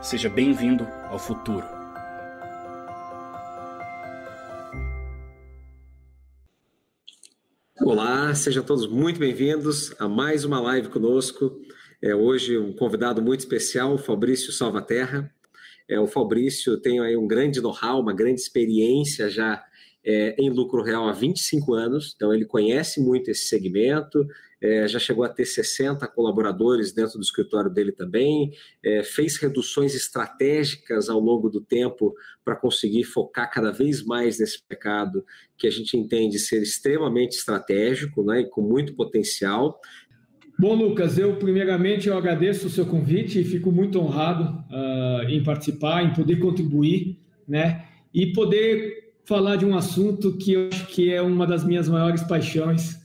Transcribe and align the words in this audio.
Seja 0.00 0.28
bem-vindo 0.28 0.86
ao 1.10 1.18
futuro. 1.18 1.66
Olá, 7.80 8.32
sejam 8.32 8.62
todos 8.62 8.86
muito 8.86 9.18
bem-vindos 9.18 9.92
a 9.98 10.08
mais 10.08 10.44
uma 10.44 10.60
live 10.60 10.88
conosco. 10.88 11.60
É, 12.00 12.14
hoje 12.14 12.56
um 12.56 12.72
convidado 12.72 13.20
muito 13.20 13.40
especial, 13.40 13.94
o 13.94 13.98
Fabrício 13.98 14.52
Salvaterra. 14.52 15.34
É, 15.88 15.98
o 15.98 16.06
Fabrício 16.06 16.80
tem 16.80 17.00
aí 17.00 17.16
um 17.16 17.26
grande 17.26 17.60
know-how, 17.60 18.00
uma 18.00 18.14
grande 18.14 18.40
experiência 18.40 19.28
já 19.28 19.64
é, 20.04 20.36
em 20.38 20.48
lucro 20.48 20.80
real 20.80 21.08
há 21.08 21.12
25 21.12 21.74
anos, 21.74 22.12
então 22.14 22.32
ele 22.32 22.44
conhece 22.44 23.00
muito 23.00 23.32
esse 23.32 23.48
segmento, 23.48 24.24
é, 24.60 24.88
já 24.88 24.98
chegou 24.98 25.24
a 25.24 25.28
ter 25.28 25.44
60 25.44 26.06
colaboradores 26.08 26.92
dentro 26.92 27.18
do 27.18 27.22
escritório 27.22 27.70
dele 27.70 27.92
também, 27.92 28.52
é, 28.82 29.02
fez 29.02 29.36
reduções 29.36 29.94
estratégicas 29.94 31.08
ao 31.08 31.20
longo 31.20 31.48
do 31.48 31.60
tempo 31.60 32.14
para 32.44 32.56
conseguir 32.56 33.04
focar 33.04 33.50
cada 33.50 33.70
vez 33.70 34.04
mais 34.04 34.38
nesse 34.38 34.60
mercado 34.68 35.24
que 35.56 35.66
a 35.66 35.70
gente 35.70 35.96
entende 35.96 36.38
ser 36.38 36.62
extremamente 36.62 37.36
estratégico 37.36 38.22
né, 38.24 38.40
e 38.40 38.48
com 38.48 38.62
muito 38.62 38.94
potencial. 38.94 39.80
Bom, 40.58 40.74
Lucas, 40.74 41.16
eu 41.18 41.36
primeiramente 41.36 42.08
eu 42.08 42.18
agradeço 42.18 42.66
o 42.66 42.70
seu 42.70 42.84
convite 42.84 43.40
e 43.40 43.44
fico 43.44 43.70
muito 43.70 44.00
honrado 44.00 44.64
uh, 44.68 45.28
em 45.28 45.40
participar, 45.42 46.02
em 46.02 46.12
poder 46.12 46.40
contribuir, 46.40 47.20
né, 47.46 47.84
e 48.12 48.32
poder 48.32 49.12
falar 49.24 49.56
de 49.56 49.64
um 49.64 49.76
assunto 49.76 50.36
que 50.36 50.54
eu 50.54 50.68
acho 50.68 50.86
que 50.86 51.12
é 51.12 51.22
uma 51.22 51.46
das 51.46 51.62
minhas 51.64 51.88
maiores 51.88 52.22
paixões, 52.22 52.98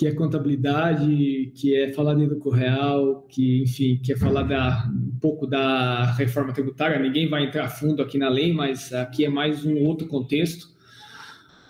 que 0.00 0.06
é 0.06 0.14
contabilidade, 0.14 1.52
que 1.54 1.76
é 1.76 1.92
falar 1.92 2.14
de 2.14 2.24
lucro 2.24 2.50
real, 2.50 3.20
que, 3.28 3.64
enfim, 3.64 4.00
que 4.02 4.14
é 4.14 4.16
falar 4.16 4.44
da, 4.44 4.90
um 4.90 5.18
pouco 5.20 5.46
da 5.46 6.12
reforma 6.12 6.54
tributária. 6.54 6.98
Ninguém 6.98 7.28
vai 7.28 7.44
entrar 7.44 7.68
fundo 7.68 8.00
aqui 8.00 8.16
na 8.16 8.30
lei, 8.30 8.50
mas 8.50 8.94
aqui 8.94 9.26
é 9.26 9.28
mais 9.28 9.62
um 9.62 9.76
outro 9.84 10.08
contexto. 10.08 10.68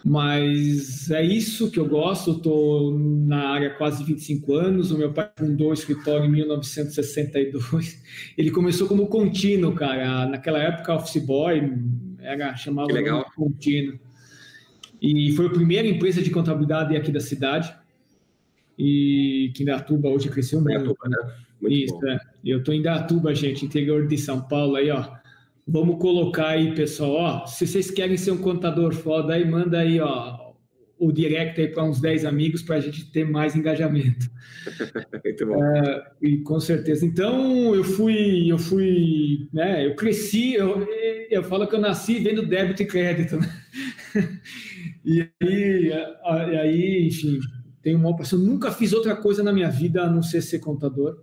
Mas 0.05 1.11
é 1.11 1.25
isso 1.25 1.73
que 1.73 1.81
eu 1.81 1.89
gosto. 1.89 2.31
Estou 2.31 2.97
na 2.97 3.49
área 3.49 3.67
há 3.67 3.75
quase 3.75 4.05
25 4.05 4.55
anos. 4.55 4.93
O 4.93 4.99
meu 4.99 5.13
pai 5.13 5.29
fundou 5.37 5.71
o 5.71 5.75
escritório 5.75 6.27
em 6.27 6.31
1962. 6.31 8.01
Ele 8.39 8.53
começou 8.53 8.87
como 8.87 9.09
contínuo, 9.09 9.75
cara. 9.75 10.27
Naquela 10.27 10.61
época, 10.61 10.95
office 10.95 11.21
boy 11.21 11.69
era 12.21 12.55
chamado 12.55 12.95
contínuo. 13.35 13.99
E 15.03 15.33
foi 15.33 15.47
a 15.47 15.51
primeira 15.51 15.89
empresa 15.89 16.23
de 16.23 16.31
contabilidade 16.31 16.97
aqui 16.97 17.11
da 17.11 17.19
cidade 17.19 17.80
e 18.81 19.53
que 19.55 19.63
Indatuba 19.63 20.09
hoje 20.09 20.31
cresceu 20.31 20.61
muito. 20.61 20.81
Indatuba, 20.81 21.09
né? 21.09 21.35
Muito 21.61 21.77
Isso, 21.77 21.95
bom. 22.01 22.09
é. 22.09 22.19
Eu 22.43 22.59
estou 22.61 22.73
em 22.73 22.79
Indatuba, 22.79 23.35
gente, 23.35 23.65
interior 23.65 24.07
de 24.09 24.17
São 24.17 24.41
Paulo 24.41 24.77
aí, 24.77 24.91
ó. 24.91 25.07
Vamos 25.69 26.01
colocar 26.01 26.49
aí, 26.49 26.75
pessoal, 26.75 27.13
ó, 27.13 27.47
se 27.47 27.67
vocês 27.67 27.91
querem 27.91 28.17
ser 28.17 28.31
um 28.31 28.39
contador 28.39 28.93
foda 28.93 29.35
aí, 29.35 29.49
manda 29.49 29.79
aí, 29.79 30.01
ó, 30.01 30.53
o 30.99 31.13
direct 31.13 31.61
aí 31.61 31.69
para 31.69 31.85
uns 31.85 32.01
10 32.01 32.25
amigos 32.25 32.63
para 32.63 32.77
a 32.77 32.81
gente 32.81 33.13
ter 33.13 33.25
mais 33.25 33.55
engajamento. 33.55 34.27
Muito 35.25 35.47
bom. 35.47 35.63
É, 35.63 36.07
e 36.23 36.39
com 36.39 36.59
certeza. 36.59 37.05
Então, 37.05 37.75
eu 37.75 37.85
fui, 37.85 38.51
eu 38.51 38.59
fui, 38.59 39.49
né, 39.53 39.87
eu 39.87 39.95
cresci, 39.95 40.55
eu, 40.55 40.89
eu 41.31 41.45
falo 41.45 41.67
que 41.69 41.75
eu 41.75 41.81
nasci 41.81 42.19
vendo 42.19 42.47
débito 42.47 42.83
e 42.83 42.87
crédito, 42.87 43.37
né? 43.37 43.49
E 45.03 45.23
aí, 45.43 45.89
e 45.89 46.57
aí 46.59 47.07
enfim, 47.07 47.39
tenho 47.83 47.99
uma 47.99 48.17
paixão. 48.17 48.39
Nunca 48.39 48.71
fiz 48.71 48.93
outra 48.93 49.17
coisa 49.17 49.43
na 49.43 49.53
minha 49.53 49.71
vida 49.71 50.03
a 50.03 50.11
não 50.11 50.23
ser 50.23 50.43
ser 50.43 50.59
contador, 50.59 51.19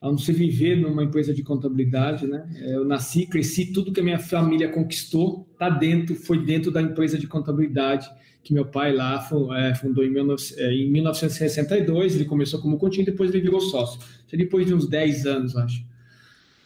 a 0.00 0.08
não 0.08 0.18
ser 0.18 0.32
viver 0.32 0.76
numa 0.76 1.04
empresa 1.04 1.32
de 1.32 1.42
contabilidade, 1.42 2.26
né? 2.26 2.48
É, 2.56 2.74
eu 2.74 2.84
nasci, 2.84 3.26
cresci, 3.26 3.72
tudo 3.72 3.92
que 3.92 4.00
a 4.00 4.04
minha 4.04 4.18
família 4.18 4.68
conquistou 4.68 5.48
tá 5.58 5.70
dentro, 5.70 6.14
foi 6.14 6.44
dentro 6.44 6.70
da 6.70 6.82
empresa 6.82 7.18
de 7.18 7.26
contabilidade 7.26 8.10
que 8.42 8.52
meu 8.52 8.66
pai 8.66 8.92
lá 8.92 9.26
é, 9.56 9.74
fundou 9.74 10.04
em 10.04 10.10
1962. 10.10 12.16
Ele 12.16 12.24
começou 12.24 12.60
como 12.60 12.78
contínuo, 12.78 13.06
depois 13.06 13.30
ele 13.30 13.40
virou 13.40 13.60
sócio. 13.60 14.00
Depois 14.32 14.66
de 14.66 14.74
uns 14.74 14.88
10 14.88 15.26
anos, 15.26 15.56
acho. 15.56 15.84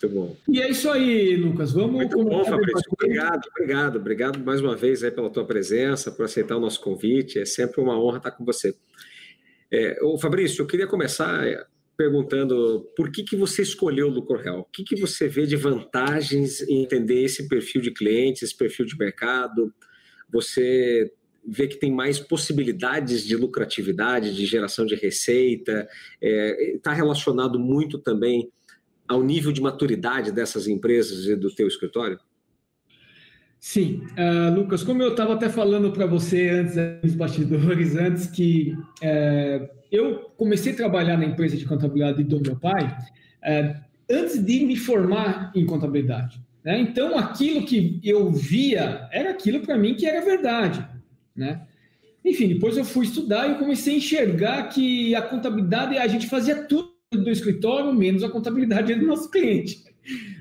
Muito 0.03 0.15
bom. 0.15 0.37
E 0.49 0.61
é 0.61 0.71
isso 0.71 0.91
aí, 0.91 1.37
Lucas. 1.37 1.73
Vamos 1.73 1.93
Muito 1.93 2.23
bom, 2.23 2.45
Fabrício. 2.45 2.83
Obrigado, 2.93 3.49
obrigado, 3.51 3.97
obrigado 3.97 4.39
mais 4.39 4.61
uma 4.61 4.77
vez 4.77 5.03
aí 5.03 5.11
pela 5.11 5.31
tua 5.31 5.45
presença, 5.45 6.11
por 6.11 6.25
aceitar 6.25 6.57
o 6.57 6.61
nosso 6.61 6.81
convite. 6.81 7.39
É 7.39 7.45
sempre 7.45 7.81
uma 7.81 7.99
honra 7.99 8.19
estar 8.19 8.31
com 8.31 8.45
você. 8.45 8.75
É, 9.73 9.99
ô 10.03 10.19
Fabrício, 10.19 10.63
eu 10.63 10.67
queria 10.67 10.87
começar 10.87 11.47
é, 11.47 11.65
perguntando 11.97 12.87
por 12.97 13.11
que, 13.11 13.25
que 13.25 13.37
você 13.37 13.63
escolheu 13.63 14.09
o 14.09 14.11
lucro 14.11 14.39
real? 14.39 14.61
O 14.61 14.65
que, 14.65 14.85
que 14.85 14.97
você 14.97 15.27
vê 15.27 15.47
de 15.47 15.57
vantagens 15.57 16.61
em 16.63 16.83
entender 16.83 17.25
esse 17.25 17.49
perfil 17.49 17.81
de 17.81 17.91
clientes, 17.91 18.43
esse 18.43 18.57
perfil 18.57 18.85
de 18.85 18.97
mercado? 18.97 19.73
Você 20.31 21.13
vê 21.47 21.67
que 21.67 21.77
tem 21.77 21.93
mais 21.93 22.19
possibilidades 22.19 23.25
de 23.25 23.37
lucratividade, 23.37 24.35
de 24.35 24.47
geração 24.47 24.85
de 24.85 24.95
receita? 24.95 25.89
Está 26.21 26.93
é, 26.93 26.95
relacionado 26.95 27.59
muito 27.59 27.99
também 27.99 28.51
ao 29.09 29.23
nível 29.23 29.53
de 29.53 29.61
maturidade 29.61 30.33
dessas 30.33 30.67
empresas 30.67 31.27
e 31.27 31.37
do 31.37 31.55
teu 31.55 31.69
escritório? 31.69 32.19
Sim, 33.59 34.03
uh, 34.17 34.55
Lucas, 34.55 34.83
como 34.83 35.03
eu 35.03 35.11
estava 35.11 35.35
até 35.35 35.49
falando 35.49 35.91
para 35.91 36.07
você 36.07 36.49
antes 36.49 36.77
dos 37.03 37.15
bastidores, 37.15 37.97
antes 37.97 38.27
que 38.27 38.77
uh, 39.03 39.69
eu 39.91 40.31
comecei 40.37 40.73
a 40.73 40.77
trabalhar 40.77 41.17
na 41.17 41.25
empresa 41.25 41.57
de 41.57 41.65
contabilidade 41.65 42.23
do 42.23 42.41
meu 42.41 42.57
pai, 42.57 42.97
uh, 43.43 43.81
antes 44.11 44.43
de 44.43 44.65
me 44.65 44.77
formar 44.77 45.53
em 45.55 45.67
contabilidade. 45.67 46.41
Né? 46.65 46.81
Então, 46.81 47.17
aquilo 47.19 47.65
que 47.65 48.01
eu 48.03 48.31
via 48.31 49.09
era 49.13 49.31
aquilo 49.31 49.61
para 49.61 49.79
mim 49.79 49.95
que 49.95 50.07
era 50.07 50.25
verdade. 50.25 50.87
Né? 51.35 51.63
Enfim, 52.25 52.49
depois 52.49 52.77
eu 52.77 52.85
fui 52.85 53.07
estudar 53.07 53.49
e 53.49 53.59
comecei 53.59 53.95
a 53.95 53.99
enxergar 53.99 54.65
que 54.65 55.15
a 55.15 55.23
contabilidade, 55.23 55.97
a 55.97 56.09
gente 56.09 56.27
fazia 56.27 56.65
tudo 56.65 56.97
do 57.13 57.31
escritório, 57.31 57.95
menos 57.95 58.25
a 58.25 58.29
contabilidade 58.29 58.95
do 58.95 59.07
nosso 59.07 59.31
cliente. 59.31 59.85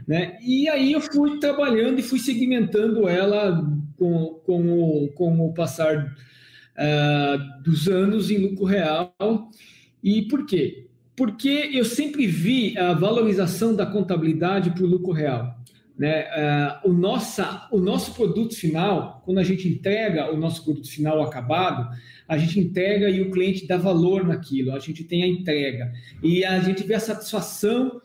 Né? 0.07 0.37
E 0.41 0.69
aí 0.69 0.91
eu 0.91 1.01
fui 1.01 1.39
trabalhando 1.39 1.99
e 1.99 2.03
fui 2.03 2.19
segmentando 2.19 3.07
ela 3.07 3.65
com, 3.97 4.39
com, 4.45 4.79
o, 4.79 5.07
com 5.09 5.47
o 5.47 5.53
passar 5.53 6.15
uh, 6.75 7.63
dos 7.63 7.87
anos 7.87 8.29
em 8.29 8.37
lucro 8.37 8.65
real. 8.65 9.13
E 10.03 10.23
por 10.23 10.45
quê? 10.45 10.87
Porque 11.15 11.71
eu 11.73 11.85
sempre 11.85 12.27
vi 12.27 12.77
a 12.77 12.93
valorização 12.93 13.75
da 13.75 13.85
contabilidade 13.85 14.71
para 14.71 14.83
o 14.83 14.87
lucro 14.87 15.11
real. 15.11 15.55
Né? 15.97 16.25
Uh, 16.83 16.89
o, 16.89 16.93
nossa, 16.93 17.67
o 17.71 17.79
nosso 17.79 18.13
produto 18.13 18.53
final, 18.53 19.23
quando 19.25 19.39
a 19.39 19.43
gente 19.43 19.67
entrega 19.67 20.31
o 20.31 20.37
nosso 20.37 20.63
produto 20.63 20.89
final 20.89 21.23
acabado, 21.23 21.89
a 22.27 22.37
gente 22.37 22.59
entrega 22.59 23.09
e 23.09 23.21
o 23.21 23.31
cliente 23.31 23.65
dá 23.65 23.77
valor 23.77 24.25
naquilo, 24.25 24.73
a 24.73 24.79
gente 24.79 25.03
tem 25.03 25.23
a 25.23 25.27
entrega. 25.27 25.91
E 26.21 26.43
a 26.43 26.59
gente 26.59 26.83
vê 26.83 26.95
a 26.95 26.99
satisfação 26.99 28.01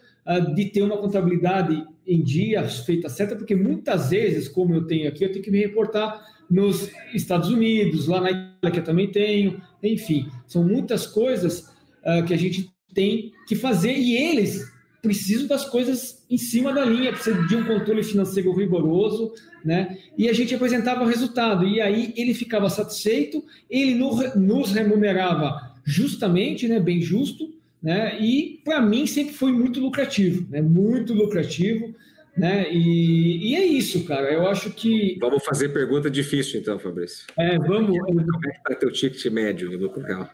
de 0.55 0.67
ter 0.67 0.83
uma 0.83 0.97
contabilidade 0.97 1.85
em 2.07 2.23
dia 2.23 2.67
feita 2.69 3.09
certa, 3.09 3.37
porque 3.37 3.55
muitas 3.55 4.11
vezes, 4.11 4.49
como 4.49 4.75
eu 4.75 4.87
tenho 4.87 5.09
aqui, 5.09 5.25
eu 5.25 5.33
tenho 5.33 5.45
que 5.45 5.51
me 5.51 5.61
reportar 5.61 6.25
nos 6.51 6.91
Estados 7.15 7.49
Unidos, 7.49 8.07
lá 8.07 8.21
na 8.21 8.31
Itália, 8.31 8.71
que 8.73 8.79
eu 8.81 8.85
também 8.85 9.11
tenho, 9.11 9.63
enfim, 9.83 10.29
são 10.47 10.65
muitas 10.65 11.07
coisas 11.07 11.61
uh, 12.05 12.25
que 12.27 12.35
a 12.35 12.37
gente 12.37 12.69
tem 12.93 13.33
que 13.47 13.55
fazer 13.55 13.97
e 13.97 14.17
eles 14.17 14.69
precisam 15.01 15.47
das 15.47 15.65
coisas 15.65 16.27
em 16.29 16.37
cima 16.37 16.73
da 16.73 16.85
linha, 16.85 17.13
precisa 17.13 17.41
de 17.47 17.57
um 17.57 17.65
controle 17.65 18.03
financeiro 18.03 18.53
rigoroso, 18.53 19.33
né? 19.65 19.97
E 20.19 20.29
a 20.29 20.33
gente 20.33 20.55
apresentava 20.55 21.03
o 21.03 21.07
resultado, 21.07 21.67
e 21.67 21.81
aí 21.81 22.13
ele 22.17 22.35
ficava 22.35 22.69
satisfeito, 22.69 23.43
ele 23.69 23.95
nos 23.95 24.73
remunerava 24.73 25.73
justamente, 25.85 26.69
né, 26.69 26.79
bem 26.79 27.01
justo, 27.01 27.55
né? 27.83 28.19
E 28.21 28.61
para 28.65 28.81
mim 28.81 29.07
sempre 29.07 29.35
foi 29.35 29.53
muito 29.53 29.81
lucrativo, 29.81 30.47
né? 30.51 30.61
Muito 30.61 31.15
lucrativo, 31.15 31.95
né? 32.37 32.71
E, 32.71 33.51
e, 33.51 33.57
é 33.57 33.65
isso, 33.65 34.04
cara. 34.04 34.33
Eu 34.33 34.49
acho 34.49 34.71
que 34.71 35.19
vamos 35.21 35.45
fazer 35.45 35.71
pergunta 35.71 36.10
difícil 36.10 36.60
então, 36.60 36.78
Fabrício. 36.78 37.27
É, 37.37 37.59
vamos. 37.59 37.99
Como 37.99 38.21
é 38.21 38.51
que 38.51 38.59
está 38.59 38.75
teu 38.75 38.93
ticket 38.93 39.25
médio 39.33 39.69
de 39.69 39.77
lucro 39.77 40.03
real? 40.03 40.28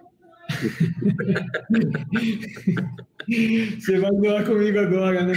Você 3.28 3.98
vai 3.98 4.10
zoar 4.12 4.44
comigo 4.44 4.78
agora, 4.78 5.24
né? 5.24 5.34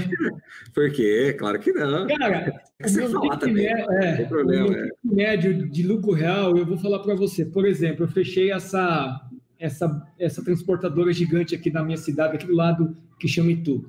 Por 0.73 0.91
quê? 0.91 1.35
Claro 1.37 1.59
que 1.59 1.71
não. 1.71 2.05
Cara, 2.05 2.61
você 2.79 3.09
falar 3.09 3.37
também. 3.37 3.65
É, 3.65 4.25
problema, 4.25 4.77
é. 4.77 4.87
médio 5.03 5.67
de 5.67 5.83
lucro 5.83 6.11
real, 6.11 6.55
eu 6.55 6.65
vou 6.65 6.77
falar 6.77 6.99
para 6.99 7.15
você. 7.15 7.45
Por 7.45 7.65
exemplo, 7.65 8.05
eu 8.05 8.09
fechei 8.09 8.51
essa 8.51 9.19
essa, 9.59 10.07
essa 10.17 10.43
transportadora 10.43 11.11
gigante 11.11 11.53
aqui 11.53 11.69
da 11.69 11.83
minha 11.83 11.97
cidade, 11.97 12.35
aqui 12.35 12.47
do 12.47 12.55
lado, 12.55 12.95
que 13.19 13.27
chama 13.27 13.51
Itu. 13.51 13.85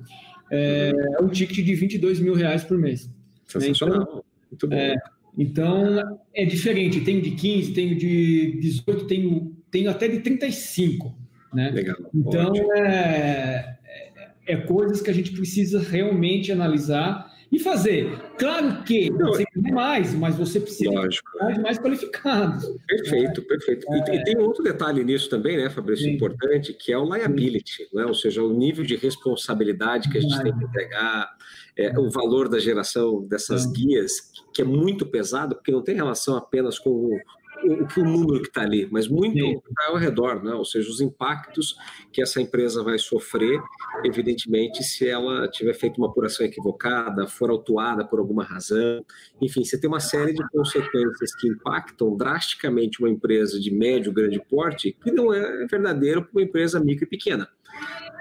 É, 0.51 0.91
é 1.19 1.23
um 1.23 1.29
ticket 1.29 1.65
de 1.65 1.73
22 1.73 2.19
mil 2.19 2.33
reais 2.33 2.63
por 2.63 2.77
mês. 2.77 3.09
Sensacional. 3.47 3.99
Né? 3.99 4.05
Então, 4.05 4.23
Muito 4.51 4.67
bom. 4.67 4.75
É, 4.75 4.95
então, 5.37 6.19
é 6.35 6.45
diferente. 6.45 6.99
Tenho 7.01 7.21
de 7.21 7.31
15, 7.31 7.73
tenho 7.73 7.97
de 7.97 8.59
18, 8.59 9.07
tenho, 9.07 9.55
tenho 9.71 9.89
até 9.89 10.09
de 10.09 10.19
35. 10.19 11.15
Né? 11.53 11.71
Legal. 11.71 11.97
Então, 12.13 12.53
é, 12.75 13.77
é, 13.85 14.53
é 14.53 14.57
coisas 14.57 15.01
que 15.01 15.09
a 15.09 15.13
gente 15.13 15.31
precisa 15.31 15.79
realmente 15.79 16.51
analisar 16.51 17.30
e 17.51 17.59
fazer. 17.59 18.17
Claro 18.37 18.81
que 18.83 19.11
você 19.11 19.45
quer 19.45 19.71
mais, 19.73 20.13
mas 20.13 20.35
você 20.35 20.59
precisa 20.59 20.89
lógico. 20.89 21.29
de 21.53 21.59
mais 21.59 21.77
qualificados. 21.77 22.65
Perfeito, 22.87 23.41
perfeito. 23.41 23.85
É, 23.91 24.15
e, 24.15 24.23
tem 24.23 24.37
outro 24.37 24.63
detalhe 24.63 25.03
nisso 25.03 25.29
também, 25.29 25.57
né, 25.57 25.69
Fabrício, 25.69 26.05
sim. 26.05 26.13
importante, 26.13 26.73
que 26.73 26.93
é 26.93 26.97
o 26.97 27.13
liability, 27.13 27.89
né? 27.93 28.05
ou 28.05 28.13
seja, 28.13 28.41
o 28.41 28.53
nível 28.53 28.85
de 28.85 28.95
responsabilidade 28.95 30.09
que 30.09 30.17
a 30.17 30.21
gente 30.21 30.41
tem 30.41 30.57
que 30.57 30.63
entregar, 30.63 31.35
é, 31.77 31.99
o 31.99 32.09
valor 32.09 32.47
da 32.47 32.57
geração 32.57 33.21
dessas 33.27 33.65
guias, 33.65 34.31
que 34.53 34.61
é 34.61 34.65
muito 34.65 35.05
pesado, 35.05 35.55
porque 35.55 35.71
não 35.71 35.81
tem 35.81 35.95
relação 35.95 36.37
apenas 36.37 36.79
com 36.79 37.17
o, 37.63 38.01
o 38.01 38.03
número 38.03 38.41
que 38.41 38.47
está 38.47 38.61
ali, 38.61 38.87
mas 38.91 39.07
muito 39.07 39.37
está 39.37 39.87
ao 39.89 39.97
redor, 39.97 40.43
né? 40.43 40.53
ou 40.53 40.65
seja, 40.65 40.89
os 40.89 41.01
impactos 41.01 41.75
que 42.11 42.21
essa 42.21 42.41
empresa 42.41 42.83
vai 42.83 42.97
sofrer, 42.97 43.59
evidentemente, 44.03 44.83
se 44.83 45.07
ela 45.07 45.47
tiver 45.47 45.73
feito 45.73 45.97
uma 45.97 46.07
apuração 46.07 46.45
equivocada, 46.45 47.27
for 47.27 47.49
autuada 47.49 48.05
por 48.05 48.19
alguma 48.19 48.43
razão, 48.43 49.05
enfim, 49.41 49.63
você 49.63 49.79
tem 49.79 49.87
uma 49.89 49.99
série 49.99 50.33
de 50.33 50.47
consequências 50.49 51.35
que 51.35 51.47
impactam 51.47 52.15
drasticamente 52.15 52.99
uma 52.99 53.09
empresa 53.09 53.59
de 53.59 53.71
médio, 53.71 54.13
grande 54.13 54.41
porte, 54.49 54.95
que 55.03 55.11
não 55.11 55.33
é 55.33 55.65
verdadeiro 55.67 56.23
para 56.23 56.31
uma 56.31 56.43
empresa 56.43 56.79
micro 56.79 57.05
e 57.05 57.07
pequena. 57.07 57.47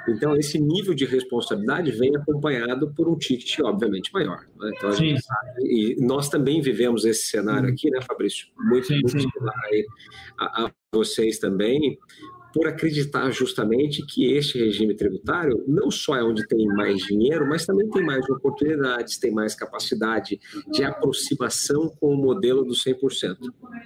Então, 0.09 0.37
esse 0.37 0.59
nível 0.59 0.95
de 0.95 1.05
responsabilidade 1.05 1.91
vem 1.93 2.15
acompanhado 2.17 2.93
por 2.95 3.09
um 3.09 3.17
ticket, 3.17 3.61
obviamente, 3.61 4.13
maior. 4.13 4.47
Né? 4.59 4.71
Então, 4.77 4.93
sim. 4.93 5.17
Sabe, 5.19 5.63
e 5.63 5.97
nós 6.01 6.29
também 6.29 6.61
vivemos 6.61 7.05
esse 7.05 7.25
cenário 7.25 7.69
aqui, 7.69 7.91
né, 7.91 8.01
Fabrício? 8.03 8.49
Muito, 8.57 8.87
sim, 8.87 9.01
muito 9.01 9.21
sim. 9.21 9.29
a, 10.39 10.65
a 10.65 10.71
vocês 10.95 11.39
também, 11.39 11.99
por 12.53 12.67
acreditar 12.67 13.31
justamente 13.31 14.05
que 14.05 14.33
este 14.33 14.59
regime 14.59 14.95
tributário 14.95 15.65
não 15.67 15.91
só 15.91 16.17
é 16.17 16.23
onde 16.23 16.47
tem 16.47 16.67
mais 16.67 16.99
dinheiro, 16.99 17.47
mas 17.49 17.65
também 17.65 17.89
tem 17.91 18.05
mais 18.05 18.29
oportunidades, 18.29 19.19
tem 19.19 19.31
mais 19.31 19.55
capacidade 19.55 20.41
de 20.71 20.85
aproximação 20.85 21.89
com 22.01 22.15
o 22.15 22.17
modelo 22.17 22.65
do 22.65 22.75
100%. 22.75 23.37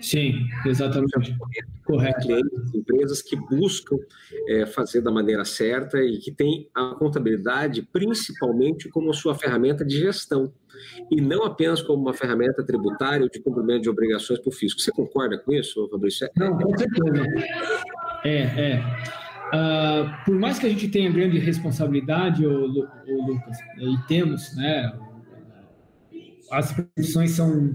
Sim, 0.01 0.35
exatamente. 0.67 1.37
Correto. 1.85 2.21
Clientes, 2.21 2.75
empresas 2.75 3.23
que 3.23 3.37
buscam 3.37 3.97
é, 4.49 4.67
fazer 4.67 5.01
da 5.01 5.11
maneira 5.11 5.45
certa 5.45 6.03
e 6.03 6.19
que 6.19 6.33
têm 6.33 6.69
a 6.75 6.95
contabilidade 6.95 7.83
principalmente 7.93 8.89
como 8.89 9.13
sua 9.13 9.35
ferramenta 9.35 9.85
de 9.85 9.99
gestão 9.99 10.53
e 11.11 11.21
não 11.21 11.45
apenas 11.45 11.83
como 11.83 12.03
uma 12.03 12.15
ferramenta 12.15 12.65
tributária 12.65 13.23
ou 13.23 13.31
de 13.31 13.41
cumprimento 13.41 13.83
de 13.83 13.91
obrigações 13.91 14.41
para 14.41 14.49
o 14.49 14.53
fisco. 14.53 14.81
Você 14.81 14.91
concorda 14.91 15.39
com 15.39 15.53
isso, 15.53 15.89
Fabrício? 15.89 16.29
Não, 16.37 16.57
com 16.57 16.77
certeza. 16.77 17.25
É, 18.25 18.39
é. 18.39 18.85
Uh, 19.55 20.25
por 20.25 20.35
mais 20.37 20.59
que 20.59 20.67
a 20.67 20.69
gente 20.69 20.89
tenha 20.89 21.13
grande 21.13 21.39
responsabilidade, 21.39 22.45
ô, 22.45 22.67
Lucas, 22.67 23.59
e 23.79 23.97
temos, 24.09 24.57
né? 24.57 24.93
As 26.51 26.73
posições 26.73 27.33
são, 27.33 27.75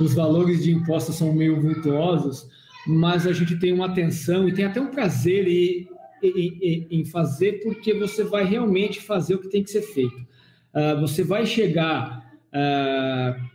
os 0.00 0.14
valores 0.14 0.62
de 0.64 0.72
impostos 0.72 1.16
são 1.16 1.32
meio 1.32 1.60
vultuosos, 1.60 2.48
mas 2.86 3.26
a 3.26 3.32
gente 3.32 3.58
tem 3.58 3.72
uma 3.72 3.86
atenção 3.86 4.48
e 4.48 4.52
tem 4.52 4.64
até 4.64 4.80
um 4.80 4.90
prazer 4.90 5.46
em, 5.46 5.88
em, 6.22 6.86
em 6.90 7.04
fazer, 7.04 7.60
porque 7.62 7.94
você 7.94 8.24
vai 8.24 8.44
realmente 8.44 9.00
fazer 9.00 9.34
o 9.34 9.38
que 9.38 9.50
tem 9.50 9.62
que 9.62 9.70
ser 9.70 9.82
feito. 9.82 10.26
Uh, 10.74 11.00
você 11.00 11.22
vai 11.22 11.44
chegar 11.44 12.24
uh, 12.54 13.50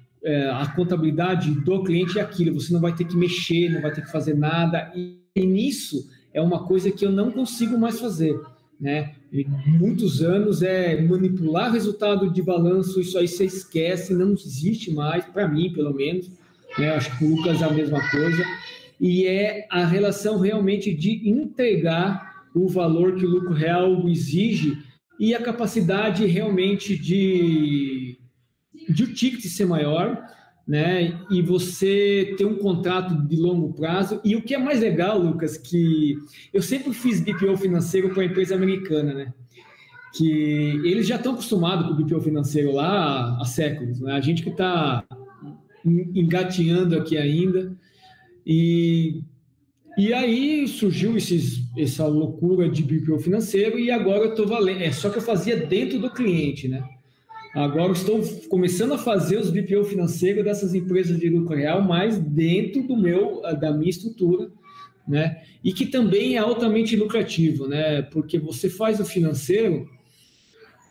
a 0.53 0.67
contabilidade 0.75 1.51
do 1.51 1.83
cliente 1.83 2.19
é 2.19 2.21
aquilo, 2.21 2.59
você 2.59 2.73
não 2.73 2.81
vai 2.81 2.95
ter 2.95 3.05
que 3.05 3.15
mexer, 3.15 3.69
não 3.69 3.81
vai 3.81 3.91
ter 3.91 4.01
que 4.01 4.11
fazer 4.11 4.35
nada, 4.35 4.91
e 4.95 5.45
nisso 5.45 6.09
é 6.35 6.41
uma 6.41 6.65
coisa 6.65 6.91
que 6.91 7.05
eu 7.05 7.11
não 7.11 7.31
consigo 7.31 7.77
mais 7.79 7.97
fazer. 7.97 8.37
Né? 8.79 9.15
E 9.31 9.45
muitos 9.79 10.21
anos 10.21 10.61
é 10.61 11.01
manipular 11.01 11.71
resultado 11.71 12.29
de 12.29 12.41
balanço, 12.41 12.99
isso 12.99 13.17
aí 13.17 13.25
você 13.25 13.45
esquece, 13.45 14.13
não 14.13 14.33
existe 14.33 14.91
mais, 14.91 15.23
para 15.23 15.47
mim, 15.47 15.71
pelo 15.71 15.93
menos. 15.93 16.29
Né? 16.77 16.89
Acho 16.89 17.17
que 17.17 17.23
o 17.23 17.35
Lucas 17.37 17.61
é 17.61 17.65
a 17.65 17.71
mesma 17.71 18.01
coisa. 18.11 18.43
E 18.99 19.25
é 19.25 19.65
a 19.71 19.85
relação 19.85 20.37
realmente 20.37 20.93
de 20.93 21.29
entregar 21.29 22.43
o 22.53 22.67
valor 22.67 23.15
que 23.15 23.25
o 23.25 23.29
lucro 23.29 23.53
real 23.53 24.07
exige 24.09 24.77
e 25.17 25.33
a 25.33 25.41
capacidade 25.41 26.25
realmente 26.25 26.97
de, 26.97 28.17
de 28.89 29.03
o 29.03 29.13
ticket 29.13 29.41
ser 29.41 29.65
maior 29.65 30.21
né? 30.67 31.19
E 31.29 31.41
você 31.41 32.33
ter 32.37 32.45
um 32.45 32.55
contrato 32.55 33.15
de 33.27 33.35
longo 33.35 33.73
prazo. 33.73 34.19
E 34.23 34.35
o 34.35 34.41
que 34.41 34.55
é 34.55 34.57
mais 34.57 34.79
legal, 34.79 35.19
Lucas, 35.19 35.57
que 35.57 36.17
eu 36.53 36.61
sempre 36.61 36.93
fiz 36.93 37.21
BPO 37.21 37.55
financeiro 37.57 38.09
para 38.09 38.23
a 38.23 38.25
empresa 38.25 38.55
americana, 38.55 39.13
né? 39.13 39.33
Que 40.17 40.81
eles 40.83 41.05
já 41.07 41.17
estão 41.17 41.33
acostumados 41.33 41.87
com 41.87 41.93
o 41.93 42.03
BPO 42.03 42.21
financeiro 42.21 42.71
lá 42.71 43.37
há 43.39 43.45
séculos, 43.45 43.99
né? 43.99 44.13
A 44.13 44.21
gente 44.21 44.41
que 44.41 44.49
está 44.49 45.03
engateando 45.85 46.97
aqui 46.97 47.15
ainda. 47.15 47.75
E, 48.45 49.21
e 49.97 50.13
aí 50.13 50.67
surgiu 50.67 51.15
esses, 51.15 51.63
essa 51.77 52.07
loucura 52.07 52.67
de 52.69 52.81
BPO 52.81 53.19
financeiro 53.19 53.77
e 53.77 53.91
agora 53.91 54.23
eu 54.23 54.29
estou 54.31 54.47
valendo. 54.47 54.81
É 54.81 54.91
só 54.91 55.09
que 55.11 55.17
eu 55.17 55.21
fazia 55.21 55.57
dentro 55.57 55.99
do 55.99 56.09
cliente, 56.09 56.67
né? 56.67 56.83
Agora 57.55 57.93
estou 57.93 58.21
começando 58.49 58.95
a 58.95 58.97
fazer 58.97 59.37
os 59.37 59.49
BPO 59.49 59.85
financeiros 59.85 60.43
dessas 60.43 60.73
empresas 60.73 61.17
de 61.17 61.29
lucro 61.29 61.55
real, 61.55 61.81
mas 61.81 62.19
dentro 62.19 62.83
do 62.83 62.97
meu, 62.97 63.41
da 63.57 63.71
minha 63.71 63.89
estrutura, 63.89 64.51
né? 65.07 65.41
E 65.63 65.71
que 65.71 65.85
também 65.85 66.35
é 66.35 66.39
altamente 66.39 66.97
lucrativo, 66.97 67.65
né? 67.65 68.01
Porque 68.01 68.37
você 68.37 68.69
faz 68.69 68.99
o 68.99 69.05
financeiro, 69.05 69.89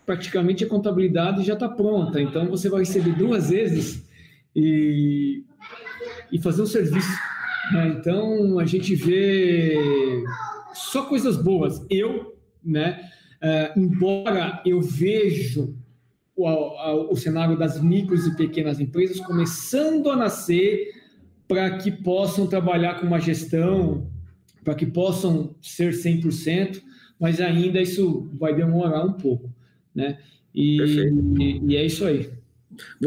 praticamente 0.07 0.65
a 0.65 0.67
contabilidade 0.67 1.45
já 1.45 1.53
está 1.53 1.69
pronta, 1.69 2.19
então 2.19 2.49
você 2.49 2.71
vai 2.71 2.81
receber 2.81 3.15
duas 3.15 3.51
vezes 3.51 4.03
e, 4.57 5.45
e 6.33 6.41
fazer 6.41 6.63
o 6.63 6.67
serviço. 6.67 7.13
Né? 7.75 7.95
Então 7.99 8.59
a 8.59 8.65
gente 8.65 8.95
vê 8.95 10.25
só 10.73 11.05
coisas 11.05 11.37
boas. 11.37 11.85
Eu, 11.91 12.39
né? 12.65 13.11
Uh, 13.43 13.79
embora 13.79 14.63
eu 14.65 14.81
vejo 14.81 15.84
o, 16.37 16.47
a, 16.47 17.11
o 17.11 17.17
cenário 17.17 17.57
das 17.57 17.81
micros 17.81 18.27
e 18.27 18.37
pequenas 18.37 18.81
empresas 18.81 19.21
começando 19.21 20.11
a 20.11 20.17
nascer 20.17 20.93
para 21.47 21.79
que 21.79 21.91
possam 21.91 22.47
trabalhar 22.47 23.01
com 23.01 23.07
uma 23.07 23.21
gestão, 23.21 24.11
para 24.63 24.75
que 24.75 24.87
possam 24.87 25.55
ser 25.61 25.93
100%, 25.93 26.83
mas 27.21 27.41
ainda 27.41 27.81
isso 27.81 28.29
vai 28.35 28.55
demorar 28.55 29.05
um 29.05 29.13
pouco, 29.13 29.53
né? 29.95 30.19
E, 30.55 30.81
e, 31.39 31.63
e 31.69 31.77
é 31.77 31.85
isso 31.85 32.05
aí. 32.05 32.31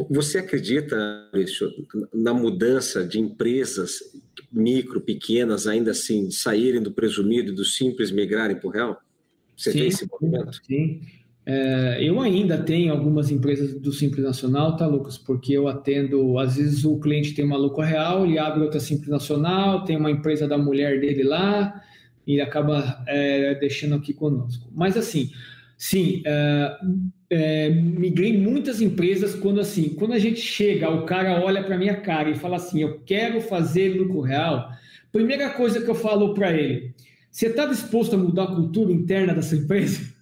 Você 0.10 0.38
acredita, 0.38 0.96
Maurício, 1.34 1.70
na 2.14 2.34
mudança 2.34 3.06
de 3.06 3.20
empresas 3.20 4.00
micro, 4.52 5.02
pequenas, 5.02 5.68
ainda 5.68 5.92
assim, 5.92 6.32
saírem 6.32 6.82
do 6.82 6.92
presumido 6.92 7.52
e 7.52 7.56
do 7.56 7.66
simples 7.66 8.12
migrarem 8.12 8.58
para 8.58 8.68
o 8.68 8.72
real? 8.72 9.02
Você 9.56 9.72
sim, 9.72 9.80
tem 9.80 9.88
esse 9.88 10.08
movimento? 10.10 10.62
Sim, 10.66 11.02
é, 11.50 12.00
eu 12.02 12.20
ainda 12.20 12.58
tenho 12.58 12.92
algumas 12.92 13.32
empresas 13.32 13.74
do 13.80 13.94
Simples 13.94 14.22
Nacional, 14.22 14.76
tá, 14.76 14.86
Lucas? 14.86 15.18
Porque 15.18 15.54
eu 15.54 15.70
atendo, 15.70 16.38
às 16.38 16.58
vezes 16.58 16.84
o 16.84 17.00
cliente 17.00 17.34
tem 17.34 17.46
uma 17.46 17.56
lucro 17.56 17.82
real, 17.84 18.26
ele 18.26 18.38
abre 18.38 18.64
outra 18.64 18.82
Simples 18.82 19.08
Nacional, 19.08 19.86
tem 19.86 19.96
uma 19.96 20.12
empresa 20.12 20.46
da 20.46 20.58
mulher 20.58 21.00
dele 21.00 21.24
lá, 21.24 21.82
e 22.28 22.42
acaba 22.42 23.02
é, 23.08 23.56
deixando 23.56 23.96
aqui 23.96 24.14
conosco. 24.14 24.70
Mas 24.76 24.98
assim, 24.98 25.32
sim, 25.78 26.22
é, 26.26 26.78
é, 27.30 27.70
migrei 27.70 28.38
muitas 28.38 28.82
empresas 28.82 29.34
quando 29.34 29.62
assim, 29.62 29.88
quando 29.96 30.12
a 30.12 30.20
gente 30.20 30.42
chega, 30.42 30.90
o 30.90 31.06
cara 31.06 31.42
olha 31.42 31.64
para 31.64 31.78
minha 31.78 31.96
cara 31.96 32.30
e 32.30 32.36
fala 32.36 32.58
assim, 32.58 32.82
eu 32.82 33.00
quero 33.06 33.40
fazer 33.40 33.98
lucro 33.98 34.20
real. 34.20 34.70
Primeira 35.14 35.50
coisa 35.52 35.80
que 35.80 35.90
eu 35.90 35.96
falo 35.96 36.34
para 36.34 36.52
ele, 36.52 36.94
você 37.32 37.48
está 37.48 37.66
disposto 37.66 38.16
a 38.16 38.18
mudar 38.18 38.44
a 38.44 38.54
cultura 38.54 38.92
interna 38.92 39.34
dessa 39.34 39.56
empresa? 39.56 40.17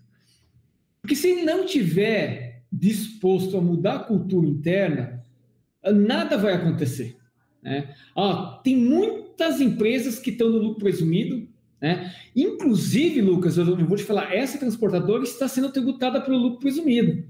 Porque 1.06 1.16
se 1.16 1.44
não 1.44 1.68
tiver 1.68 2.64
disposto 2.72 3.56
a 3.56 3.62
mudar 3.62 3.94
a 3.94 4.00
cultura 4.00 4.48
interna, 4.48 5.24
nada 5.84 6.36
vai 6.36 6.56
acontecer. 6.56 7.16
Né? 7.62 7.94
Ah, 8.18 8.60
tem 8.64 8.76
muitas 8.76 9.62
empresas 9.62 10.18
que 10.18 10.32
estão 10.32 10.50
no 10.50 10.58
lucro 10.58 10.80
presumido, 10.80 11.48
né? 11.80 12.12
Inclusive, 12.36 13.22
Lucas, 13.22 13.56
eu 13.56 13.78
vou 13.86 13.96
te 13.96 14.04
falar, 14.04 14.34
essa 14.34 14.58
transportadora 14.58 15.22
está 15.22 15.48
sendo 15.48 15.72
tributada 15.72 16.20
pelo 16.20 16.40
lucro 16.40 16.60
presumido. 16.62 17.24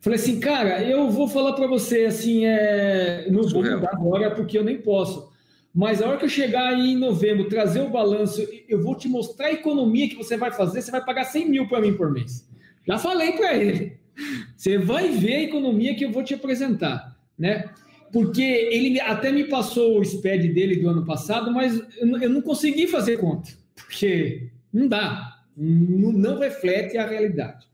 Falei 0.00 0.18
assim, 0.18 0.40
cara, 0.40 0.82
eu 0.82 1.08
vou 1.08 1.28
falar 1.28 1.52
para 1.52 1.68
você 1.68 2.06
assim, 2.06 2.46
é... 2.46 3.28
não 3.30 3.44
vou 3.44 3.62
mudar 3.62 3.90
agora 3.92 4.34
porque 4.34 4.58
eu 4.58 4.64
nem 4.64 4.82
posso. 4.82 5.30
Mas 5.72 6.02
a 6.02 6.08
hora 6.08 6.18
que 6.18 6.24
eu 6.24 6.28
chegar 6.28 6.74
aí 6.74 6.94
em 6.94 6.98
novembro, 6.98 7.48
trazer 7.48 7.80
o 7.80 7.90
balanço, 7.90 8.44
eu 8.68 8.82
vou 8.82 8.96
te 8.96 9.08
mostrar 9.08 9.46
a 9.46 9.52
economia 9.52 10.08
que 10.08 10.16
você 10.16 10.36
vai 10.36 10.50
fazer, 10.50 10.82
você 10.82 10.90
vai 10.90 11.04
pagar 11.04 11.22
100 11.22 11.48
mil 11.48 11.68
para 11.68 11.80
mim 11.80 11.94
por 11.94 12.10
mês. 12.10 12.49
Já 12.86 12.98
falei 12.98 13.32
para 13.32 13.56
ele. 13.56 13.98
Você 14.56 14.78
vai 14.78 15.10
ver 15.10 15.34
a 15.34 15.42
economia 15.42 15.94
que 15.94 16.04
eu 16.04 16.12
vou 16.12 16.22
te 16.22 16.34
apresentar, 16.34 17.16
né? 17.38 17.70
Porque 18.12 18.42
ele 18.42 19.00
até 19.00 19.30
me 19.30 19.44
passou 19.44 19.98
o 19.98 20.04
SPED 20.04 20.48
dele 20.48 20.76
do 20.76 20.88
ano 20.88 21.04
passado, 21.04 21.52
mas 21.52 21.80
eu 22.00 22.28
não 22.28 22.42
consegui 22.42 22.86
fazer 22.86 23.18
conta, 23.18 23.50
porque 23.74 24.48
não 24.72 24.88
dá, 24.88 25.38
não 25.56 26.38
reflete 26.38 26.98
a 26.98 27.06
realidade. 27.06 27.66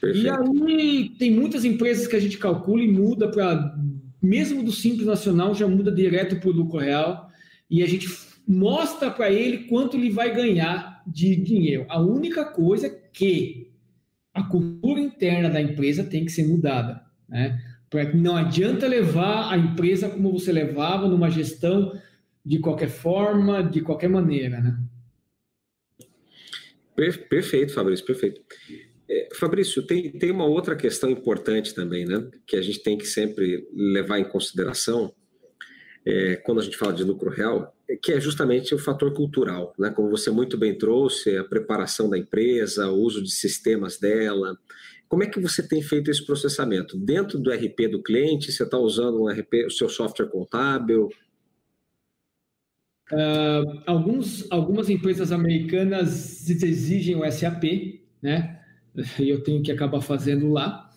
Perfeito. 0.00 0.26
E 0.26 0.30
aí 0.30 1.10
tem 1.18 1.30
muitas 1.30 1.64
empresas 1.64 2.06
que 2.06 2.16
a 2.16 2.20
gente 2.20 2.38
calcula 2.38 2.82
e 2.82 2.90
muda 2.90 3.30
para, 3.30 3.76
mesmo 4.20 4.62
do 4.62 4.72
Simples 4.72 5.06
Nacional, 5.06 5.54
já 5.54 5.68
muda 5.68 5.92
direto 5.92 6.36
para 6.40 6.48
o 6.48 6.52
lucro 6.52 6.78
real. 6.78 7.28
E 7.70 7.82
a 7.82 7.86
gente 7.86 8.08
mostra 8.48 9.10
para 9.10 9.30
ele 9.30 9.64
quanto 9.64 9.96
ele 9.96 10.10
vai 10.10 10.34
ganhar 10.34 11.02
de 11.06 11.36
dinheiro. 11.36 11.84
A 11.88 12.00
única 12.00 12.44
coisa 12.46 12.86
é 12.86 13.00
que 13.12 13.59
a 14.32 14.42
cultura 14.44 15.00
interna 15.00 15.50
da 15.50 15.60
empresa 15.60 16.04
tem 16.04 16.24
que 16.24 16.32
ser 16.32 16.46
mudada. 16.46 17.02
Né? 17.28 17.60
Para 17.88 18.12
não 18.14 18.36
adianta 18.36 18.86
levar 18.86 19.52
a 19.52 19.58
empresa 19.58 20.08
como 20.08 20.32
você 20.32 20.52
levava 20.52 21.08
numa 21.08 21.30
gestão 21.30 21.92
de 22.44 22.58
qualquer 22.58 22.88
forma, 22.88 23.62
de 23.62 23.80
qualquer 23.80 24.08
maneira. 24.08 24.60
Né? 24.60 24.78
Perfeito, 27.28 27.72
Fabrício, 27.72 28.04
perfeito. 28.04 28.40
É, 29.08 29.28
Fabrício, 29.34 29.84
tem, 29.86 30.12
tem 30.12 30.30
uma 30.30 30.44
outra 30.44 30.76
questão 30.76 31.10
importante 31.10 31.74
também, 31.74 32.04
né? 32.04 32.30
Que 32.46 32.56
a 32.56 32.62
gente 32.62 32.82
tem 32.82 32.96
que 32.96 33.06
sempre 33.06 33.66
levar 33.72 34.18
em 34.18 34.24
consideração 34.24 35.12
é, 36.04 36.36
quando 36.36 36.60
a 36.60 36.64
gente 36.64 36.76
fala 36.76 36.92
de 36.92 37.04
lucro 37.04 37.30
real, 37.30 37.74
que 38.02 38.12
é 38.12 38.20
justamente 38.20 38.74
o 38.74 38.78
fator 38.78 39.12
cultural, 39.12 39.74
né? 39.78 39.90
Como 39.90 40.10
você 40.10 40.30
muito 40.30 40.56
bem 40.56 40.76
trouxe, 40.76 41.36
a 41.36 41.44
preparação 41.44 42.08
da 42.08 42.16
empresa, 42.16 42.90
o 42.90 43.00
uso 43.00 43.22
de 43.22 43.30
sistemas 43.30 43.98
dela. 43.98 44.58
Como 45.08 45.24
é 45.24 45.26
que 45.26 45.40
você 45.40 45.66
tem 45.66 45.82
feito 45.82 46.10
esse 46.10 46.24
processamento? 46.24 46.96
Dentro 46.96 47.38
do 47.38 47.50
RP 47.50 47.88
do 47.90 48.02
cliente, 48.02 48.52
você 48.52 48.62
está 48.62 48.78
usando 48.78 49.22
um 49.22 49.28
RP, 49.28 49.66
o 49.66 49.70
seu 49.70 49.88
software 49.88 50.28
contábil? 50.28 51.10
Uh, 53.12 53.82
alguns, 53.86 54.46
algumas 54.52 54.88
empresas 54.88 55.32
americanas 55.32 56.48
exigem 56.48 57.16
o 57.16 57.28
SAP, 57.30 57.64
né? 58.22 58.60
e 59.18 59.28
eu 59.28 59.42
tenho 59.42 59.62
que 59.62 59.72
acabar 59.72 60.00
fazendo 60.00 60.50
lá. 60.50 60.89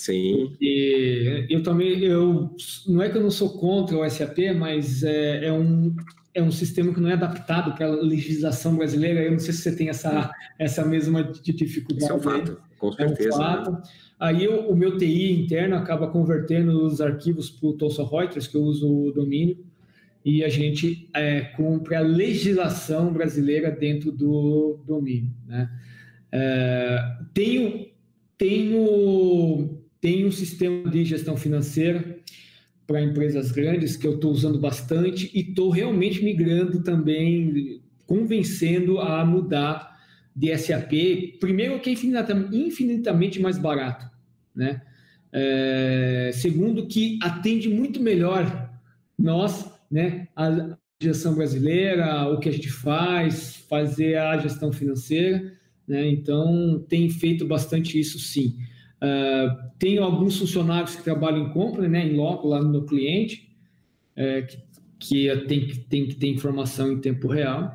Sim. 0.00 0.56
E 0.58 1.46
eu 1.50 1.62
também, 1.62 2.02
eu 2.02 2.56
não 2.88 3.02
é 3.02 3.10
que 3.10 3.18
eu 3.18 3.22
não 3.22 3.30
sou 3.30 3.50
contra 3.50 3.98
o 3.98 4.08
SAP, 4.08 4.38
mas 4.56 5.02
é, 5.02 5.44
é 5.44 5.52
um 5.52 5.94
é 6.32 6.42
um 6.42 6.50
sistema 6.50 6.94
que 6.94 7.00
não 7.00 7.10
é 7.10 7.12
adaptado 7.12 7.74
para 7.74 7.84
a 7.84 7.90
legislação 7.90 8.76
brasileira. 8.76 9.20
Eu 9.20 9.32
não 9.32 9.38
sei 9.38 9.52
se 9.52 9.60
você 9.60 9.76
tem 9.76 9.90
essa 9.90 10.32
essa 10.58 10.86
mesma 10.86 11.22
dificuldade. 11.22 12.04
Isso 12.04 12.12
é 12.12 12.16
um 12.16 12.20
fato, 12.20 12.58
com 12.78 12.92
certeza. 12.92 13.28
É 13.28 13.28
um 13.28 13.36
fato. 13.36 13.72
Né? 13.72 13.82
Aí 14.18 14.42
eu, 14.42 14.70
o 14.70 14.74
meu 14.74 14.96
TI 14.96 15.32
interno 15.32 15.76
acaba 15.76 16.06
convertendo 16.06 16.82
os 16.82 17.02
arquivos 17.02 17.50
para 17.50 17.68
o 17.68 17.74
Thomson 17.74 18.06
Reuters, 18.06 18.46
que 18.46 18.56
eu 18.56 18.62
uso 18.62 18.88
o 18.90 19.12
domínio, 19.12 19.58
e 20.24 20.42
a 20.42 20.48
gente 20.48 21.10
é, 21.12 21.42
cumpre 21.42 21.94
a 21.94 22.00
legislação 22.00 23.12
brasileira 23.12 23.70
dentro 23.70 24.10
do 24.10 24.80
domínio, 24.86 25.30
né? 25.46 25.70
É, 26.32 27.18
tenho, 27.34 27.86
tenho, 28.38 29.79
tenho 30.00 30.28
um 30.28 30.32
sistema 30.32 30.90
de 30.90 31.04
gestão 31.04 31.36
financeira 31.36 32.18
para 32.86 33.02
empresas 33.02 33.52
grandes 33.52 33.96
que 33.96 34.06
eu 34.06 34.14
estou 34.14 34.32
usando 34.32 34.58
bastante 34.58 35.30
e 35.32 35.40
estou 35.40 35.70
realmente 35.70 36.24
migrando 36.24 36.82
também, 36.82 37.80
convencendo 38.06 38.98
a 38.98 39.24
mudar 39.24 39.96
de 40.34 40.56
SAP. 40.56 41.38
Primeiro, 41.38 41.78
que 41.80 41.90
é 41.90 41.92
infinitamente 41.92 43.40
mais 43.40 43.58
barato, 43.58 44.10
né? 44.54 44.82
É, 45.32 46.30
segundo, 46.34 46.88
que 46.88 47.18
atende 47.22 47.68
muito 47.68 48.00
melhor 48.02 48.70
nós, 49.16 49.70
né? 49.90 50.26
A 50.34 50.76
gestão 51.00 51.34
brasileira, 51.34 52.28
o 52.28 52.38
que 52.38 52.48
a 52.48 52.52
gente 52.52 52.70
faz, 52.70 53.56
fazer 53.68 54.16
a 54.16 54.36
gestão 54.38 54.72
financeira. 54.72 55.52
Né? 55.86 56.08
Então, 56.08 56.84
tem 56.88 57.08
feito 57.08 57.46
bastante 57.46 57.98
isso 57.98 58.18
sim. 58.18 58.56
Uh, 59.02 59.70
tenho 59.78 60.04
alguns 60.04 60.38
funcionários 60.38 60.94
que 60.94 61.02
trabalham 61.02 61.46
em 61.46 61.52
compra, 61.52 61.88
né, 61.88 62.06
em 62.06 62.16
loco, 62.16 62.48
lá 62.48 62.62
no 62.62 62.84
cliente, 62.84 63.50
é, 64.14 64.42
que, 64.42 64.58
que 64.98 65.36
tem, 65.46 65.66
tem 65.88 66.06
que 66.06 66.14
ter 66.14 66.28
informação 66.28 66.92
em 66.92 67.00
tempo 67.00 67.26
real. 67.26 67.74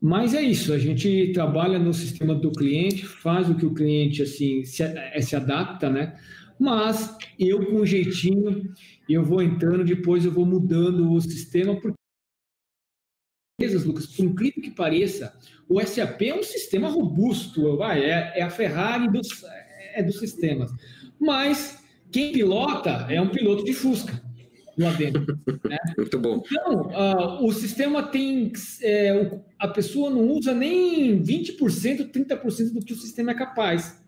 Mas 0.00 0.34
é 0.34 0.42
isso, 0.42 0.74
a 0.74 0.78
gente 0.78 1.32
trabalha 1.32 1.78
no 1.78 1.94
sistema 1.94 2.34
do 2.34 2.52
cliente, 2.52 3.06
faz 3.06 3.48
o 3.48 3.54
que 3.54 3.64
o 3.64 3.72
cliente 3.72 4.22
assim 4.22 4.62
se, 4.64 4.82
é, 4.82 5.18
se 5.22 5.34
adapta, 5.34 5.88
né? 5.88 6.14
Mas 6.60 7.16
eu 7.38 7.64
com 7.64 7.80
um 7.80 7.86
jeitinho, 7.86 8.70
eu 9.08 9.24
vou 9.24 9.42
entrando, 9.42 9.82
depois 9.82 10.26
eu 10.26 10.30
vou 10.30 10.44
mudando 10.44 11.10
o 11.10 11.20
sistema, 11.22 11.74
porque 11.80 11.96
Lucas, 13.86 14.06
por 14.06 14.26
incrível 14.26 14.62
que 14.62 14.70
pareça, 14.70 15.34
o 15.66 15.80
SAP 15.80 16.20
é 16.22 16.34
um 16.34 16.42
sistema 16.42 16.88
robusto, 16.88 17.82
é, 17.84 18.40
é 18.40 18.42
a 18.42 18.50
Ferrari 18.50 19.10
dos, 19.10 19.42
é 19.94 20.02
dos 20.02 20.18
sistemas. 20.18 20.70
Mas 21.18 21.82
quem 22.10 22.32
pilota 22.32 23.06
é 23.08 23.20
um 23.20 23.28
piloto 23.28 23.64
de 23.64 23.72
Fusca 23.72 24.22
lá 24.78 24.92
dentro. 24.92 25.38
Né? 25.68 25.78
Muito 25.96 26.18
bom. 26.18 26.42
Então, 26.46 26.82
uh, 26.88 27.44
o 27.44 27.52
sistema 27.52 28.02
tem. 28.02 28.52
É, 28.82 29.38
a 29.58 29.68
pessoa 29.68 30.10
não 30.10 30.28
usa 30.30 30.52
nem 30.54 31.22
20%, 31.22 32.10
30% 32.10 32.72
do 32.72 32.80
que 32.80 32.92
o 32.92 32.96
sistema 32.96 33.32
é 33.32 33.34
capaz 33.34 34.02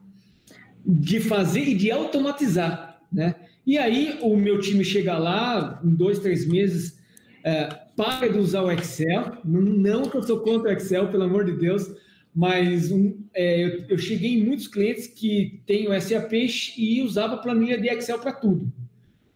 de 0.85 1.21
fazer 1.21 1.63
e 1.63 1.75
de 1.75 1.91
automatizar. 1.91 3.01
Né? 3.13 3.35
E 3.67 3.79
aí, 3.79 4.19
o 4.23 4.37
meu 4.37 4.61
time 4.61 4.85
chega 4.85 5.19
lá, 5.19 5.81
em 5.85 5.95
dois, 5.95 6.19
três 6.19 6.47
meses, 6.47 6.99
é, 7.43 7.69
para 7.97 8.29
de 8.29 8.39
usar 8.39 8.63
o 8.63 8.71
Excel. 8.71 9.39
Não 9.45 10.03
que 10.03 10.17
eu 10.17 10.23
sou 10.23 10.41
contra 10.41 10.71
o 10.71 10.73
Excel, 10.73 11.09
pelo 11.09 11.25
amor 11.25 11.45
de 11.45 11.53
Deus, 11.53 11.91
mas 12.37 12.93
um, 12.93 13.19
é, 13.33 13.65
eu, 13.65 13.85
eu, 13.89 13.99
cheguei 13.99 14.35
em 14.35 14.45
muitos 14.45 14.69
clientes 14.69 15.07
que 15.07 15.63
têm 15.65 15.89
o 15.89 15.99
SAP 15.99 16.35
e 16.77 17.01
usava 17.01 17.39
planilha 17.39 17.81
de 17.81 17.89
Excel 17.89 18.19
para 18.19 18.31
tudo. 18.31 18.71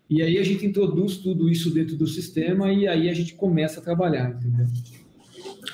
E 0.09 0.23
aí 0.23 0.37
a 0.37 0.42
gente 0.42 0.66
introduz 0.66 1.16
tudo 1.16 1.49
isso 1.49 1.71
dentro 1.71 1.97
do 1.97 2.07
sistema 2.07 2.71
e 2.71 2.87
aí 2.87 3.09
a 3.09 3.14
gente 3.14 3.33
começa 3.33 3.80
a 3.80 3.83
trabalhar, 3.83 4.28
entendeu? 4.37 4.66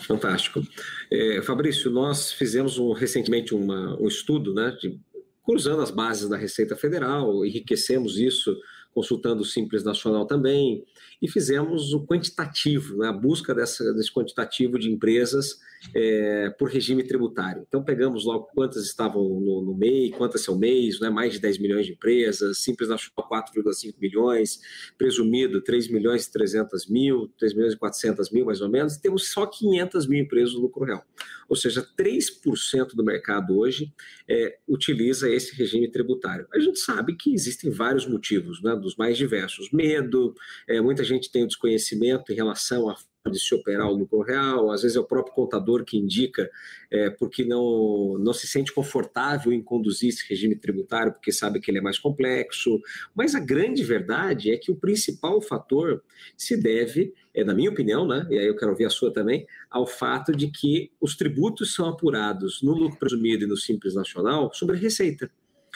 Fantástico. 0.07 0.63
É, 1.11 1.43
Fabrício, 1.43 1.91
nós 1.91 2.31
fizemos 2.31 2.79
um, 2.79 2.93
recentemente 2.93 3.53
uma, 3.53 4.01
um 4.01 4.07
estudo, 4.07 4.55
né, 4.55 4.77
de, 4.81 4.97
cruzando 5.45 5.83
as 5.83 5.91
bases 5.91 6.29
da 6.29 6.37
Receita 6.37 6.77
Federal, 6.77 7.45
enriquecemos 7.45 8.21
isso 8.21 8.57
consultando 8.97 9.43
o 9.43 9.45
Simples 9.45 9.85
Nacional 9.85 10.27
também, 10.27 10.83
e 11.21 11.31
fizemos 11.31 11.93
o 11.93 12.07
quantitativo, 12.07 12.97
né, 12.97 13.09
a 13.09 13.13
busca 13.13 13.55
dessa, 13.55 13.93
desse 13.93 14.11
quantitativo 14.11 14.79
de 14.79 14.91
empresas 14.91 15.59
é, 15.95 16.49
por 16.59 16.71
regime 16.71 17.03
tributário. 17.03 17.63
Então, 17.69 17.85
pegamos 17.85 18.25
logo 18.25 18.49
quantas 18.55 18.87
estavam 18.87 19.23
no, 19.23 19.63
no 19.63 19.77
MEI, 19.77 20.13
quantas 20.13 20.43
são 20.43 20.59
MEIs, 20.59 20.99
né, 20.99 21.11
mais 21.11 21.35
de 21.35 21.41
10 21.41 21.59
milhões 21.59 21.85
de 21.85 21.93
empresas, 21.93 22.61
Simples 22.63 22.89
Nacional 22.89 23.29
4,5 23.31 23.97
milhões, 24.01 24.61
presumido 24.97 25.61
3 25.61 25.89
milhões 25.89 26.25
e 26.25 26.33
300 26.33 26.89
mil, 26.89 27.29
3 27.39 27.53
milhões 27.53 27.75
e 27.75 27.77
400 27.77 28.31
mil 28.31 28.47
mais 28.47 28.63
ou 28.63 28.71
menos, 28.71 28.97
temos 28.97 29.31
só 29.31 29.45
500 29.45 30.07
mil 30.07 30.21
empresas 30.21 30.55
no 30.55 30.61
lucro 30.61 30.87
real. 30.87 31.05
Ou 31.49 31.55
seja, 31.55 31.87
3% 31.99 32.95
do 32.95 33.05
mercado 33.05 33.59
hoje 33.59 33.93
é, 34.29 34.59
utiliza 34.67 35.31
esse 35.31 35.55
regime 35.55 35.89
tributário. 35.91 36.47
A 36.53 36.59
gente 36.59 36.79
sabe 36.79 37.15
que 37.15 37.33
existem 37.33 37.71
vários 37.71 38.07
motivos, 38.07 38.63
né, 38.63 38.75
dos 38.87 38.97
mais 38.97 39.19
diversos. 39.19 39.71
Medo, 39.71 40.35
é, 40.69 40.81
muita 40.81 41.05
gente 41.05 41.31
tem 41.31 41.45
o 41.45 41.47
desconhecimento 41.47 42.33
em 42.33 42.37
relação 42.37 42.89
a 42.89 42.97
de 43.31 43.39
se 43.39 43.55
operar 43.55 43.89
o 43.89 43.95
lucro 43.95 44.21
real, 44.21 44.71
às 44.71 44.83
vezes 44.83 44.97
é 44.97 45.01
o 45.01 45.05
próprio 45.05 45.35
contador 45.35 45.85
que 45.85 45.97
indica, 45.97 46.49
é, 46.91 47.11
porque 47.11 47.45
não, 47.45 48.17
não 48.19 48.33
se 48.33 48.47
sente 48.47 48.73
confortável 48.73 49.53
em 49.53 49.63
conduzir 49.63 50.11
esse 50.11 50.25
regime 50.29 50.57
tributário, 50.57 51.13
porque 51.13 51.33
sabe 51.33 51.61
que 51.61 51.71
ele 51.71 51.79
é 51.79 51.83
mais 51.83 51.99
complexo. 51.99 52.81
Mas 53.15 53.35
a 53.35 53.41
grande 53.41 53.83
verdade 53.83 54.53
é 54.53 54.57
que 54.57 54.71
o 54.71 54.77
principal 54.77 55.41
fator 55.41 56.03
se 56.37 56.57
deve, 56.57 57.13
é, 57.35 57.45
na 57.45 57.55
minha 57.55 57.71
opinião, 57.71 58.07
né, 58.07 58.27
e 58.31 58.39
aí 58.39 58.47
eu 58.47 58.57
quero 58.57 58.71
ouvir 58.71 58.87
a 58.87 58.91
sua 58.91 59.13
também, 59.13 59.47
ao 59.71 59.87
fato 59.87 60.33
de 60.33 60.49
que 60.49 60.91
os 61.01 61.17
tributos 61.17 61.75
são 61.75 61.89
apurados 61.89 62.63
no 62.63 62.73
lucro 62.73 62.99
presumido 62.99 63.45
e 63.45 63.49
no 63.49 63.57
Simples 63.57 63.95
Nacional 63.95 64.53
sobre 64.53 64.77
receita. 64.77 65.31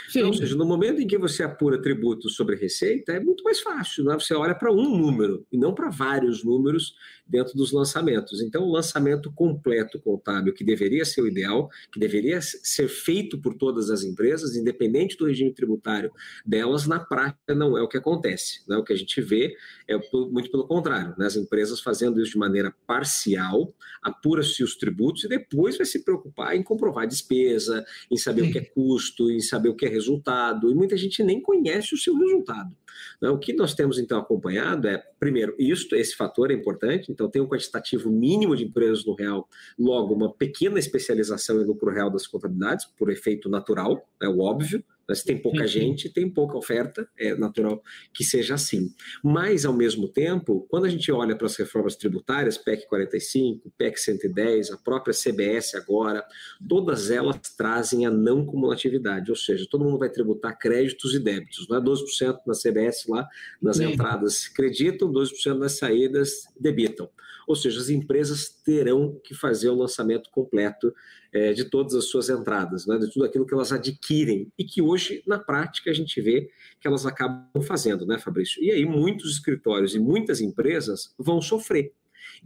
Sim. 0.08 0.22
Ou 0.22 0.32
seja, 0.32 0.56
no 0.56 0.64
momento 0.64 1.00
em 1.00 1.06
que 1.06 1.18
você 1.18 1.42
apura 1.42 1.80
tributos 1.80 2.34
sobre 2.34 2.56
receita, 2.56 3.12
é 3.12 3.20
muito 3.20 3.44
mais 3.44 3.60
fácil, 3.60 4.04
né? 4.04 4.14
você 4.14 4.34
olha 4.34 4.54
para 4.54 4.72
um 4.72 4.96
número 4.96 5.46
e 5.52 5.56
não 5.56 5.74
para 5.74 5.90
vários 5.90 6.44
números 6.44 6.94
dentro 7.30 7.56
dos 7.56 7.72
lançamentos. 7.72 8.40
Então, 8.40 8.64
o 8.64 8.72
lançamento 8.72 9.32
completo 9.32 10.00
contábil, 10.00 10.52
que 10.52 10.64
deveria 10.64 11.04
ser 11.04 11.22
o 11.22 11.28
ideal, 11.28 11.68
que 11.92 12.00
deveria 12.00 12.40
ser 12.40 12.88
feito 12.88 13.40
por 13.40 13.54
todas 13.54 13.88
as 13.88 14.02
empresas, 14.02 14.56
independente 14.56 15.16
do 15.16 15.26
regime 15.26 15.54
tributário 15.54 16.10
delas, 16.44 16.86
na 16.86 16.98
prática 16.98 17.54
não 17.54 17.78
é 17.78 17.82
o 17.82 17.88
que 17.88 17.96
acontece. 17.96 18.62
Né? 18.68 18.76
O 18.76 18.82
que 18.82 18.92
a 18.92 18.96
gente 18.96 19.20
vê 19.20 19.54
é 19.88 19.96
muito 20.12 20.50
pelo 20.50 20.66
contrário, 20.66 21.14
né? 21.16 21.26
as 21.26 21.36
empresas 21.36 21.80
fazendo 21.80 22.20
isso 22.20 22.32
de 22.32 22.38
maneira 22.38 22.74
parcial, 22.86 23.72
apura-se 24.02 24.62
os 24.64 24.76
tributos 24.76 25.24
e 25.24 25.28
depois 25.28 25.76
vai 25.76 25.86
se 25.86 26.04
preocupar 26.04 26.56
em 26.56 26.62
comprovar 26.62 27.06
despesa, 27.06 27.84
em 28.10 28.16
saber 28.16 28.42
Sim. 28.42 28.48
o 28.48 28.52
que 28.52 28.58
é 28.58 28.64
custo, 28.64 29.30
em 29.30 29.40
saber 29.40 29.68
o 29.68 29.76
que 29.76 29.86
é 29.86 29.88
resultado, 29.90 30.70
e 30.70 30.74
muita 30.74 30.96
gente 30.96 31.22
nem 31.22 31.40
conhece 31.40 31.94
o 31.94 31.98
seu 31.98 32.16
resultado. 32.16 32.74
Né? 33.20 33.28
O 33.28 33.38
que 33.38 33.52
nós 33.52 33.74
temos 33.74 33.98
então 33.98 34.18
acompanhado 34.18 34.88
é, 34.88 35.02
primeiro, 35.18 35.54
isto, 35.58 35.94
esse 35.94 36.16
fator 36.16 36.50
é 36.50 36.54
importante, 36.54 37.10
então 37.10 37.28
tem 37.28 37.42
um 37.42 37.48
quantitativo 37.48 38.10
mínimo 38.10 38.56
de 38.56 38.64
empresas 38.64 39.04
no 39.04 39.14
real, 39.14 39.48
logo 39.78 40.14
uma 40.14 40.32
pequena 40.32 40.78
especialização 40.78 41.60
em 41.60 41.64
lucro 41.64 41.90
real 41.90 42.10
das 42.10 42.26
contabilidades, 42.26 42.86
por 42.98 43.10
efeito 43.10 43.48
natural, 43.48 44.08
é 44.22 44.28
o 44.28 44.40
óbvio, 44.40 44.82
Se 45.14 45.24
tem 45.24 45.40
pouca 45.40 45.66
sim, 45.66 45.68
gente, 45.68 46.12
tem 46.12 46.28
pouca 46.28 46.56
oferta, 46.56 47.08
é 47.18 47.34
natural 47.34 47.82
que 48.12 48.24
seja 48.24 48.54
assim. 48.54 48.90
Mas, 49.22 49.64
ao 49.64 49.72
mesmo 49.72 50.08
tempo, 50.08 50.66
quando 50.68 50.84
a 50.84 50.88
gente 50.88 51.10
olha 51.10 51.36
para 51.36 51.46
as 51.46 51.56
reformas 51.56 51.96
tributárias, 51.96 52.58
PEC 52.58 52.86
45, 52.88 53.72
PEC 53.76 53.98
110, 53.98 54.70
a 54.70 54.76
própria 54.76 55.14
CBS 55.14 55.74
agora, 55.74 56.24
todas 56.68 57.10
elas 57.10 57.36
trazem 57.56 58.06
a 58.06 58.10
não 58.10 58.44
cumulatividade, 58.44 59.30
ou 59.30 59.36
seja, 59.36 59.66
todo 59.70 59.84
mundo 59.84 59.98
vai 59.98 60.10
tributar 60.10 60.58
créditos 60.58 61.14
e 61.14 61.18
débitos, 61.18 61.68
não 61.68 61.76
é 61.76 61.80
12% 61.80 62.38
na 62.46 62.54
CBS 62.54 63.06
lá, 63.08 63.26
nas 63.60 63.76
sim. 63.76 63.92
entradas 63.92 64.48
acreditam, 64.50 65.12
12% 65.12 65.58
nas 65.58 65.72
saídas 65.72 66.44
debitam. 66.58 67.08
Ou 67.50 67.56
seja, 67.56 67.80
as 67.80 67.88
empresas 67.88 68.48
terão 68.64 69.20
que 69.24 69.34
fazer 69.34 69.70
o 69.70 69.74
lançamento 69.74 70.30
completo 70.30 70.94
é, 71.32 71.52
de 71.52 71.64
todas 71.64 71.96
as 71.96 72.04
suas 72.04 72.28
entradas, 72.28 72.86
né, 72.86 72.96
de 72.96 73.12
tudo 73.12 73.24
aquilo 73.24 73.44
que 73.44 73.52
elas 73.52 73.72
adquirem 73.72 74.52
e 74.56 74.62
que 74.62 74.80
hoje, 74.80 75.20
na 75.26 75.36
prática, 75.36 75.90
a 75.90 75.92
gente 75.92 76.20
vê 76.20 76.48
que 76.80 76.86
elas 76.86 77.04
acabam 77.04 77.60
fazendo, 77.60 78.06
né, 78.06 78.20
Fabrício? 78.20 78.62
E 78.62 78.70
aí 78.70 78.86
muitos 78.86 79.32
escritórios 79.32 79.96
e 79.96 79.98
muitas 79.98 80.40
empresas 80.40 81.12
vão 81.18 81.42
sofrer. 81.42 81.92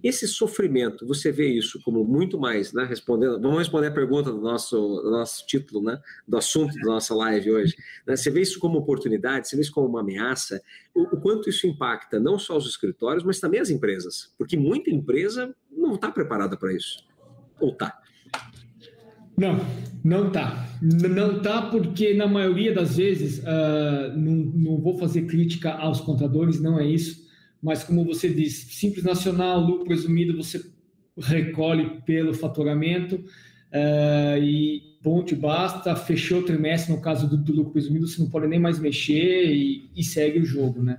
Esse 0.03 0.27
sofrimento, 0.29 1.07
você 1.07 1.33
vê 1.33 1.49
isso 1.49 1.81
como 1.83 2.05
muito 2.05 2.39
mais, 2.39 2.73
né? 2.73 2.85
Respondendo, 2.85 3.41
vamos 3.41 3.59
responder 3.59 3.89
a 3.89 3.93
pergunta 3.93 4.31
do 4.31 4.41
nosso, 4.41 4.77
do 4.77 5.11
nosso 5.11 5.47
título, 5.47 5.83
né? 5.83 6.01
Do 6.27 6.37
assunto 6.37 6.75
da 6.75 6.85
nossa 6.85 7.15
live 7.15 7.53
hoje. 7.53 7.77
Né? 8.07 8.17
Você 8.17 8.31
vê 8.31 8.43
isso 8.43 8.59
como 8.59 8.79
oportunidade, 8.79 9.49
você 9.49 9.57
vê 9.57 9.63
isso 9.63 9.73
como 9.73 9.87
uma 9.87 10.01
ameaça, 10.01 10.63
o, 10.95 11.03
o 11.03 11.21
quanto 11.21 11.49
isso 11.49 11.67
impacta 11.67 12.21
não 12.21 12.39
só 12.39 12.57
os 12.57 12.67
escritórios, 12.67 13.25
mas 13.25 13.41
também 13.41 13.61
as 13.61 13.71
empresas, 13.71 14.33
porque 14.39 14.57
muita 14.57 14.91
empresa 14.91 15.55
não 15.71 15.95
está 15.95 16.11
preparada 16.11 16.57
para 16.57 16.73
isso. 16.73 17.05
Ou 17.61 17.71
está? 17.71 18.01
Não, 19.37 19.59
não 20.05 20.31
tá. 20.31 20.69
Não 20.81 21.43
tá 21.43 21.63
porque 21.63 22.15
na 22.15 22.27
maioria 22.27 22.73
das 22.73 22.97
vezes, 22.97 23.39
uh, 23.39 24.17
não, 24.17 24.33
não 24.33 24.81
vou 24.81 24.97
fazer 24.97 25.23
crítica 25.23 25.73
aos 25.73 26.01
contadores, 26.01 26.61
não 26.61 26.79
é 26.79 26.87
isso, 26.87 27.24
mas 27.65 27.83
como 27.83 28.05
você 28.05 28.29
disse, 28.29 28.67
simples 28.75 29.03
nacional, 29.03 29.59
lucro 29.59 29.87
presumido, 29.87 30.37
você 30.37 30.63
recolhe 31.17 32.03
pelo 32.03 32.35
faturamento 32.35 33.17
uh, 33.17 34.39
e 34.39 34.83
ponte 35.03 35.35
basta, 35.35 35.97
fechou 35.97 36.41
o 36.41 36.45
trimestre, 36.45 36.95
no 36.95 37.01
caso 37.01 37.27
do, 37.27 37.39
do, 37.39 37.55
lucro 37.55 37.73
presumido, 37.73 38.07
você 38.07 38.21
não 38.21 38.29
pode 38.29 38.47
nem 38.49 38.61
mais 38.61 38.79
mexer 38.79 39.51
e, 39.51 39.89
e 39.97 40.05
segue 40.05 40.41
o 40.41 40.45
jogo, 40.45 40.83
né? 40.83 40.99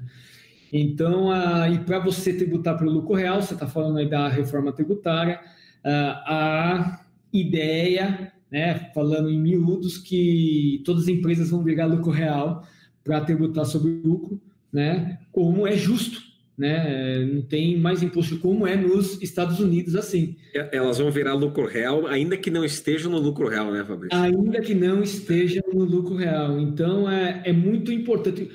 Então, 0.74 1.28
uh, 1.28 1.72
e 1.72 1.78
para 1.86 2.00
você 2.00 2.34
tributar 2.34 2.80
pelo 2.80 2.92
lucro 2.92 3.14
real, 3.14 3.44
você 3.44 3.54
está 3.54 3.68
falando 3.68 4.00
aí 4.00 4.10
da 4.10 4.28
reforma 4.28 4.72
tributária, 4.72 5.40
a 5.84 7.06
ideia, 7.32 8.34
né, 8.50 8.90
falando 8.92 9.30
em 9.30 9.40
miúdos, 9.40 10.00
que 10.00 10.82
todas 10.84 11.04
as 11.04 11.10
empresas 11.10 11.52
vão 11.52 11.62
virar 11.62 11.86
lucro 11.86 12.10
real 12.10 12.68
para 13.04 13.22
tributar 13.22 13.66
sobre 13.66 13.92
o 13.92 14.08
lucro, 14.08 14.42
né, 14.74 15.20
como 15.32 15.68
é 15.68 15.78
justo. 15.78 16.35
Né? 16.58 17.26
Não 17.26 17.42
tem 17.42 17.78
mais 17.78 18.02
imposto 18.02 18.40
como 18.40 18.66
é 18.66 18.78
nos 18.78 19.22
Estados 19.22 19.60
Unidos 19.60 19.96
assim. 19.96 20.38
É, 20.54 20.78
elas 20.78 20.98
vão 21.00 21.12
virar 21.12 21.34
lucro 21.34 21.68
real, 21.68 22.08
ainda 22.08 22.38
que 22.38 22.50
não 22.50 22.64
estejam 22.64 23.12
no 23.12 23.20
lucro 23.20 23.50
real, 23.50 23.72
né, 23.72 23.84
Fabrício? 23.84 24.18
Ainda 24.18 24.62
que 24.62 24.74
não 24.74 25.04
estejam 25.04 25.64
no 25.74 25.84
lucro 25.84 26.16
real. 26.16 26.58
Então 26.60 27.10
é, 27.10 27.42
é 27.46 27.52
muito 27.52 27.92
importante. 27.92 28.50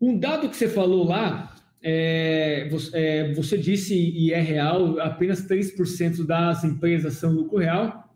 Um 0.00 0.18
dado 0.18 0.48
que 0.48 0.56
você 0.56 0.68
falou 0.68 1.06
lá, 1.06 1.54
é, 1.80 2.68
você, 2.68 2.90
é, 2.96 3.32
você, 3.32 3.56
disse 3.56 3.94
e 3.94 4.32
é 4.32 4.40
real, 4.40 4.98
apenas 4.98 5.46
3% 5.46 6.26
das 6.26 6.64
empresas 6.64 7.14
são 7.14 7.32
lucro 7.32 7.58
real 7.58 8.06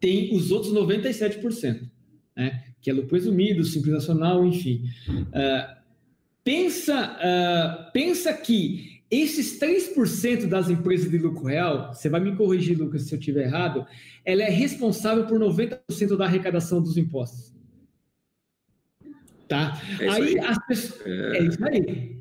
tem 0.00 0.34
os 0.34 0.50
outros 0.50 0.72
97%, 0.72 1.88
né? 2.36 2.62
que 2.80 2.90
é 2.90 2.92
lucro 2.92 3.10
presumido, 3.10 3.64
simples 3.64 3.92
nacional, 3.92 4.46
enfim. 4.46 4.84
Uh, 5.08 5.77
pensa, 6.48 7.18
uh, 7.18 7.92
pensa 7.92 8.32
que 8.32 9.02
esses 9.10 9.60
3% 9.60 10.46
das 10.46 10.70
empresas 10.70 11.10
de 11.10 11.18
lucro 11.18 11.44
real, 11.44 11.92
você 11.92 12.08
vai 12.08 12.20
me 12.20 12.34
corrigir, 12.34 12.78
Lucas, 12.78 13.02
se 13.02 13.14
eu 13.14 13.18
estiver 13.18 13.44
errado, 13.44 13.86
ela 14.24 14.42
é 14.42 14.48
responsável 14.48 15.26
por 15.26 15.38
90% 15.38 16.16
da 16.16 16.24
arrecadação 16.24 16.80
dos 16.80 16.96
impostos. 16.96 17.54
Tá? 19.46 19.78
É 20.00 20.08
aí, 20.08 20.22
aí. 20.22 20.38
As 20.38 20.66
pessoas, 20.66 21.02
é... 21.04 21.36
é 21.36 21.42
isso 21.42 21.64
aí. 21.66 22.16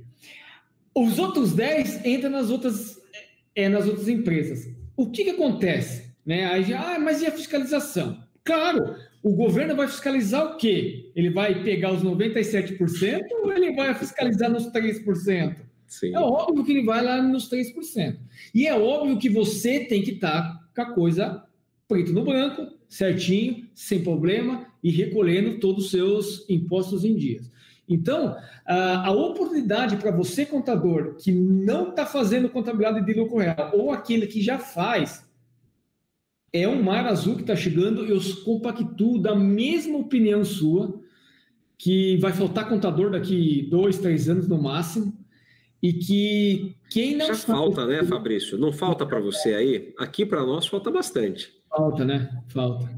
Os 0.93 1.19
outros 1.19 1.53
10 1.53 2.05
entram 2.05 2.29
nas 2.29 2.49
outras, 2.49 3.01
é, 3.55 3.69
nas 3.69 3.87
outras 3.87 4.09
empresas. 4.09 4.69
O 4.97 5.09
que, 5.09 5.23
que 5.23 5.29
acontece? 5.29 6.13
Né? 6.25 6.45
Aí, 6.47 6.73
ah, 6.73 6.99
mas 6.99 7.21
e 7.21 7.27
a 7.27 7.31
fiscalização? 7.31 8.21
Claro, 8.43 8.93
o 9.23 9.33
governo 9.33 9.75
vai 9.75 9.87
fiscalizar 9.87 10.45
o 10.45 10.57
quê? 10.57 11.11
Ele 11.15 11.29
vai 11.29 11.63
pegar 11.63 11.91
os 11.91 12.03
97% 12.03 13.23
ou 13.43 13.51
ele 13.51 13.73
vai 13.73 13.93
fiscalizar 13.93 14.49
nos 14.49 14.67
3%? 14.67 15.55
Sim. 15.87 16.15
É 16.15 16.19
óbvio 16.19 16.63
que 16.63 16.71
ele 16.71 16.85
vai 16.85 17.03
lá 17.03 17.21
nos 17.21 17.49
3%. 17.49 18.17
E 18.53 18.67
é 18.67 18.77
óbvio 18.77 19.17
que 19.17 19.29
você 19.29 19.81
tem 19.85 20.03
que 20.03 20.11
estar 20.11 20.69
com 20.75 20.81
a 20.81 20.93
coisa 20.93 21.43
preto 21.87 22.11
no 22.11 22.25
branco, 22.25 22.67
certinho, 22.89 23.67
sem 23.73 24.03
problema 24.03 24.67
e 24.83 24.91
recolhendo 24.91 25.59
todos 25.59 25.85
os 25.85 25.91
seus 25.91 26.49
impostos 26.49 27.05
em 27.05 27.15
dias. 27.15 27.49
Então, 27.89 28.35
a, 28.65 29.11
oportunidade 29.11 29.95
para 29.95 30.11
você, 30.11 30.45
contador, 30.45 31.15
que 31.15 31.31
não 31.31 31.89
está 31.89 32.05
fazendo 32.05 32.49
contabilidade 32.49 33.05
de 33.05 33.13
lucro 33.13 33.37
real, 33.37 33.71
ou 33.73 33.91
aquele 33.91 34.27
que 34.27 34.41
já 34.41 34.59
faz, 34.59 35.25
é 36.51 36.67
um 36.67 36.81
mar 36.81 37.05
azul 37.05 37.35
que 37.35 37.41
está 37.41 37.55
chegando. 37.55 38.05
Eu 38.05 38.19
compactuo 38.43 39.19
da 39.19 39.35
mesma 39.35 39.97
opinião 39.97 40.43
sua, 40.43 40.99
que 41.77 42.17
vai 42.17 42.31
faltar 42.33 42.69
contador 42.69 43.11
daqui 43.11 43.67
dois, 43.69 43.99
três 43.99 44.27
anos 44.29 44.47
no 44.47 44.61
máximo, 44.61 45.13
e 45.81 45.93
que 45.93 46.75
quem 46.89 47.15
não. 47.15 47.27
Já 47.27 47.35
falta, 47.35 47.85
né, 47.85 48.03
Fabrício? 48.03 48.57
Não 48.57 48.71
falta 48.71 49.05
para 49.05 49.19
você 49.19 49.53
aí? 49.53 49.93
Aqui 49.97 50.25
para 50.25 50.45
nós 50.45 50.65
falta 50.67 50.89
bastante. 50.89 51.51
Falta, 51.69 52.03
né? 52.03 52.29
Falta. 52.47 52.89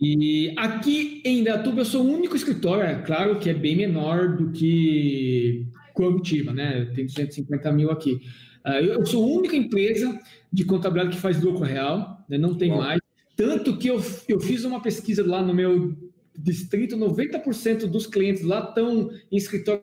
E 0.00 0.54
aqui 0.56 1.20
em 1.24 1.40
Indatuba 1.40 1.80
eu 1.80 1.84
sou 1.84 2.04
o 2.04 2.10
único 2.10 2.36
escritório, 2.36 2.84
é 2.84 3.02
claro 3.02 3.38
que 3.38 3.50
é 3.50 3.54
bem 3.54 3.76
menor 3.76 4.36
do 4.36 4.52
que 4.52 5.66
Curitiba, 5.92 6.52
né? 6.52 6.84
Tem 6.94 7.04
250 7.06 7.72
mil 7.72 7.90
aqui. 7.90 8.20
Ah, 8.68 8.82
eu 8.82 9.04
sou 9.06 9.24
a 9.24 9.38
única 9.38 9.56
empresa 9.56 10.20
de 10.52 10.62
contabilidade 10.62 11.16
que 11.16 11.22
faz 11.22 11.40
lucro 11.40 11.64
real, 11.64 12.22
né? 12.28 12.36
não 12.36 12.54
tem 12.54 12.70
Bom. 12.70 12.78
mais. 12.78 13.00
Tanto 13.34 13.78
que 13.78 13.88
eu, 13.88 13.98
eu 14.28 14.38
fiz 14.38 14.62
uma 14.64 14.82
pesquisa 14.82 15.26
lá 15.26 15.40
no 15.40 15.54
meu 15.54 15.96
distrito, 16.36 16.94
90% 16.94 17.86
dos 17.86 18.06
clientes 18.06 18.42
lá 18.42 18.60
estão 18.68 19.10
em 19.32 19.36
escritório 19.38 19.82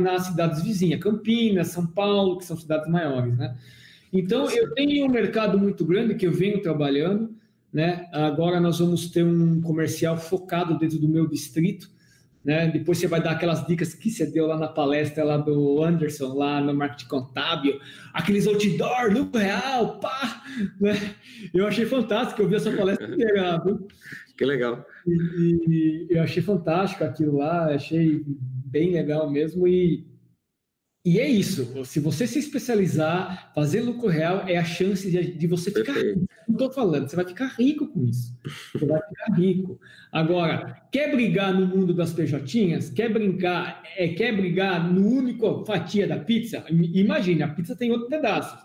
nas 0.00 0.28
cidades 0.28 0.62
vizinhas, 0.62 1.00
Campinas, 1.00 1.68
São 1.68 1.86
Paulo, 1.86 2.38
que 2.38 2.46
são 2.46 2.56
cidades 2.56 2.90
maiores, 2.90 3.36
né? 3.36 3.54
Então, 4.10 4.50
eu 4.50 4.72
tenho 4.72 5.04
um 5.04 5.10
mercado 5.10 5.58
muito 5.58 5.84
grande 5.84 6.14
que 6.14 6.26
eu 6.26 6.32
venho 6.32 6.62
trabalhando, 6.62 7.34
né? 7.70 8.08
Agora 8.12 8.60
nós 8.60 8.78
vamos 8.78 9.10
ter 9.10 9.24
um 9.24 9.60
comercial 9.60 10.16
focado 10.16 10.78
dentro 10.78 10.98
do 10.98 11.08
meu 11.08 11.28
distrito, 11.28 11.90
né? 12.46 12.68
Depois 12.68 12.98
você 12.98 13.08
vai 13.08 13.20
dar 13.20 13.32
aquelas 13.32 13.66
dicas 13.66 13.92
que 13.92 14.08
você 14.08 14.24
deu 14.24 14.46
lá 14.46 14.56
na 14.56 14.68
palestra 14.68 15.24
lá 15.24 15.36
do 15.36 15.82
Anderson, 15.82 16.32
lá 16.32 16.60
no 16.60 16.72
marketing 16.72 17.08
contábil, 17.08 17.80
aqueles 18.14 18.46
outdoor, 18.46 19.12
lucro 19.12 19.40
real, 19.40 19.98
pá! 19.98 20.44
Né? 20.80 20.94
Eu 21.52 21.66
achei 21.66 21.84
fantástico, 21.84 22.40
eu 22.40 22.48
vi 22.48 22.54
essa 22.54 22.70
palestra 22.70 23.12
inteira, 23.12 23.58
viu? 23.66 23.88
Que 24.38 24.44
legal. 24.44 24.86
E, 25.04 25.66
e, 25.68 26.06
eu 26.08 26.22
achei 26.22 26.40
fantástico 26.40 27.02
aquilo 27.02 27.38
lá, 27.38 27.74
achei 27.74 28.22
bem 28.66 28.92
legal 28.92 29.28
mesmo 29.28 29.66
e 29.66 30.06
e 31.06 31.20
é 31.20 31.28
isso. 31.28 31.84
Se 31.84 32.00
você 32.00 32.26
se 32.26 32.40
especializar, 32.40 33.52
fazer 33.54 33.80
lucro 33.80 34.08
real 34.08 34.42
é 34.48 34.56
a 34.56 34.64
chance 34.64 35.08
de, 35.08 35.38
de 35.38 35.46
você 35.46 35.70
ficar 35.70 35.92
rico. 35.92 36.26
Não 36.48 36.54
estou 36.56 36.72
falando, 36.72 37.08
você 37.08 37.14
vai 37.14 37.24
ficar 37.24 37.46
rico 37.56 37.86
com 37.86 38.06
isso. 38.06 38.36
Você 38.72 38.84
vai 38.84 39.00
ficar 39.00 39.36
rico. 39.36 39.78
Agora, 40.10 40.82
quer 40.90 41.12
brigar 41.12 41.54
no 41.54 41.64
mundo 41.64 41.94
das 41.94 42.12
PJinhas? 42.12 42.90
Quer 42.90 43.12
brincar, 43.12 43.84
é, 43.96 44.08
quer 44.08 44.34
brigar 44.34 44.92
no 44.92 45.06
único 45.06 45.64
fatia 45.64 46.08
da 46.08 46.18
pizza? 46.18 46.64
Imagine, 46.68 47.44
a 47.44 47.48
pizza 47.50 47.76
tem 47.76 47.92
outro 47.92 48.08
pedaço. 48.08 48.58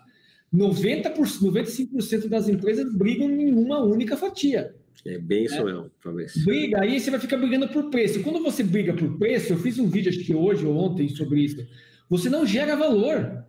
90%, 0.51 1.13
95% 1.13 2.27
das 2.27 2.49
empresas 2.49 2.91
brigam 2.91 3.30
em 3.30 3.54
uma 3.54 3.84
única 3.84 4.17
fatia. 4.17 4.73
É 5.06 5.19
bem 5.19 5.45
isso 5.45 5.56
é. 5.58 5.63
mesmo, 5.63 5.91
talvez. 6.04 6.43
Briga, 6.43 6.82
aí 6.82 6.99
você 6.99 7.12
vai 7.12 7.19
ficar 7.19 7.38
brigando 7.38 7.67
por 7.67 7.91
preço. 7.91 8.23
Quando 8.23 8.41
você 8.41 8.63
briga 8.63 8.95
por 8.95 9.15
preço, 9.19 9.54
eu 9.54 9.58
fiz 9.60 9.77
um 9.77 9.88
vídeo, 9.88 10.10
acho 10.10 10.25
que 10.25 10.34
hoje 10.34 10.65
ou 10.65 10.75
ontem, 10.75 11.08
sobre 11.08 11.41
isso 11.41 11.67
você 12.12 12.30
não 12.30 12.45
gera 12.45 12.76
valor, 12.76 13.45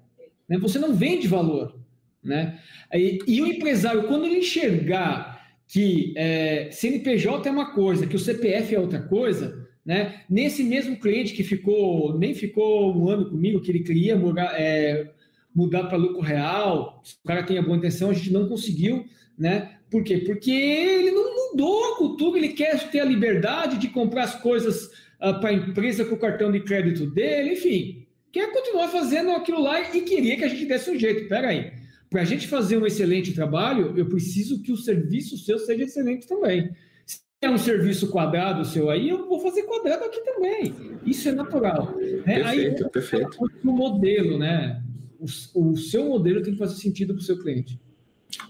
né? 0.48 0.56
você 0.56 0.78
não 0.78 0.94
vende 0.94 1.26
valor. 1.26 1.76
Né? 2.22 2.60
E, 2.94 3.18
e 3.26 3.42
o 3.42 3.46
empresário, 3.48 4.04
quando 4.04 4.24
ele 4.24 4.38
enxergar 4.38 5.44
que 5.66 6.14
é, 6.16 6.70
CNPJ 6.70 7.48
é 7.48 7.50
uma 7.50 7.74
coisa, 7.74 8.06
que 8.06 8.14
o 8.14 8.20
CPF 8.20 8.72
é 8.72 8.78
outra 8.78 9.02
coisa, 9.02 9.66
né? 9.84 10.20
nesse 10.30 10.62
mesmo 10.62 10.96
cliente 10.96 11.32
que 11.32 11.42
ficou, 11.42 12.16
nem 12.16 12.34
ficou 12.34 12.96
um 12.96 13.08
ano 13.08 13.30
comigo, 13.30 13.60
que 13.60 13.72
ele 13.72 13.80
queria 13.80 14.14
mudar, 14.14 14.54
é, 14.56 15.10
mudar 15.52 15.88
para 15.88 15.98
lucro 15.98 16.20
real, 16.20 17.00
se 17.02 17.16
o 17.16 17.26
cara 17.26 17.42
tem 17.42 17.58
a 17.58 17.62
boa 17.62 17.76
intenção, 17.76 18.10
a 18.10 18.14
gente 18.14 18.32
não 18.32 18.48
conseguiu, 18.48 19.04
né? 19.36 19.72
Por 19.90 20.04
quê? 20.04 20.18
Porque 20.18 20.52
ele 20.52 21.10
não 21.10 21.50
mudou 21.50 21.92
a 21.92 21.96
cultura, 21.96 22.38
ele 22.38 22.50
quer 22.50 22.78
ter 22.90 23.00
a 23.00 23.04
liberdade 23.04 23.76
de 23.78 23.88
comprar 23.88 24.22
as 24.22 24.36
coisas 24.36 24.86
uh, 25.20 25.40
para 25.40 25.48
a 25.48 25.52
empresa 25.52 26.04
com 26.04 26.14
o 26.14 26.18
cartão 26.18 26.52
de 26.52 26.60
crédito 26.60 27.06
dele, 27.06 27.54
enfim. 27.54 28.01
Quer 28.32 28.50
continuar 28.50 28.88
fazendo 28.88 29.30
aquilo 29.32 29.60
lá 29.62 29.94
e 29.94 30.00
queria 30.00 30.36
que 30.36 30.44
a 30.44 30.48
gente 30.48 30.64
desse 30.64 30.90
um 30.90 30.98
jeito. 30.98 31.28
Pera 31.28 31.48
aí. 31.48 31.72
Para 32.08 32.22
a 32.22 32.24
gente 32.24 32.48
fazer 32.48 32.76
um 32.76 32.86
excelente 32.86 33.32
trabalho, 33.32 33.94
eu 33.96 34.06
preciso 34.06 34.62
que 34.62 34.72
o 34.72 34.76
serviço 34.76 35.36
seu 35.38 35.58
seja 35.58 35.84
excelente 35.84 36.26
também. 36.26 36.70
Se 37.06 37.20
é 37.40 37.50
um 37.50 37.58
serviço 37.58 38.08
quadrado 38.08 38.64
seu 38.64 38.90
aí, 38.90 39.08
eu 39.08 39.28
vou 39.28 39.40
fazer 39.40 39.62
quadrado 39.64 40.04
aqui 40.04 40.20
também. 40.24 40.74
Isso 41.06 41.28
é 41.28 41.32
natural. 41.32 41.94
Perfeito, 42.24 42.84
aí, 42.84 42.90
perfeito. 42.90 43.38
O 43.64 43.72
modelo, 43.72 44.38
né? 44.38 44.82
O, 45.18 45.70
o 45.70 45.76
seu 45.76 46.04
modelo 46.04 46.42
tem 46.42 46.52
que 46.52 46.58
fazer 46.58 46.76
sentido 46.76 47.14
para 47.14 47.20
o 47.20 47.24
seu 47.24 47.38
cliente. 47.38 47.78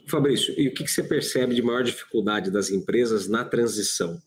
Fabrício, 0.07 0.55
e 0.59 0.69
o 0.69 0.75
que, 0.75 0.85
que 0.85 0.91
você 0.91 1.03
percebe 1.03 1.55
de 1.55 1.63
maior 1.63 1.83
dificuldade 1.83 2.51
das 2.51 2.71
empresas 2.71 3.29
na 3.29 3.45
transição? 3.45 4.19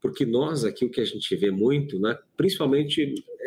Porque 0.00 0.26
nós 0.26 0.64
aqui, 0.64 0.84
o 0.84 0.90
que 0.90 1.00
a 1.00 1.04
gente 1.04 1.34
vê 1.36 1.50
muito, 1.50 1.98
né, 2.00 2.18
principalmente 2.36 3.14
é, 3.40 3.41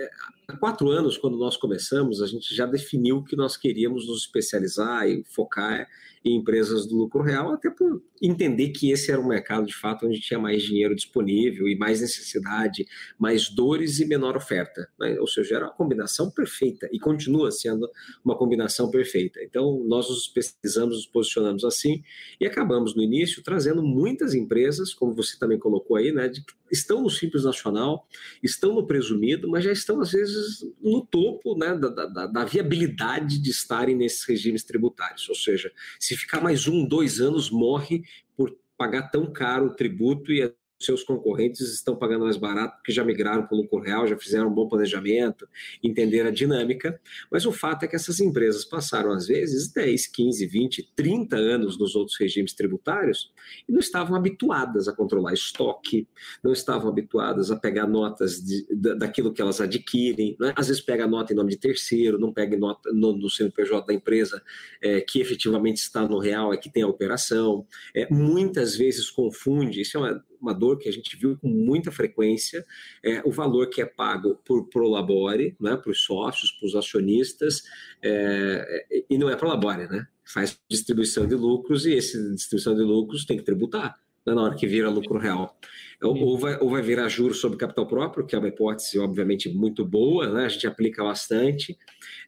há 0.48 0.58
quatro 0.58 0.90
anos, 0.90 1.18
quando 1.18 1.38
nós 1.38 1.58
começamos, 1.58 2.22
a 2.22 2.28
gente 2.28 2.54
já 2.56 2.66
definiu 2.66 3.24
que 3.24 3.36
nós 3.36 3.58
queríamos 3.58 4.08
nos 4.08 4.22
especializar 4.22 5.08
e 5.08 5.24
focar 5.26 5.88
em 6.26 6.38
empresas 6.38 6.88
do 6.88 6.98
lucro 6.98 7.22
real, 7.22 7.54
até 7.54 7.70
por 7.70 8.02
entender 8.20 8.70
que 8.70 8.90
esse 8.90 9.12
era 9.12 9.22
um 9.22 9.28
mercado 9.28 9.68
de 9.68 9.76
fato 9.76 10.08
onde 10.08 10.20
tinha 10.20 10.40
mais 10.40 10.64
dinheiro 10.64 10.96
disponível 10.96 11.68
e 11.68 11.78
mais 11.78 12.02
necessidade, 12.02 12.88
mais 13.20 13.48
dores 13.48 14.00
e 14.00 14.06
menor 14.06 14.36
oferta. 14.36 14.90
Né? 15.00 15.20
Ou 15.20 15.28
seja, 15.28 15.58
era 15.58 15.66
uma 15.66 15.74
combinação 15.74 16.32
perfeita 16.32 16.90
e 16.92 17.00
continua 17.00 17.52
sendo 17.52 17.88
uma 18.24 18.36
combinação 18.36 18.90
perfeita. 18.90 19.40
Então, 19.44 19.84
nós 19.86 20.10
nos 20.10 20.24
especializamos, 20.24 20.96
nos 20.96 21.06
posicionamos 21.06 21.64
assim 21.64 22.02
e 22.42 22.48
acabamos 22.48 22.96
no 22.96 23.04
início 23.04 23.44
trazendo 23.44 23.84
muitas 23.84 24.34
empresas, 24.34 24.96
como 24.96 25.14
você 25.14 25.38
também 25.38 25.60
colocou 25.60 25.96
aí, 25.96 26.12
né, 26.12 26.28
de, 26.28 26.44
estão 26.72 27.04
no 27.04 27.10
Simples 27.10 27.44
Nacional, 27.44 28.08
estão 28.42 28.74
no 28.74 28.88
presumido, 28.88 29.48
mas 29.48 29.64
já 29.64 29.72
estão 29.72 29.85
às 29.94 30.12
vezes 30.12 30.62
no 30.82 31.06
topo 31.06 31.58
né, 31.58 31.76
da, 31.76 31.90
da, 31.90 32.28
da 32.28 32.46
viabilidade 32.46 33.40
de 33.40 33.50
estarem 33.50 33.96
nesses 33.96 34.24
regimes 34.26 34.64
tributários. 34.64 35.28
Ou 35.30 35.36
seja, 35.36 35.72
se 36.00 36.16
ficar 36.16 36.42
mais 36.42 36.68
um, 36.68 36.88
dois 36.88 37.20
anos, 37.20 37.50
morre 37.50 38.04
por 38.36 38.56
pagar 38.78 39.10
tão 39.10 39.32
caro 39.32 39.68
o 39.68 39.76
tributo 39.76 40.32
e 40.32 40.42
seus 40.86 41.04
concorrentes 41.04 41.62
estão 41.74 41.96
pagando 41.96 42.26
mais 42.26 42.38
barato 42.38 42.78
porque 42.78 42.92
já 42.92 43.04
migraram 43.04 43.46
para 43.46 43.56
o 43.56 43.62
lucro 43.62 43.80
real, 43.80 44.08
já 44.08 44.18
fizeram 44.18 44.48
um 44.48 44.54
bom 44.54 44.68
planejamento, 44.68 45.48
entenderam 45.84 46.30
a 46.30 46.32
dinâmica. 46.32 47.00
Mas 47.32 47.46
o 47.46 47.52
fato 47.52 47.84
é 47.84 47.88
que 47.88 47.96
essas 47.96 48.20
empresas 48.20 48.64
passaram, 48.66 49.12
às 49.12 49.28
vezes, 49.28 49.72
10, 49.72 50.08
15, 50.08 50.46
20, 50.46 50.92
30 50.96 51.36
anos 51.36 51.78
nos 51.78 51.96
outros 51.96 52.18
regimes 52.20 52.54
tributários 52.54 53.32
e 53.68 53.72
não 53.72 53.80
estavam 53.80 54.16
habituadas 54.16 54.88
a 54.88 54.94
controlar 54.94 55.34
estoque, 55.34 56.08
não 56.44 56.52
estavam 56.52 56.90
habituadas 56.90 57.52
a 57.52 57.56
pegar 57.56 57.88
notas 57.88 58.44
de, 58.44 58.66
daquilo 58.98 59.34
que 59.34 59.42
elas 59.42 59.60
adquirem. 59.62 60.36
Né? 60.40 60.54
Às 60.56 60.68
vezes 60.68 60.82
pega 60.82 61.08
nota 61.08 61.34
em 61.34 61.36
nome 61.36 61.52
de 61.52 61.58
terceiro, 61.58 62.20
não 62.20 62.34
pega 62.34 62.58
nota 62.58 62.92
no, 62.92 63.14
no 63.14 63.30
CNPJ 63.30 63.86
da 63.88 63.94
empresa 63.94 64.42
é, 64.82 65.02
que 65.02 65.20
efetivamente 65.20 65.78
está 65.78 66.08
no 66.08 66.20
real, 66.20 66.54
é 66.54 66.58
que 66.58 66.70
tem 66.70 66.84
a 66.84 66.88
operação. 66.88 67.66
É, 67.96 68.08
muitas 68.12 68.76
vezes 68.76 69.10
confunde, 69.10 69.82
isso 69.82 69.98
é 69.98 70.00
uma 70.00 70.24
uma 70.42 70.54
dor 70.54 70.78
que 70.78 70.90
a 70.90 70.92
gente 70.92 71.16
viu 71.18 71.38
com 71.38 71.48
muita 71.48 71.92
frequência, 71.92 72.66
é, 73.04 73.22
o 73.26 73.32
valor 73.32 73.70
que 73.70 73.82
é 73.82 73.86
pago 73.86 74.36
por 74.46 74.68
Prolabore, 74.70 75.56
né, 75.60 75.76
para 75.76 75.92
os 75.92 76.04
sócios, 76.04 76.52
para 76.52 76.68
os 76.68 76.76
acionistas, 76.76 77.64
é, 78.02 79.06
e 79.10 79.18
não 79.18 79.30
é 79.30 79.36
Prolabore, 79.36 79.88
né? 79.88 80.08
Faz 80.24 80.60
distribuição 80.70 81.28
de 81.28 81.36
lucros 81.36 81.86
e 81.86 81.96
essa 81.96 82.18
distribuição 82.34 82.76
de 82.76 82.82
lucros 82.82 83.26
tem 83.26 83.38
que 83.38 83.44
tributar 83.44 83.96
né, 84.26 84.34
na 84.34 84.42
hora 84.42 84.56
que 84.56 84.68
vira 84.68 84.90
lucro 84.90 85.20
real. 85.20 85.56
Ou 86.02 86.38
vai, 86.38 86.58
ou 86.60 86.70
vai 86.70 86.82
virar 86.82 87.08
juros 87.08 87.40
sobre 87.40 87.58
capital 87.58 87.88
próprio, 87.88 88.26
que 88.26 88.36
é 88.36 88.40
uma 88.40 88.50
hipótese, 88.50 89.00
obviamente, 89.00 89.50
muito 89.50 89.86
boa, 89.86 90.28
né? 90.30 90.46
a 90.46 90.50
gente 90.50 90.68
aplica 90.68 91.04
bastante, 91.04 91.78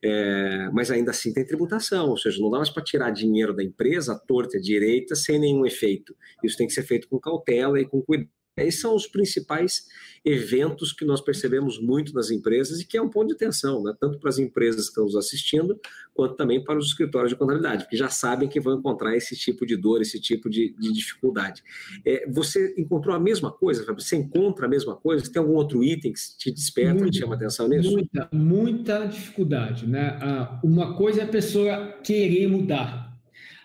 é, 0.03 0.69
mas 0.71 0.89
ainda 0.89 1.11
assim 1.11 1.33
tem 1.33 1.45
tributação, 1.45 2.09
ou 2.09 2.17
seja, 2.17 2.41
não 2.41 2.49
dá 2.49 2.57
mais 2.57 2.69
para 2.69 2.83
tirar 2.83 3.11
dinheiro 3.11 3.53
da 3.53 3.63
empresa, 3.63 4.13
à 4.13 4.19
torta 4.19 4.59
direita, 4.59 5.15
sem 5.15 5.37
nenhum 5.37 5.65
efeito. 5.65 6.15
Isso 6.43 6.57
tem 6.57 6.65
que 6.65 6.73
ser 6.73 6.83
feito 6.83 7.09
com 7.09 7.19
cautela 7.19 7.79
e 7.79 7.85
com 7.85 8.01
cuidado. 8.01 8.36
Esses 8.57 8.81
são 8.81 8.95
os 8.95 9.05
principais 9.05 9.85
eventos 10.25 10.91
que 10.91 11.05
nós 11.05 11.21
percebemos 11.21 11.79
muito 11.79 12.13
nas 12.13 12.31
empresas 12.31 12.79
e 12.79 12.85
que 12.85 12.97
é 12.97 13.01
um 13.01 13.09
ponto 13.09 13.27
de 13.27 13.33
atenção, 13.33 13.83
né? 13.83 13.93
tanto 13.99 14.19
para 14.19 14.29
as 14.29 14.37
empresas 14.37 14.83
que 14.83 14.89
estão 14.89 15.05
nos 15.05 15.15
assistindo, 15.15 15.79
quanto 16.13 16.35
também 16.35 16.61
para 16.63 16.77
os 16.77 16.87
escritórios 16.87 17.29
de 17.29 17.37
contabilidade, 17.37 17.83
porque 17.83 17.95
já 17.95 18.09
sabem 18.09 18.49
que 18.49 18.59
vão 18.59 18.77
encontrar 18.77 19.15
esse 19.15 19.35
tipo 19.35 19.65
de 19.65 19.77
dor, 19.77 20.01
esse 20.01 20.19
tipo 20.19 20.49
de, 20.49 20.75
de 20.77 20.91
dificuldade. 20.91 21.63
É, 22.03 22.27
você 22.29 22.73
encontrou 22.77 23.15
a 23.15 23.19
mesma 23.19 23.51
coisa, 23.51 23.85
Fábio? 23.85 24.03
Você 24.03 24.15
encontra 24.15 24.65
a 24.65 24.69
mesma 24.69 24.95
coisa? 24.95 25.31
Tem 25.31 25.39
algum 25.39 25.53
outro 25.53 25.83
item 25.83 26.11
que 26.11 26.19
te 26.37 26.51
desperta, 26.51 26.95
muita, 26.95 27.11
que 27.11 27.19
chama 27.19 27.35
atenção 27.35 27.67
nisso? 27.67 27.91
Muita, 27.91 28.29
muita 28.33 29.05
dificuldade. 29.05 29.87
Né? 29.87 30.17
Uma 30.63 30.95
coisa 30.95 31.21
é 31.21 31.23
a 31.23 31.27
pessoa 31.27 31.93
querer 32.03 32.47
mudar, 32.47 33.15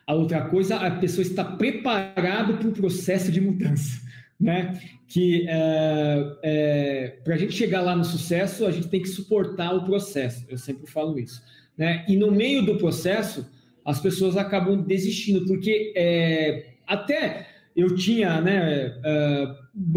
a 0.07 0.14
outra 0.14 0.42
coisa 0.42 0.74
é 0.74 0.87
a 0.87 0.90
pessoa 0.96 1.22
estar 1.22 1.57
preparado 1.57 2.59
para 2.59 2.68
o 2.68 2.72
processo 2.72 3.33
de 3.33 3.40
mudança 3.40 4.01
né? 4.42 4.81
Que 5.07 5.46
é, 5.48 6.37
é, 6.42 7.18
para 7.22 7.35
a 7.35 7.38
gente 7.38 7.52
chegar 7.52 7.81
lá 7.81 7.94
no 7.94 8.05
sucesso, 8.05 8.66
a 8.66 8.70
gente 8.70 8.88
tem 8.88 9.00
que 9.00 9.09
suportar 9.09 9.72
o 9.72 9.85
processo. 9.85 10.44
Eu 10.48 10.59
sempre 10.59 10.90
falo 10.90 11.18
isso, 11.18 11.40
né? 11.78 12.05
E 12.09 12.16
no 12.16 12.31
meio 12.31 12.66
do 12.66 12.76
processo, 12.76 13.46
as 13.85 14.00
pessoas 14.00 14.37
acabam 14.37 14.83
desistindo, 14.83 15.46
porque 15.46 15.92
é, 15.96 16.72
até 16.87 17.46
eu 17.76 17.94
tinha, 17.94 18.40
né? 18.40 18.94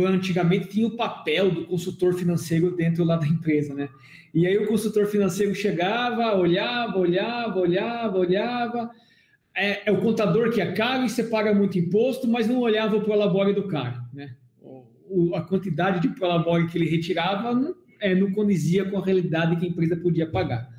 Antigamente 0.07 0.67
tinha 0.69 0.87
o 0.87 0.95
papel 0.95 1.51
do 1.51 1.65
consultor 1.65 2.13
financeiro 2.13 2.75
dentro 2.75 3.03
lá 3.03 3.17
da 3.17 3.27
empresa, 3.27 3.73
né? 3.73 3.89
E 4.33 4.45
aí 4.45 4.57
o 4.57 4.67
consultor 4.67 5.07
financeiro 5.07 5.55
chegava, 5.55 6.35
olhava, 6.35 6.99
olhava, 6.99 7.59
olhava, 7.59 8.17
olhava. 8.17 8.91
É, 9.55 9.89
é, 9.89 9.91
o 9.91 10.01
contador 10.01 10.51
que 10.51 10.59
é 10.59 10.73
caro 10.73 11.05
e 11.05 11.09
você 11.09 11.23
paga 11.23 11.53
muito 11.53 11.79
imposto, 11.79 12.27
mas 12.27 12.45
não 12.45 12.59
olhava 12.59 12.97
o 12.97 13.01
prolabore 13.01 13.53
do 13.53 13.69
cara, 13.69 14.03
né? 14.15 14.35
O, 15.07 15.35
a 15.35 15.41
quantidade 15.41 16.01
de 16.01 16.15
prolabore 16.15 16.67
que 16.67 16.77
ele 16.77 16.89
retirava 16.89 17.53
não, 17.53 17.75
é, 17.99 18.15
não 18.15 18.31
condizia 18.31 18.85
com 18.85 18.97
a 18.97 19.05
realidade 19.05 19.55
que 19.57 19.65
a 19.65 19.69
empresa 19.69 19.95
podia 19.95 20.25
pagar. 20.25 20.73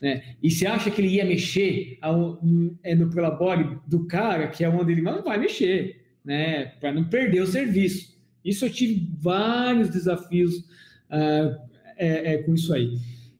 Né? 0.00 0.22
E 0.42 0.50
você 0.50 0.66
acha 0.66 0.90
que 0.90 1.00
ele 1.00 1.14
ia 1.14 1.24
mexer 1.24 1.98
ao, 2.00 2.40
é, 2.82 2.94
no 2.94 3.10
prolabore 3.10 3.78
do 3.86 4.06
cara, 4.06 4.48
que 4.48 4.64
é 4.64 4.68
onde 4.68 4.92
ele 4.92 5.02
não 5.02 5.22
vai 5.22 5.38
mexer, 5.38 6.00
né? 6.24 6.66
Para 6.80 6.92
não 6.92 7.04
perder 7.04 7.40
o 7.42 7.46
serviço. 7.46 8.16
Isso 8.44 8.64
eu 8.64 8.70
tive 8.70 9.10
vários 9.18 9.90
desafios 9.90 10.58
uh, 10.58 11.58
é, 11.96 12.34
é, 12.34 12.38
com 12.38 12.54
isso 12.54 12.72
aí. 12.72 12.96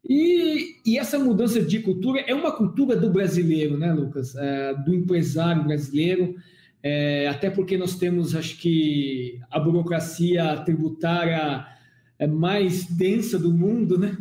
E, 0.08 0.76
e, 0.84 0.98
essa 0.98 1.18
mudança 1.18 1.60
de 1.60 1.80
cultura 1.80 2.20
é 2.20 2.34
uma 2.34 2.56
cultura 2.56 2.96
do 2.96 3.10
brasileiro, 3.10 3.76
né, 3.76 3.92
Lucas? 3.92 4.34
É, 4.34 4.74
do 4.74 4.94
empresário 4.94 5.64
brasileiro, 5.64 6.34
é, 6.82 7.28
até 7.28 7.50
porque 7.50 7.76
nós 7.76 7.96
temos, 7.96 8.34
acho 8.34 8.58
que, 8.58 9.40
a 9.50 9.58
burocracia 9.58 10.56
tributária 10.64 11.66
é 12.18 12.26
mais 12.26 12.86
densa 12.86 13.38
do 13.38 13.52
mundo, 13.52 13.98
né? 13.98 14.16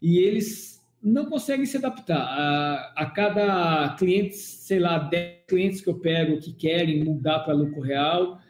E 0.00 0.18
eles 0.18 0.80
não 1.02 1.26
conseguem 1.26 1.66
se 1.66 1.76
adaptar. 1.76 2.20
A, 2.20 2.92
a 2.96 3.06
cada 3.06 3.94
cliente, 3.98 4.36
sei 4.36 4.78
lá, 4.78 4.98
10 4.98 5.44
clientes 5.48 5.80
que 5.80 5.88
eu 5.88 5.98
pego 5.98 6.40
que 6.40 6.52
querem 6.52 7.04
mudar 7.04 7.40
para 7.40 7.54
lucro 7.54 7.80
real, 7.80 8.40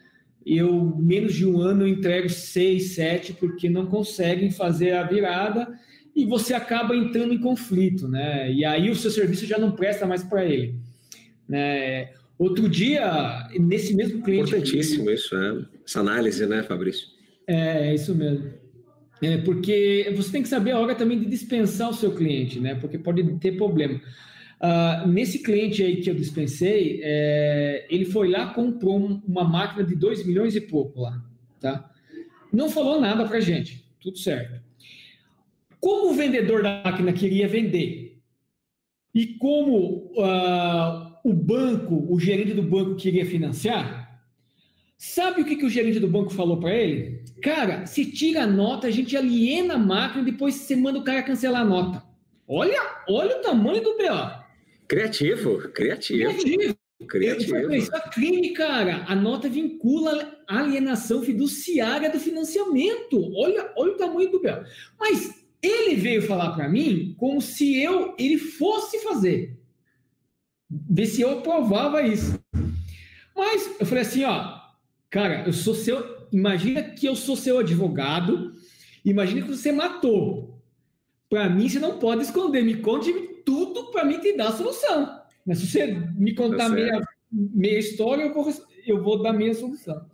eu, 0.44 0.96
menos 0.96 1.34
de 1.34 1.46
um 1.46 1.60
ano, 1.60 1.82
eu 1.82 1.88
entrego 1.88 2.28
6, 2.28 2.94
7, 2.94 3.34
porque 3.34 3.68
não 3.68 3.86
conseguem 3.86 4.50
fazer 4.50 4.92
a 4.92 5.02
virada 5.02 5.78
e 6.16 6.24
você 6.24 6.54
acaba 6.54 6.96
entrando 6.96 7.34
em 7.34 7.40
conflito, 7.40 8.08
né? 8.08 8.50
E 8.50 8.64
aí 8.64 8.90
o 8.90 8.96
seu 8.96 9.10
serviço 9.10 9.46
já 9.46 9.58
não 9.58 9.72
presta 9.72 10.06
mais 10.06 10.22
para 10.24 10.44
ele. 10.44 10.74
Né? 11.48 12.10
Outro 12.38 12.68
dia, 12.68 13.48
nesse 13.58 13.94
mesmo 13.96 14.22
cliente. 14.22 14.50
Importantíssimo 14.54 15.10
isso, 15.10 15.36
é. 15.36 15.64
essa 15.84 16.00
análise, 16.00 16.46
né, 16.46 16.62
Fabrício? 16.62 17.08
É, 17.46 17.92
isso 17.92 18.14
mesmo. 18.14 18.52
É, 19.20 19.38
porque 19.38 20.12
você 20.16 20.30
tem 20.30 20.42
que 20.42 20.48
saber 20.48 20.70
a 20.70 20.78
hora 20.78 20.94
também 20.94 21.18
de 21.18 21.26
dispensar 21.26 21.90
o 21.90 21.94
seu 21.94 22.14
cliente, 22.14 22.60
né? 22.60 22.76
Porque 22.76 22.96
pode 22.96 23.24
ter 23.38 23.56
problema. 23.56 24.00
Uh, 24.60 25.08
nesse 25.08 25.40
cliente 25.40 25.82
aí 25.82 26.00
que 26.00 26.10
eu 26.10 26.14
dispensei, 26.14 27.00
é, 27.02 27.86
ele 27.90 28.04
foi 28.04 28.28
lá, 28.28 28.52
comprou 28.52 29.20
uma 29.26 29.44
máquina 29.44 29.84
de 29.84 29.94
2 29.94 30.26
milhões 30.26 30.54
e 30.54 30.60
pouco 30.60 31.00
lá, 31.00 31.24
tá? 31.60 31.90
Não 32.52 32.68
falou 32.68 33.00
nada 33.00 33.26
pra 33.26 33.40
gente, 33.40 33.84
tudo 34.00 34.18
certo. 34.18 34.60
Como 35.80 36.10
o 36.10 36.14
vendedor 36.14 36.62
da 36.62 36.82
máquina 36.84 37.12
queria 37.12 37.46
vender 37.46 38.20
e 39.14 39.26
como 39.38 40.12
uh, 40.16 41.07
o 41.24 41.32
banco, 41.32 42.06
o 42.12 42.18
gerente 42.18 42.54
do 42.54 42.62
banco 42.62 42.96
queria 42.96 43.26
financiar, 43.26 44.22
sabe 44.96 45.42
o 45.42 45.44
que, 45.44 45.56
que 45.56 45.64
o 45.64 45.70
gerente 45.70 46.00
do 46.00 46.08
banco 46.08 46.30
falou 46.30 46.58
para 46.58 46.74
ele? 46.74 47.22
Cara, 47.42 47.86
se 47.86 48.10
tira 48.10 48.42
a 48.42 48.46
nota, 48.46 48.86
a 48.86 48.90
gente 48.90 49.16
aliena 49.16 49.74
a 49.74 49.78
máquina 49.78 50.22
e 50.22 50.32
depois 50.32 50.54
você 50.54 50.74
manda 50.74 50.98
o 50.98 51.04
cara 51.04 51.22
cancelar 51.22 51.62
a 51.62 51.64
nota. 51.64 52.02
Olha, 52.46 52.80
olha 53.08 53.38
o 53.38 53.42
tamanho 53.42 53.82
do 53.82 53.96
BO. 53.96 54.44
Criativo, 54.88 55.58
criativo. 55.70 56.30
Criativo. 56.30 56.78
Criativo. 57.06 57.56
Eu 57.56 57.62
falei, 57.62 57.78
isso 57.78 57.94
é 57.94 58.00
crime, 58.10 58.52
cara. 58.52 59.04
A 59.06 59.14
nota 59.14 59.48
vincula 59.48 60.36
a 60.48 60.60
alienação 60.60 61.22
fiduciária 61.22 62.10
do 62.10 62.18
financiamento. 62.18 63.32
Olha, 63.36 63.72
olha 63.76 63.92
o 63.92 63.96
tamanho 63.96 64.30
do 64.30 64.40
Bel. 64.40 64.64
Mas 64.98 65.46
ele 65.62 65.94
veio 65.94 66.22
falar 66.22 66.52
para 66.52 66.68
mim 66.68 67.14
como 67.16 67.40
se 67.40 67.80
eu 67.80 68.14
ele 68.18 68.38
fosse 68.38 68.98
fazer. 69.00 69.57
Ver 70.70 71.06
se 71.06 71.22
eu 71.22 71.38
aprovava 71.38 72.02
isso. 72.02 72.38
Mas 73.34 73.76
eu 73.80 73.86
falei 73.86 74.02
assim, 74.02 74.24
ó, 74.24 74.60
cara, 75.08 75.44
eu 75.46 75.52
sou 75.52 75.74
seu. 75.74 76.18
Imagina 76.32 76.82
que 76.82 77.06
eu 77.06 77.16
sou 77.16 77.36
seu 77.36 77.58
advogado. 77.58 78.52
Imagina 79.04 79.42
que 79.42 79.48
você 79.48 79.72
matou. 79.72 80.60
Para 81.30 81.48
mim, 81.48 81.68
você 81.68 81.78
não 81.78 81.98
pode 81.98 82.22
esconder. 82.22 82.62
Me 82.62 82.76
conte 82.76 83.12
tudo 83.44 83.90
para 83.90 84.04
mim 84.04 84.18
te 84.18 84.36
dar 84.36 84.48
a 84.48 84.52
solução. 84.52 85.20
Mas 85.46 85.58
se 85.58 85.66
você 85.66 85.86
me 85.86 86.34
contar 86.34 86.64
tá 86.64 86.68
meia, 86.68 87.00
meia 87.32 87.78
história, 87.78 88.24
eu 88.24 88.34
vou, 88.34 88.52
eu 88.86 89.02
vou 89.02 89.22
dar 89.22 89.32
minha 89.32 89.54
solução. 89.54 90.04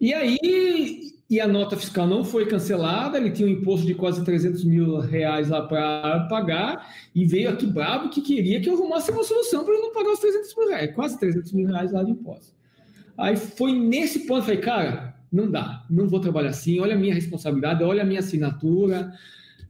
E 0.00 0.12
aí, 0.12 1.17
e 1.30 1.40
a 1.40 1.46
nota 1.46 1.76
fiscal 1.76 2.06
não 2.06 2.24
foi 2.24 2.46
cancelada, 2.46 3.18
ele 3.18 3.30
tinha 3.30 3.46
um 3.46 3.50
imposto 3.50 3.86
de 3.86 3.94
quase 3.94 4.24
300 4.24 4.64
mil 4.64 4.98
reais 4.98 5.50
lá 5.50 5.62
para 5.62 6.26
pagar, 6.28 6.94
e 7.14 7.26
veio 7.26 7.50
aqui 7.50 7.66
bravo 7.66 8.08
que 8.08 8.22
queria 8.22 8.60
que 8.60 8.68
eu 8.68 8.74
arrumasse 8.74 9.10
uma 9.10 9.22
solução 9.22 9.64
para 9.64 9.74
ele 9.74 9.82
não 9.82 9.92
pagar 9.92 10.10
os 10.10 10.20
300 10.20 10.56
mil 10.56 10.68
reais, 10.68 10.94
quase 10.94 11.18
300 11.18 11.52
mil 11.52 11.68
reais 11.68 11.92
lá 11.92 12.02
de 12.02 12.12
imposto. 12.12 12.56
Aí 13.16 13.36
foi 13.36 13.72
nesse 13.72 14.26
ponto, 14.26 14.42
falei, 14.42 14.60
cara, 14.60 15.14
não 15.30 15.50
dá, 15.50 15.84
não 15.90 16.08
vou 16.08 16.20
trabalhar 16.20 16.50
assim, 16.50 16.80
olha 16.80 16.94
a 16.94 16.98
minha 16.98 17.14
responsabilidade, 17.14 17.82
olha 17.82 18.02
a 18.02 18.06
minha 18.06 18.20
assinatura, 18.20 19.12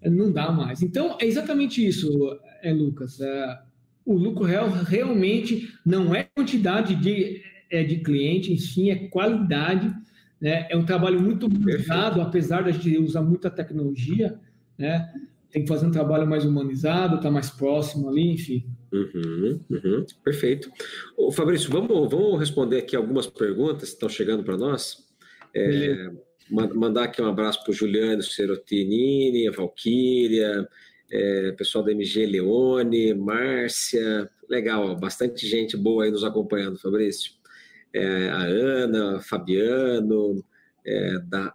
não 0.05 0.31
dá 0.31 0.53
mais. 0.53 0.83
Então, 0.83 1.17
é 1.21 1.27
exatamente 1.27 1.85
isso, 1.85 2.39
é, 2.63 2.73
Lucas. 2.73 3.21
É, 3.21 3.59
o 4.05 4.15
lucro 4.15 4.45
real 4.45 4.71
realmente 4.71 5.73
não 5.85 6.15
é 6.15 6.25
quantidade 6.25 6.95
de, 6.95 7.43
é, 7.71 7.83
de 7.83 7.97
cliente, 7.97 8.53
enfim, 8.53 8.91
é 8.91 9.09
qualidade. 9.09 9.93
Né? 10.41 10.67
É 10.71 10.77
um 10.77 10.85
trabalho 10.85 11.21
muito 11.21 11.47
humanizado, 11.47 12.21
apesar 12.21 12.65
da 12.65 12.71
gente 12.71 12.99
usar 12.99 13.23
muita 13.23 13.51
tecnologia, 13.51 14.39
né? 14.77 15.13
tem 15.51 15.63
que 15.63 15.69
fazer 15.69 15.87
um 15.87 15.91
trabalho 15.91 16.27
mais 16.27 16.45
humanizado, 16.45 17.17
estar 17.17 17.29
tá 17.29 17.31
mais 17.31 17.51
próximo 17.51 18.09
ali, 18.09 18.33
enfim. 18.33 18.67
Uhum, 18.93 19.61
uhum, 19.71 20.07
perfeito. 20.23 20.71
Ô, 21.17 21.33
Fabrício, 21.33 21.71
vamos, 21.71 22.11
vamos 22.11 22.39
responder 22.39 22.79
aqui 22.79 22.95
algumas 22.95 23.27
perguntas 23.27 23.89
que 23.89 23.95
estão 23.95 24.09
chegando 24.09 24.45
para 24.45 24.57
nós. 24.57 25.07
É, 25.55 26.11
mandar 26.51 27.05
aqui 27.05 27.21
um 27.21 27.27
abraço 27.27 27.63
para 27.63 27.71
o 27.71 27.75
Juliano 27.75 28.23
Serotinini, 28.23 29.49
a 29.49 29.53
Valquíria, 29.53 30.69
é, 31.11 31.53
pessoal 31.53 31.85
da 31.85 31.93
MG 31.93 32.27
Leone, 32.27 33.15
Márcia, 33.15 34.31
legal, 34.49 34.95
bastante 34.97 35.47
gente 35.47 35.77
boa 35.77 36.05
aí 36.05 36.11
nos 36.11 36.25
acompanhando, 36.25 36.79
Fabrício. 36.79 37.33
É, 37.95 38.29
a 38.29 38.43
Ana, 38.43 39.21
Fabiano, 39.21 40.45
é, 40.85 41.19
da 41.21 41.55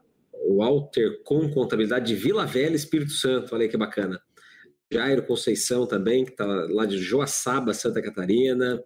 Walter 0.49 1.21
com 1.23 1.49
Contabilidade 1.49 2.07
de 2.07 2.15
Vila 2.15 2.45
Velha, 2.45 2.75
Espírito 2.75 3.11
Santo, 3.11 3.53
olha 3.53 3.63
aí 3.63 3.69
que 3.69 3.77
bacana. 3.77 4.21
Jairo 4.91 5.25
Conceição 5.25 5.87
também, 5.87 6.23
que 6.23 6.31
está 6.31 6.45
lá 6.45 6.85
de 6.85 6.97
Joaçaba, 6.97 7.73
Santa 7.73 8.01
Catarina. 8.01 8.81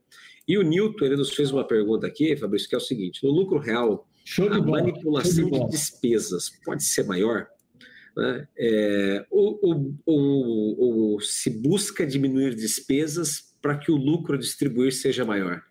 E 0.48 0.58
o 0.58 0.62
Nilton, 0.62 1.06
ele 1.06 1.18
nos 1.18 1.34
fez 1.34 1.52
uma 1.52 1.68
pergunta 1.68 2.08
aqui, 2.08 2.38
Fabrício, 2.38 2.70
que 2.70 2.76
é 2.76 2.78
o 2.78 2.82
seguinte: 2.82 3.24
no 3.24 3.32
lucro 3.32 3.60
real, 3.60 4.08
a 4.40 4.60
bola, 4.60 4.82
manipulação 4.82 5.50
de, 5.50 5.60
de 5.60 5.70
despesas 5.70 6.50
pode 6.64 6.84
ser 6.84 7.06
maior? 7.06 7.48
Né? 8.16 8.48
É, 8.58 9.26
ou, 9.30 9.60
ou, 9.62 9.96
ou, 10.06 10.80
ou, 10.80 11.22
se 11.22 11.50
busca 11.50 12.06
diminuir 12.06 12.56
despesas 12.56 13.56
para 13.62 13.78
que 13.78 13.92
o 13.92 13.96
lucro 13.96 14.36
a 14.36 14.40
distribuir 14.40 14.94
seja 14.94 15.26
maior? 15.26 15.62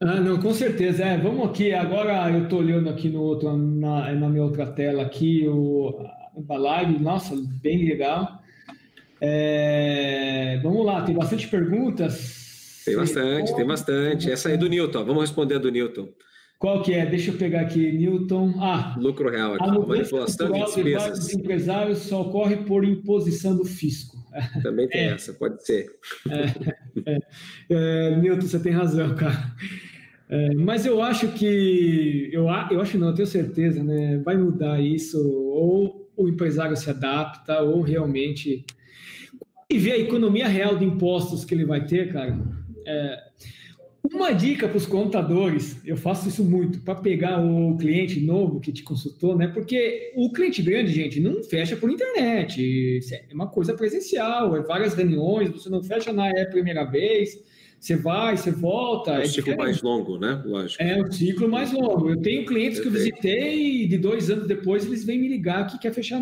Ah, 0.00 0.20
não, 0.20 0.38
com 0.38 0.52
certeza. 0.52 1.04
É, 1.04 1.16
vamos 1.16 1.48
aqui, 1.48 1.72
agora 1.72 2.30
eu 2.30 2.44
estou 2.44 2.58
olhando 2.58 2.88
aqui 2.88 3.08
no 3.08 3.22
outro, 3.22 3.56
na, 3.56 4.12
na 4.12 4.28
minha 4.28 4.44
outra 4.44 4.66
tela 4.66 5.02
aqui, 5.02 5.46
o, 5.48 5.98
a 6.48 6.56
live, 6.56 6.98
nossa, 6.98 7.34
bem 7.62 7.86
legal. 7.86 8.40
É, 9.20 10.60
vamos 10.62 10.84
lá, 10.84 11.02
tem 11.02 11.14
bastante 11.14 11.48
perguntas. 11.48 12.82
Tem 12.84 12.94
bastante, 12.94 13.56
tem 13.56 13.66
bastante. 13.66 14.30
Essa 14.30 14.48
aí 14.48 14.54
é 14.54 14.58
do 14.58 14.68
Newton, 14.68 15.04
vamos 15.04 15.22
responder 15.22 15.54
a 15.56 15.58
do 15.58 15.70
Newton. 15.70 16.08
Qual 16.58 16.82
que 16.82 16.92
é? 16.94 17.04
Deixa 17.04 17.30
eu 17.30 17.36
pegar 17.36 17.62
aqui, 17.62 17.92
Newton. 17.92 18.54
Ah, 18.58 18.96
lucro 18.98 19.30
real 19.30 19.54
aqui, 19.54 19.64
a 19.64 19.72
manipulação 19.72 20.52
de 20.52 20.64
despesas. 20.64 21.28
De 21.28 21.36
empresários 21.36 21.98
só 21.98 22.22
ocorre 22.22 22.56
por 22.58 22.84
imposição 22.84 23.56
do 23.56 23.64
fisco. 23.64 24.15
Também 24.62 24.88
tem 24.88 25.02
é. 25.02 25.12
essa, 25.12 25.32
pode 25.32 25.64
ser. 25.64 25.86
É, 26.30 27.12
é, 27.12 27.18
é, 27.70 28.16
Newton, 28.16 28.46
você 28.46 28.58
tem 28.58 28.72
razão, 28.72 29.14
cara. 29.14 29.54
É, 30.28 30.54
mas 30.54 30.84
eu 30.84 31.02
acho 31.02 31.28
que, 31.28 32.28
eu, 32.32 32.46
eu 32.70 32.80
acho 32.80 32.98
não, 32.98 33.08
eu 33.08 33.14
tenho 33.14 33.28
certeza, 33.28 33.82
né? 33.82 34.18
Vai 34.24 34.36
mudar 34.36 34.80
isso, 34.80 35.18
ou 35.18 36.10
o 36.16 36.28
empresário 36.28 36.76
se 36.76 36.90
adapta, 36.90 37.60
ou 37.62 37.80
realmente. 37.82 38.64
E 39.68 39.78
ver 39.78 39.92
a 39.92 39.98
economia 39.98 40.46
real 40.46 40.76
de 40.76 40.84
impostos 40.84 41.44
que 41.44 41.54
ele 41.54 41.64
vai 41.64 41.84
ter, 41.84 42.12
cara. 42.12 42.38
É, 42.86 43.22
uma 44.14 44.32
dica 44.32 44.68
para 44.68 44.76
os 44.76 44.86
contadores, 44.86 45.80
eu 45.84 45.96
faço 45.96 46.28
isso 46.28 46.44
muito, 46.44 46.80
para 46.80 46.94
pegar 46.94 47.40
o 47.40 47.76
cliente 47.76 48.20
novo 48.20 48.60
que 48.60 48.72
te 48.72 48.82
consultou, 48.82 49.36
né? 49.36 49.48
Porque 49.48 50.12
o 50.14 50.32
cliente 50.32 50.62
grande, 50.62 50.92
gente, 50.92 51.20
não 51.20 51.42
fecha 51.42 51.76
por 51.76 51.90
internet, 51.90 53.00
é 53.12 53.34
uma 53.34 53.48
coisa 53.48 53.74
presencial, 53.74 54.56
é 54.56 54.62
várias 54.62 54.94
reuniões, 54.94 55.50
você 55.50 55.68
não 55.68 55.82
fecha 55.82 56.12
na 56.12 56.28
é 56.28 56.44
primeira 56.44 56.84
vez, 56.84 57.38
você 57.78 57.94
vai, 57.94 58.36
você 58.36 58.50
volta. 58.50 59.12
É 59.12 59.18
um 59.18 59.20
é 59.20 59.24
ciclo 59.26 59.42
diferente. 59.42 59.58
mais 59.58 59.82
longo, 59.82 60.18
né? 60.18 60.42
Lógico. 60.44 60.82
É 60.82 61.00
um 61.00 61.12
ciclo 61.12 61.48
mais 61.48 61.72
longo. 61.72 62.10
Eu 62.10 62.20
tenho 62.20 62.46
clientes 62.46 62.80
que 62.80 62.88
eu 62.88 62.92
visitei 62.92 63.82
e 63.82 63.86
de 63.86 63.98
dois 63.98 64.30
anos 64.30 64.46
depois 64.46 64.84
eles 64.84 65.04
vêm 65.04 65.20
me 65.20 65.28
ligar 65.28 65.66
que 65.66 65.78
quer 65.78 65.92
fechar. 65.92 66.20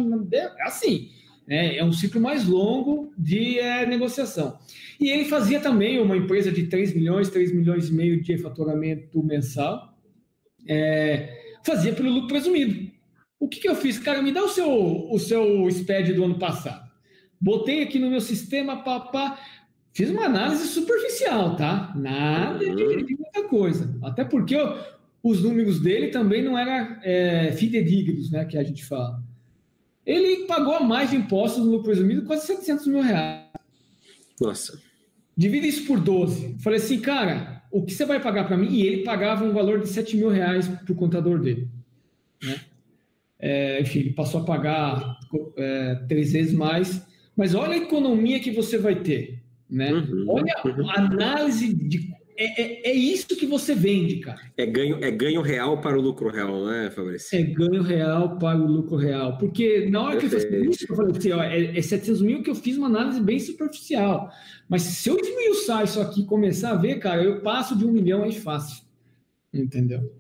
Assim, 0.60 1.10
é, 1.48 1.78
é 1.78 1.84
um 1.84 1.92
ciclo 1.92 2.20
mais 2.20 2.46
longo 2.46 3.12
de 3.16 3.58
é, 3.58 3.86
negociação. 3.86 4.58
E 5.00 5.10
ele 5.10 5.24
fazia 5.24 5.60
também 5.60 6.00
uma 6.00 6.16
empresa 6.16 6.50
de 6.50 6.66
3 6.66 6.94
milhões, 6.94 7.30
3 7.30 7.52
milhões 7.52 7.88
e 7.88 7.92
meio 7.92 8.22
de 8.22 8.38
faturamento 8.38 9.22
mensal, 9.22 9.94
é, 10.68 11.56
fazia 11.64 11.92
pelo 11.92 12.10
lucro 12.10 12.28
presumido. 12.28 12.92
O 13.38 13.48
que, 13.48 13.60
que 13.60 13.68
eu 13.68 13.74
fiz? 13.74 13.98
Cara, 13.98 14.22
me 14.22 14.32
dá 14.32 14.42
o 14.42 14.48
seu, 14.48 15.10
o 15.10 15.18
seu 15.18 15.68
SPED 15.70 16.14
do 16.14 16.24
ano 16.24 16.38
passado. 16.38 16.90
Botei 17.40 17.82
aqui 17.82 17.98
no 17.98 18.10
meu 18.10 18.20
sistema, 18.20 18.82
papá, 18.82 19.38
fiz 19.92 20.08
uma 20.08 20.24
análise 20.24 20.66
superficial, 20.68 21.56
tá? 21.56 21.92
Nada 21.94 22.58
de, 22.58 22.82
uhum. 22.82 23.04
de 23.04 23.16
muita 23.16 23.42
coisa. 23.48 23.94
Até 24.02 24.24
porque 24.24 24.54
eu, 24.54 24.78
os 25.22 25.42
números 25.42 25.80
dele 25.80 26.08
também 26.08 26.42
não 26.42 26.58
eram 26.58 26.98
é, 27.02 27.52
fidedignos, 27.52 28.30
né, 28.30 28.44
que 28.44 28.58
a 28.58 28.62
gente 28.62 28.84
fala. 28.84 29.22
Ele 30.06 30.46
pagou 30.46 30.82
mais 30.82 31.10
de 31.10 31.16
impostos 31.16 31.64
no 31.64 31.70
lucro 31.70 31.86
presumido, 31.86 32.24
quase 32.24 32.46
700 32.46 32.86
mil 32.86 33.00
reais. 33.00 33.44
Nossa. 34.40 34.78
Divide 35.36 35.68
isso 35.68 35.86
por 35.86 35.98
12. 35.98 36.56
Falei 36.60 36.78
assim, 36.78 37.00
cara, 37.00 37.62
o 37.70 37.82
que 37.82 37.92
você 37.92 38.04
vai 38.04 38.20
pagar 38.20 38.46
para 38.46 38.56
mim? 38.56 38.68
E 38.70 38.86
ele 38.86 39.02
pagava 39.02 39.44
um 39.44 39.52
valor 39.52 39.80
de 39.80 39.88
7 39.88 40.16
mil 40.16 40.28
reais 40.28 40.68
para 40.68 40.92
o 40.92 40.96
contador 40.96 41.40
dele. 41.40 41.68
Né? 42.42 42.60
É, 43.38 43.80
enfim, 43.80 44.00
ele 44.00 44.12
passou 44.12 44.42
a 44.42 44.44
pagar 44.44 45.18
é, 45.56 45.94
três 46.08 46.32
vezes 46.32 46.52
mais. 46.52 47.04
Mas 47.36 47.54
olha 47.54 47.74
a 47.74 47.78
economia 47.78 48.38
que 48.40 48.50
você 48.50 48.78
vai 48.78 48.96
ter. 48.96 49.42
Né? 49.68 49.92
Uhum, 49.92 50.24
olha 50.28 50.54
uhum. 50.64 50.90
a 50.90 51.00
análise 51.00 51.74
de 51.74 52.14
é, 52.36 52.62
é, 52.62 52.90
é, 52.90 52.92
isso 52.94 53.28
que 53.28 53.46
você 53.46 53.74
vende, 53.74 54.16
cara. 54.16 54.40
É 54.56 54.66
ganho, 54.66 55.02
é 55.02 55.10
ganho 55.10 55.40
real 55.40 55.80
para 55.80 55.98
o 55.98 56.00
lucro 56.00 56.30
real, 56.30 56.64
né, 56.66 56.90
Fabrício? 56.90 57.38
É 57.38 57.42
ganho 57.42 57.82
real 57.82 58.38
para 58.38 58.58
o 58.58 58.66
lucro 58.66 58.96
real. 58.96 59.38
Porque 59.38 59.88
na 59.88 60.02
hora 60.02 60.18
Perfeito. 60.18 60.48
que 60.48 60.54
eu 60.54 60.62
fiz 60.62 60.76
isso, 60.76 60.92
eu 60.92 60.96
falei 60.96 61.16
assim, 61.16 61.32
ó, 61.32 61.42
é, 61.42 61.78
é 61.78 61.82
700 61.82 62.22
mil 62.22 62.42
que 62.42 62.50
eu 62.50 62.54
fiz 62.54 62.76
uma 62.76 62.88
análise 62.88 63.20
bem 63.20 63.38
superficial. 63.38 64.30
Mas 64.68 64.82
se 64.82 65.08
eu 65.08 65.16
esmiuçar 65.18 65.84
isso 65.84 66.00
aqui 66.00 66.22
e 66.22 66.26
começar 66.26 66.70
a 66.70 66.76
ver, 66.76 66.98
cara, 66.98 67.22
eu 67.22 67.40
passo 67.40 67.76
de 67.76 67.84
um 67.84 67.92
milhão 67.92 68.24
aí 68.24 68.32
fácil. 68.32 68.84
Entendeu? 69.52 70.12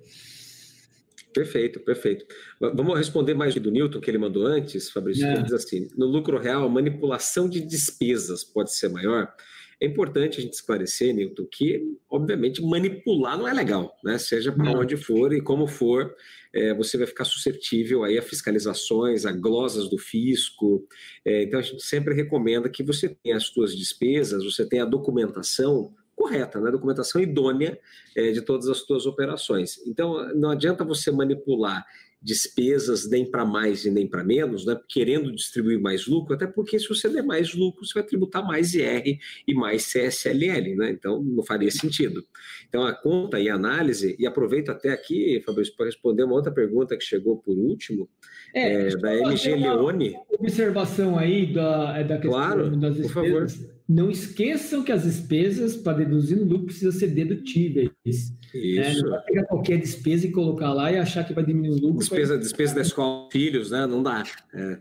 Perfeito, 1.34 1.80
perfeito. 1.80 2.24
Vamos 2.60 2.96
responder 2.96 3.34
mais 3.34 3.52
do 3.56 3.70
Newton 3.70 4.00
que 4.00 4.08
ele 4.08 4.18
mandou 4.18 4.46
antes, 4.46 4.88
Fabrício. 4.88 5.26
É. 5.26 5.34
Ele 5.34 5.42
diz 5.42 5.52
assim: 5.52 5.88
no 5.96 6.06
lucro 6.06 6.38
real, 6.38 6.68
manipulação 6.70 7.48
de 7.48 7.60
despesas 7.60 8.44
pode 8.44 8.72
ser 8.72 8.88
maior. 8.88 9.34
É 9.80 9.86
importante 9.86 10.38
a 10.38 10.42
gente 10.42 10.54
esclarecer, 10.54 11.14
Newton, 11.14 11.46
que, 11.50 11.82
obviamente, 12.08 12.62
manipular 12.62 13.36
não 13.36 13.48
é 13.48 13.52
legal, 13.52 13.96
né? 14.04 14.18
Seja 14.18 14.52
para 14.52 14.70
onde 14.70 14.96
for 14.96 15.32
e 15.32 15.40
como 15.40 15.66
for, 15.66 16.14
é, 16.54 16.72
você 16.72 16.96
vai 16.96 17.06
ficar 17.06 17.24
suscetível 17.24 18.04
aí 18.04 18.16
a 18.16 18.22
fiscalizações, 18.22 19.26
a 19.26 19.32
glosas 19.32 19.88
do 19.88 19.98
fisco. 19.98 20.86
É, 21.24 21.42
então, 21.42 21.58
a 21.58 21.62
gente 21.62 21.82
sempre 21.82 22.14
recomenda 22.14 22.68
que 22.68 22.82
você 22.82 23.08
tenha 23.08 23.36
as 23.36 23.44
suas 23.44 23.76
despesas, 23.76 24.44
você 24.44 24.66
tenha 24.66 24.84
a 24.84 24.86
documentação 24.86 25.92
correta, 26.14 26.60
né? 26.60 26.70
documentação 26.70 27.20
idônea 27.20 27.78
é, 28.16 28.30
de 28.30 28.40
todas 28.40 28.68
as 28.68 28.78
suas 28.78 29.04
operações. 29.04 29.78
Então, 29.86 30.32
não 30.34 30.50
adianta 30.50 30.84
você 30.84 31.10
manipular 31.10 31.84
despesas 32.24 33.08
nem 33.08 33.30
para 33.30 33.44
mais 33.44 33.84
e 33.84 33.90
nem 33.90 34.06
para 34.06 34.24
menos, 34.24 34.64
né? 34.64 34.80
querendo 34.88 35.30
distribuir 35.30 35.78
mais 35.78 36.06
lucro, 36.06 36.34
até 36.34 36.46
porque 36.46 36.78
se 36.78 36.88
você 36.88 37.06
der 37.08 37.22
mais 37.22 37.54
lucro, 37.54 37.84
você 37.84 37.92
vai 37.92 38.02
tributar 38.02 38.44
mais 38.44 38.72
IR 38.72 39.18
e 39.46 39.54
mais 39.54 39.84
CSLL, 39.92 40.74
né? 40.74 40.90
então 40.90 41.22
não 41.22 41.44
faria 41.44 41.70
sentido. 41.70 42.24
Então 42.66 42.82
a 42.82 42.94
conta 42.94 43.38
e 43.38 43.50
a 43.50 43.54
análise, 43.54 44.16
e 44.18 44.26
aproveito 44.26 44.70
até 44.70 44.90
aqui, 44.90 45.42
Fabrício, 45.44 45.76
para 45.76 45.86
responder 45.86 46.24
uma 46.24 46.34
outra 46.34 46.50
pergunta 46.50 46.96
que 46.96 47.04
chegou 47.04 47.36
por 47.36 47.56
último, 47.58 48.08
é, 48.54 48.88
é, 48.88 48.96
da 48.96 49.14
MG 49.14 49.56
Leone. 49.56 50.16
Observação 50.30 51.18
aí 51.18 51.52
da, 51.52 51.94
é 51.98 52.04
da 52.04 52.16
questão 52.16 52.30
claro, 52.30 52.76
das 52.76 52.96
despesas. 52.96 53.56
Por 53.56 53.64
favor. 53.66 53.73
Não 53.86 54.10
esqueçam 54.10 54.82
que 54.82 54.90
as 54.90 55.02
despesas 55.02 55.76
para 55.76 55.98
deduzir 55.98 56.38
no 56.38 56.44
lucro 56.44 56.66
precisam 56.66 56.92
ser 56.92 57.08
dedutíveis. 57.08 57.90
Isso. 58.04 58.32
É, 58.54 58.94
não 58.94 59.10
vai 59.10 59.22
pegar 59.24 59.44
qualquer 59.44 59.78
despesa 59.78 60.26
e 60.26 60.32
colocar 60.32 60.72
lá 60.72 60.90
e 60.90 60.96
achar 60.96 61.24
que 61.24 61.34
vai 61.34 61.44
diminuir 61.44 61.78
o 61.78 61.82
lucro. 61.82 61.98
Despesa, 61.98 62.38
despesa 62.38 62.74
da 62.74 62.80
escola 62.80 63.28
filhos, 63.30 63.70
né? 63.70 63.86
Não 63.86 64.02
dá. 64.02 64.24
É. 64.54 64.78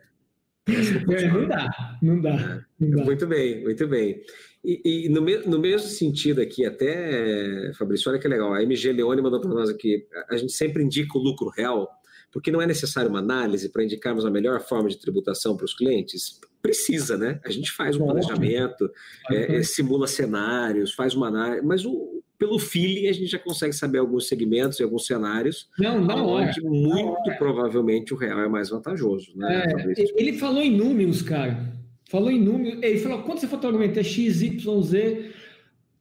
É, 0.66 1.28
não 1.28 1.48
dá, 1.48 1.98
não 2.02 2.22
dá, 2.22 2.66
não 2.80 2.90
dá. 2.90 3.04
Muito 3.04 3.28
bem, 3.28 3.62
muito 3.64 3.86
bem. 3.86 4.22
E, 4.64 5.06
e 5.06 5.10
no, 5.10 5.22
me, 5.22 5.38
no, 5.40 5.60
mesmo 5.60 5.90
sentido 5.90 6.40
aqui, 6.40 6.66
até, 6.66 7.74
Fabrício, 7.78 8.10
olha 8.10 8.18
que 8.18 8.28
legal, 8.30 8.54
a 8.54 8.64
MG 8.64 8.94
Leone 8.94 9.22
mandou 9.22 9.42
para 9.42 9.50
nós 9.50 9.70
aqui, 9.70 10.08
a 10.30 10.38
gente 10.38 10.54
sempre 10.54 10.82
indica 10.82 11.18
o 11.18 11.22
lucro 11.22 11.50
real, 11.50 11.90
porque 12.32 12.50
não 12.50 12.62
é 12.62 12.66
necessário 12.66 13.10
uma 13.10 13.20
análise 13.20 13.68
para 13.68 13.84
indicarmos 13.84 14.26
a 14.26 14.32
melhor 14.32 14.62
forma 14.62 14.88
de 14.88 14.98
tributação 14.98 15.58
para 15.58 15.66
os 15.66 15.74
clientes? 15.74 16.40
Precisa, 16.64 17.18
né? 17.18 17.42
A 17.46 17.52
gente 17.52 17.72
faz 17.72 17.98
um 17.98 18.06
planejamento, 18.06 18.90
é, 19.30 19.58
é, 19.58 19.64
simula 19.64 20.08
cenários, 20.08 20.94
faz 20.94 21.14
uma 21.14 21.28
análise, 21.28 21.66
mas 21.66 21.86
o, 21.86 22.24
pelo 22.40 22.58
feeling 22.58 23.08
a 23.08 23.14
gente 23.14 23.28
já 23.28 23.38
consegue 23.38 23.74
saber 23.74 23.98
alguns 24.00 24.30
segmentos 24.30 24.80
e 24.80 24.84
alguns 24.84 25.06
cenários 25.06 25.70
não, 25.78 26.00
não 26.00 26.26
onde 26.26 26.66
é. 26.66 26.70
muito 26.70 27.38
provavelmente 27.38 28.14
o 28.14 28.18
real 28.18 28.40
é 28.40 28.48
mais 28.48 28.70
vantajoso. 28.70 29.34
Né, 29.36 29.66
é, 29.66 29.94
ele 30.16 30.34
falou 30.40 30.64
em 30.64 30.76
números, 30.76 31.22
cara. 31.22 31.72
Falou 32.10 32.32
em 32.32 32.42
números. 32.42 32.82
Ele 32.82 33.00
falou, 33.00 33.24
quando 33.24 33.40
você 33.40 33.48
for 33.48 33.66
argumento 33.66 34.00
é 34.00 34.04
X, 34.04 34.42
Y, 34.42 34.82
Z. 34.84 35.32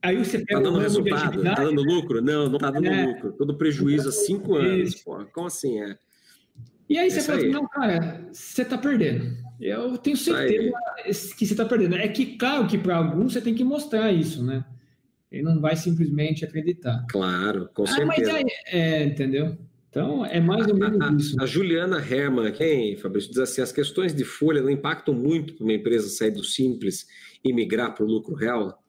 Aí 0.01 0.17
você 0.17 0.39
pega. 0.45 0.61
Tá 0.61 0.69
dando 0.69 0.79
resultado? 0.79 1.43
Tá 1.43 1.55
dando 1.55 1.83
lucro? 1.83 2.23
Não, 2.23 2.49
não 2.49 2.59
tá 2.59 2.71
dando 2.71 2.87
é, 2.87 3.07
lucro. 3.07 3.33
Todo 3.33 3.57
prejuízo 3.57 4.11
há 4.11 4.13
cinco 4.13 4.55
anos. 4.57 4.95
Pô. 4.97 5.25
Como 5.33 5.47
assim? 5.47 5.81
É? 5.81 5.97
E 6.89 6.99
aí 6.99 7.11
você 7.11 7.23
fala 7.23 7.39
assim, 7.39 7.49
não, 7.49 7.67
cara, 7.67 8.29
você 8.31 8.63
está 8.63 8.77
perdendo. 8.77 9.35
Eu 9.61 9.97
tenho 9.99 10.17
certeza 10.17 10.73
que 11.37 11.47
você 11.47 11.53
está 11.53 11.65
perdendo. 11.65 11.97
É 11.97 12.09
que, 12.09 12.37
claro, 12.37 12.67
que 12.67 12.79
para 12.79 12.97
alguns 12.97 13.33
você 13.33 13.41
tem 13.41 13.55
que 13.55 13.65
mostrar 13.65 14.13
isso, 14.13 14.45
né? 14.45 14.65
Ele 15.31 15.43
não 15.43 15.61
vai 15.61 15.77
simplesmente 15.77 16.45
acreditar. 16.45 17.07
Claro, 17.09 17.71
com 17.73 17.87
certeza. 17.87 18.03
Ah, 18.03 18.07
mas 18.07 18.29
aí, 18.29 18.45
é, 18.67 19.05
entendeu? 19.05 19.57
Então, 19.89 20.25
é 20.25 20.41
mais 20.41 20.67
ou 20.69 20.75
menos 20.75 21.01
a, 21.01 21.13
isso. 21.13 21.37
A, 21.41 21.47
Juliana 21.47 21.99
Herman, 21.99 22.51
quem, 22.53 22.97
Fabrício, 22.97 23.31
diz 23.31 23.39
assim, 23.39 23.61
as 23.61 23.73
questões 23.73 24.15
de 24.15 24.25
folha 24.25 24.63
não 24.63 24.71
impactam 24.71 25.15
muito 25.15 25.55
para 25.55 25.65
uma 25.65 25.73
empresa 25.73 26.09
sair 26.09 26.31
do 26.31 26.43
simples 26.43 27.07
e 27.45 27.53
migrar 27.53 27.95
para 27.95 28.05
o 28.05 28.09
lucro 28.09 28.35
real? 28.35 28.83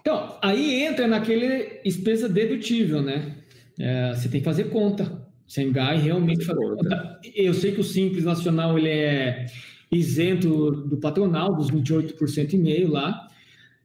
Então, 0.00 0.38
aí 0.42 0.82
entra 0.82 1.06
naquele 1.06 1.80
despesa 1.84 2.28
dedutível, 2.28 3.00
né? 3.00 3.36
É, 3.78 4.14
você 4.14 4.28
tem 4.28 4.40
que 4.40 4.44
fazer 4.44 4.64
conta. 4.70 5.28
Sengai 5.50 5.98
realmente 5.98 6.44
fazer 6.44 6.60
conta. 6.60 7.20
Eu 7.34 7.52
sei 7.52 7.72
que 7.72 7.80
o 7.80 7.84
Simples 7.84 8.22
Nacional 8.22 8.78
ele 8.78 8.88
é 8.88 9.46
isento 9.90 10.70
do 10.70 10.96
patronal, 10.96 11.56
dos 11.56 11.68
28% 11.68 12.52
e 12.52 12.56
meio 12.56 12.88
lá, 12.88 13.26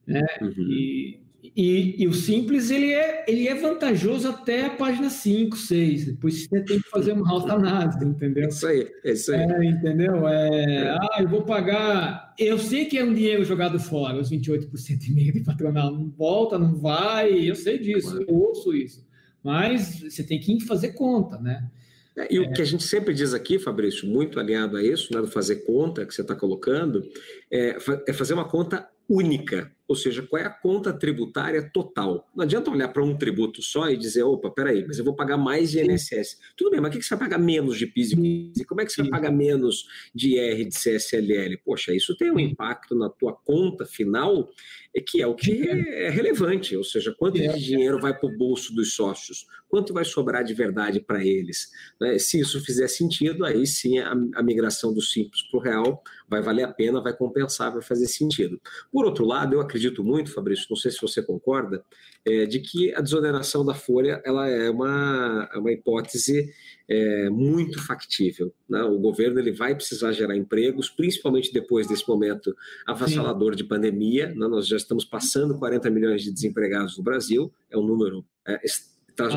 né? 0.06 0.24
Uhum. 0.44 0.54
E, 0.60 1.20
e, 1.56 2.04
e, 2.04 2.08
o 2.08 2.14
Simples 2.14 2.70
ele 2.70 2.94
é, 2.94 3.26
ele 3.28 3.48
é 3.48 3.56
vantajoso 3.56 4.28
até 4.28 4.68
a 4.68 4.70
página 4.70 5.10
5, 5.10 5.58
6. 5.58 6.06
Depois 6.06 6.46
você 6.46 6.62
tem 6.62 6.80
que 6.80 6.88
fazer 6.88 7.14
uma 7.14 7.28
alta 7.32 7.54
análise, 7.54 8.06
entendeu? 8.06 8.44
É 8.44 8.48
isso 8.50 8.68
aí, 8.68 8.88
é 9.04 9.12
isso 9.12 9.34
aí. 9.34 9.40
É, 9.40 9.66
entendeu? 9.66 10.28
É, 10.28 10.66
é. 10.66 10.90
Ah, 10.92 11.18
eu 11.22 11.28
vou 11.28 11.46
pagar. 11.46 12.36
Eu 12.38 12.60
sei 12.60 12.86
que 12.86 12.96
é 12.96 13.04
um 13.04 13.14
dinheiro 13.14 13.44
jogado 13.44 13.80
fora, 13.80 14.22
os 14.22 14.30
28% 14.30 15.08
e 15.08 15.12
meio 15.12 15.34
de 15.34 15.40
patronal. 15.40 15.92
Não 15.92 16.12
volta, 16.12 16.60
não 16.60 16.76
vai, 16.76 17.50
eu 17.50 17.56
sei 17.56 17.80
disso, 17.80 18.22
eu 18.22 18.36
ouço 18.36 18.72
isso 18.72 19.05
mas 19.46 20.00
você 20.02 20.24
tem 20.24 20.40
que 20.40 20.60
fazer 20.62 20.94
conta, 20.94 21.38
né? 21.38 21.70
É, 22.18 22.34
e 22.34 22.40
o 22.40 22.52
que 22.52 22.64
a 22.64 22.66
gente 22.66 22.84
sempre 22.84 23.14
diz 23.14 23.32
aqui, 23.32 23.60
Fabrício, 23.60 24.08
muito 24.08 24.40
alinhado 24.40 24.76
a 24.76 24.84
isso, 24.84 25.14
né, 25.14 25.22
do 25.22 25.28
fazer 25.28 25.58
conta 25.58 26.04
que 26.04 26.16
você 26.16 26.22
está 26.22 26.34
colocando, 26.34 27.08
é, 27.52 27.78
é 28.08 28.14
fazer 28.14 28.34
uma 28.34 28.48
conta 28.48 28.90
única, 29.08 29.72
ou 29.88 29.96
seja, 29.96 30.24
qual 30.24 30.42
é 30.42 30.46
a 30.46 30.50
conta 30.50 30.92
tributária 30.92 31.70
total. 31.72 32.28
Não 32.36 32.44
adianta 32.44 32.72
olhar 32.72 32.88
para 32.88 33.04
um 33.04 33.16
tributo 33.16 33.62
só 33.62 33.88
e 33.88 33.96
dizer, 33.96 34.24
opa, 34.24 34.50
peraí, 34.50 34.84
mas 34.88 34.98
eu 34.98 35.06
vou 35.06 35.16
pagar 35.16 35.38
mais 35.38 35.70
de 35.70 35.80
INSS. 35.80 36.40
Tudo 36.58 36.72
bem, 36.72 36.82
mas 36.82 36.90
o 36.90 36.94
que, 36.94 37.00
que 37.00 37.06
você 37.06 37.16
vai 37.16 37.30
pagar 37.30 37.38
menos 37.38 37.78
de 37.78 37.86
PIS 37.86 38.14
e 38.14 38.16
COFINS? 38.16 38.66
Como 38.68 38.82
é 38.82 38.86
que 38.86 38.92
você 38.92 39.02
vai 39.04 39.12
pagar 39.12 39.32
menos 39.32 39.86
de 40.14 40.38
IR 40.38 40.68
de 40.68 40.76
CSLL? 40.76 41.58
Poxa, 41.64 41.94
isso 41.94 42.18
tem 42.18 42.32
um 42.32 42.40
impacto 42.40 42.96
na 42.96 43.10
tua 43.10 43.34
conta 43.34 43.86
final 43.86 44.50
é 44.96 45.02
que 45.02 45.22
é 45.22 45.28
o 45.28 45.36
que 45.36 45.68
é 45.68 46.10
relevante, 46.10 46.76
ou 46.78 46.84
seja, 46.84 47.14
quanto 47.20 47.38
de 47.38 47.60
dinheiro 47.60 48.00
vai 48.00 48.18
para 48.18 48.30
o 48.30 48.38
bolso 48.38 48.74
dos 48.74 48.94
sócios, 48.94 49.46
quanto 49.68 49.94
vai 49.94 50.06
sobrar 50.06 50.42
de 50.42 50.54
verdade 50.54 51.02
para 51.02 51.24
eles. 51.24 51.70
Né? 52.00 52.18
Se 52.18 52.40
isso 52.40 52.64
fizer 52.64 52.88
sentido, 52.88 53.44
aí 53.44 53.68
sim 53.68 54.00
a, 54.00 54.14
a 54.36 54.42
migração 54.42 54.94
do 54.94 55.02
simples 55.02 55.44
para 55.50 55.58
o 55.58 55.62
real 55.62 56.02
vai 56.30 56.42
valer 56.42 56.64
a 56.64 56.72
pena, 56.72 57.02
vai 57.02 57.14
compensar, 57.14 57.74
vai 57.74 57.82
fazer 57.82 58.08
sentido. 58.08 58.60
Por 58.90 59.04
outro 59.06 59.26
lado, 59.26 59.54
eu 59.54 59.60
acredito 59.60 60.02
muito, 60.02 60.32
Fabrício, 60.32 60.68
não 60.70 60.78
sei 60.78 60.92
se 60.92 61.02
você 61.02 61.22
concorda, 61.22 61.84
é, 62.26 62.46
de 62.46 62.60
que 62.60 62.96
a 62.96 63.02
desoneração 63.02 63.66
da 63.66 63.74
folha 63.74 64.22
ela 64.26 64.48
é 64.48 64.70
uma, 64.70 65.50
é 65.54 65.58
uma 65.58 65.74
hipótese 65.74 66.54
é, 66.88 67.30
muito 67.30 67.82
factível. 67.86 68.54
Né? 68.70 68.82
O 68.84 69.00
governo 69.00 69.40
ele 69.40 69.52
vai 69.52 69.76
precisar 69.76 70.12
gerar 70.12 70.36
empregos, 70.36 70.90
principalmente 70.90 71.52
depois 71.52 71.88
desse 71.88 72.08
momento 72.08 72.56
avassalador 72.86 73.54
Sim. 73.54 73.58
de 73.58 73.64
pandemia. 73.64 74.28
Né? 74.28 74.48
Nós 74.48 74.68
já 74.68 74.78
estamos 74.78 75.06
passando 75.06 75.58
40 75.58 75.90
milhões 75.90 76.24
de 76.24 76.32
desempregados 76.32 76.98
no 76.98 77.04
Brasil, 77.04 77.52
é 77.70 77.78
um 77.78 77.86
número 77.86 78.26
é, 78.48 78.60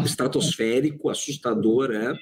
estratosférico, 0.05 1.09
assustador, 1.09 1.91
é, 1.91 2.15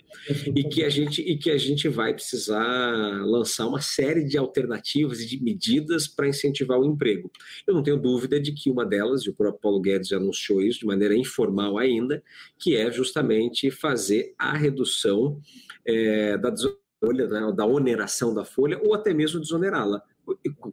e 0.54 0.64
que 0.64 0.84
a 0.84 0.88
gente 0.88 1.22
e 1.22 1.36
que 1.36 1.50
a 1.50 1.58
gente 1.58 1.88
vai 1.88 2.12
precisar 2.12 3.24
lançar 3.24 3.66
uma 3.66 3.80
série 3.80 4.24
de 4.24 4.36
alternativas 4.36 5.20
e 5.20 5.26
de 5.26 5.42
medidas 5.42 6.06
para 6.06 6.28
incentivar 6.28 6.78
o 6.78 6.86
emprego. 6.86 7.30
Eu 7.66 7.74
não 7.74 7.82
tenho 7.82 7.96
dúvida 7.96 8.40
de 8.40 8.52
que 8.52 8.70
uma 8.70 8.84
delas, 8.84 9.22
e 9.22 9.30
o 9.30 9.34
próprio 9.34 9.60
Paulo 9.60 9.80
Guedes 9.80 10.12
anunciou 10.12 10.62
isso 10.62 10.80
de 10.80 10.86
maneira 10.86 11.16
informal 11.16 11.78
ainda, 11.78 12.22
que 12.58 12.76
é 12.76 12.90
justamente 12.90 13.70
fazer 13.70 14.34
a 14.38 14.56
redução 14.56 15.40
é, 15.84 16.36
da 16.36 16.50
né, 16.50 17.52
da 17.54 17.66
oneração 17.66 18.34
da 18.34 18.44
folha, 18.44 18.80
ou 18.82 18.94
até 18.94 19.12
mesmo 19.12 19.40
desonerá-la 19.40 20.02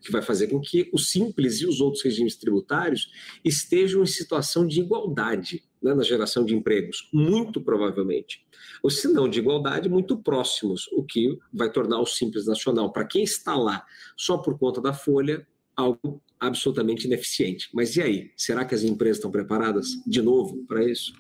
que 0.02 0.12
vai 0.12 0.22
fazer 0.22 0.48
com 0.48 0.60
que 0.60 0.90
o 0.92 0.98
simples 0.98 1.62
e 1.62 1.66
os 1.66 1.80
outros 1.80 2.04
regimes 2.04 2.36
tributários 2.36 3.12
estejam 3.44 4.04
em 4.04 4.08
situação 4.08 4.66
de 4.66 4.80
igualdade 4.80 5.64
né, 5.82 5.94
na 5.94 6.04
geração 6.04 6.46
de 6.46 6.56
empregos, 6.56 7.10
muito 7.14 7.62
provavelmente. 7.62 8.46
Ou 8.82 8.90
se 8.90 9.08
não 9.08 9.30
de 9.30 9.40
igualdade, 9.40 9.90
muito 9.90 10.18
próximos, 10.18 10.88
o 10.94 11.04
que 11.04 11.38
vai 11.54 11.70
tornar 11.70 12.00
o 12.00 12.06
simples 12.06 12.46
nacional, 12.46 12.92
para 12.92 13.06
quem 13.06 13.24
está 13.24 13.56
lá 13.56 13.86
só 14.16 14.38
por 14.38 14.58
conta 14.58 14.82
da 14.82 14.94
folha, 14.94 15.46
algo 15.76 16.22
absolutamente 16.40 17.06
ineficiente. 17.06 17.70
Mas 17.74 17.96
e 17.96 18.02
aí? 18.02 18.32
Será 18.36 18.66
que 18.66 18.76
as 18.76 18.84
empresas 18.84 19.18
estão 19.18 19.32
preparadas 19.32 19.88
de 20.06 20.22
novo 20.22 20.66
para 20.68 20.84
isso? 20.84 21.14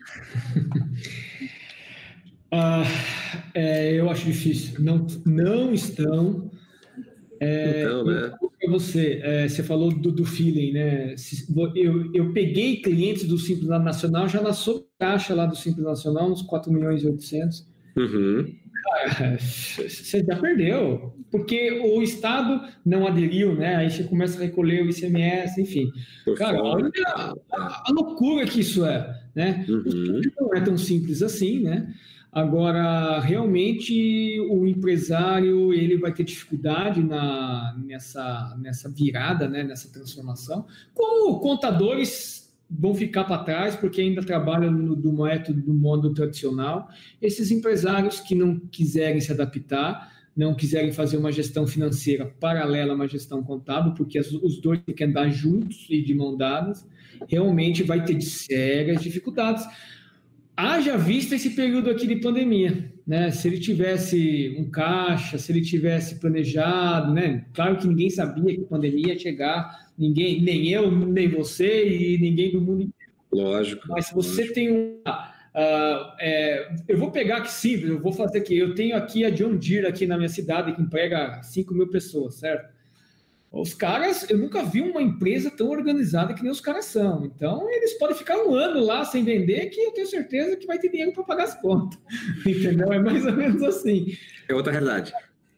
ah, 2.52 2.84
é, 3.54 3.93
eu 3.93 4.10
acho 4.10 4.26
difícil. 4.26 4.82
Não, 4.82 5.06
não 5.26 5.74
estão. 5.74 6.52
É, 7.43 7.84
então, 7.84 8.03
né? 8.06 8.34
Você, 8.69 9.19
é, 9.23 9.47
você 9.47 9.62
falou 9.62 9.91
do, 9.91 10.12
do 10.12 10.25
feeling, 10.25 10.71
né? 10.71 11.15
Eu, 11.75 12.13
eu 12.13 12.34
peguei 12.34 12.77
clientes 12.77 13.25
do 13.25 13.38
Simples 13.38 13.67
Nacional 13.67 14.27
já 14.27 14.41
na 14.41 14.51
caixa 14.97 15.36
lá 15.36 15.45
do 15.45 15.56
Simples 15.56 15.86
Nacional, 15.86 16.32
uns 16.32 16.41
4 16.41 16.71
milhões 16.71 17.03
e 17.03 17.08
800. 17.08 17.67
Uhum. 17.97 18.56
Cara, 18.84 19.38
você 19.39 20.23
já 20.23 20.36
perdeu, 20.38 21.13
porque 21.32 21.71
o 21.71 22.01
Estado 22.01 22.62
não 22.86 23.08
aderiu, 23.08 23.56
né? 23.56 23.75
Aí 23.75 23.91
você 23.91 24.03
começa 24.03 24.38
a 24.38 24.41
recolher 24.41 24.84
o 24.84 24.89
ICMS, 24.89 25.62
enfim. 25.62 25.91
Por 26.25 26.38
Cara, 26.38 26.62
olha 26.62 26.89
a, 27.08 27.34
a, 27.51 27.84
a, 27.88 27.91
loucura 27.91 28.45
que 28.45 28.62
isso 28.62 28.86
é, 28.86 29.21
né? 29.36 29.65
Uhum. 29.67 30.21
Não 30.39 30.56
é 30.56 30.62
tão 30.62 30.77
simples 30.77 31.22
assim, 31.22 31.61
né? 31.61 31.93
Agora, 32.34 33.19
realmente, 33.19 34.39
o 34.49 34.65
empresário 34.65 35.71
ele 35.71 35.97
vai 35.97 36.11
ter 36.11 36.23
dificuldade 36.23 37.03
na, 37.03 37.77
nessa, 37.86 38.57
nessa 38.59 38.89
virada, 38.89 39.47
né, 39.47 39.63
nessa 39.63 39.91
transformação. 39.91 40.65
Como 40.95 41.39
contadores 41.39 42.51
vão 42.67 42.95
ficar 42.95 43.25
para 43.25 43.43
trás, 43.43 43.75
porque 43.75 44.01
ainda 44.01 44.23
trabalham 44.23 44.71
no, 44.71 44.95
do 44.95 45.13
método, 45.13 45.61
do 45.61 45.73
modo 45.73 46.11
tradicional. 46.11 46.89
Esses 47.21 47.51
empresários 47.51 48.19
que 48.19 48.34
não 48.34 48.59
quiserem 48.59 49.21
se 49.21 49.31
adaptar, 49.31 50.11
não 50.36 50.55
quiserem 50.55 50.91
fazer 50.91 51.17
uma 51.17 51.31
gestão 51.31 51.67
financeira 51.67 52.25
paralela 52.39 52.93
a 52.93 52.95
uma 52.95 53.07
gestão 53.07 53.43
contábil, 53.43 53.93
porque 53.93 54.17
as, 54.17 54.31
os 54.31 54.59
dois 54.59 54.79
têm 54.84 54.95
que 54.95 55.03
andar 55.03 55.29
juntos 55.29 55.86
e 55.88 56.01
de 56.01 56.15
mão 56.15 56.36
dadas, 56.36 56.84
realmente 57.27 57.84
vai 57.84 58.03
ter 58.03 58.19
sérias 58.21 59.03
dificuldades 59.03 59.67
haja 60.56 60.97
vista 60.97 61.36
esse 61.36 61.51
período 61.51 61.89
aqui 61.89 62.08
de 62.08 62.18
pandemia, 62.18 62.91
né? 63.06 63.32
Se 63.32 63.47
ele 63.47 63.60
tivesse 63.60 64.56
um 64.58 64.70
caixa, 64.70 65.38
se 65.38 65.51
ele 65.51 65.62
tivesse 65.62 66.20
planejado, 66.20 67.14
né? 67.14 67.45
Claro 67.54 67.78
que 67.78 67.88
ninguém 67.88 68.10
sabia 68.10 68.56
que 68.56 68.62
a 68.62 68.68
pandemia 68.68 69.14
ia 69.14 69.20
chegar, 69.20 69.89
ninguém, 69.97 70.41
nem 70.41 70.70
eu, 70.70 70.91
nem 70.91 71.28
você 71.28 71.88
e 71.88 72.18
ninguém 72.18 72.51
do 72.51 72.62
mundo 72.62 72.84
inteiro. 72.84 73.14
Lógico. 73.32 73.88
Mas 73.88 74.08
se 74.08 74.14
você 74.14 74.41
lógico. 74.41 74.54
tem 74.54 74.72
um. 74.72 75.01
Uh, 75.56 76.16
é, 76.20 76.76
eu 76.88 76.97
vou 76.97 77.12
pegar 77.12 77.38
aqui 77.38 77.51
simples, 77.51 77.89
eu 77.89 77.99
vou 77.99 78.12
fazer 78.12 78.39
aqui. 78.39 78.58
Eu 78.58 78.74
tenho 78.74 78.95
aqui 78.95 79.24
a 79.24 79.30
John 79.30 79.56
Deere 79.56 79.88
aqui 79.88 80.08
na 80.08 80.18
minha 80.18 80.30
cidade 80.30 80.74
que 80.74 80.82
emprega 80.82 81.41
5 81.43 81.74
mil 81.74 81.89
pessoas, 81.89 82.36
certo? 82.36 82.72
Os 83.54 83.72
caras, 83.72 84.28
eu 84.32 84.38
nunca 84.39 84.64
vi 84.64 84.82
uma 84.82 84.99
empresa 84.99 85.51
tão 85.51 85.70
organizada 85.70 86.34
que 86.34 86.41
nem 86.41 86.51
os 86.51 86.60
caras 86.60 86.86
são. 86.86 87.24
Então, 87.24 87.70
eles 87.70 87.93
podem 87.99 88.18
ficar 88.18 88.36
um 88.38 88.56
ano 88.56 88.84
lá 88.84 89.06
sem 89.06 89.24
vender, 89.24 89.68
que 89.68 89.80
eu 89.80 89.91
tenho 89.91 90.08
certeza 90.08 90.58
que 90.58 90.66
vai 90.66 90.80
ter 90.80 90.89
dinheiro 90.89 91.14
para 91.14 91.24
pagar 91.24 91.43
as 91.43 91.62
contas. 91.62 91.99
Entendeu? 92.43 92.91
É 92.91 92.97
mais 92.97 93.24
ou 93.24 93.32
menos 93.32 93.62
assim. 93.62 94.18
É 94.49 94.56
outra 94.56 94.72
realidade. 94.72 95.14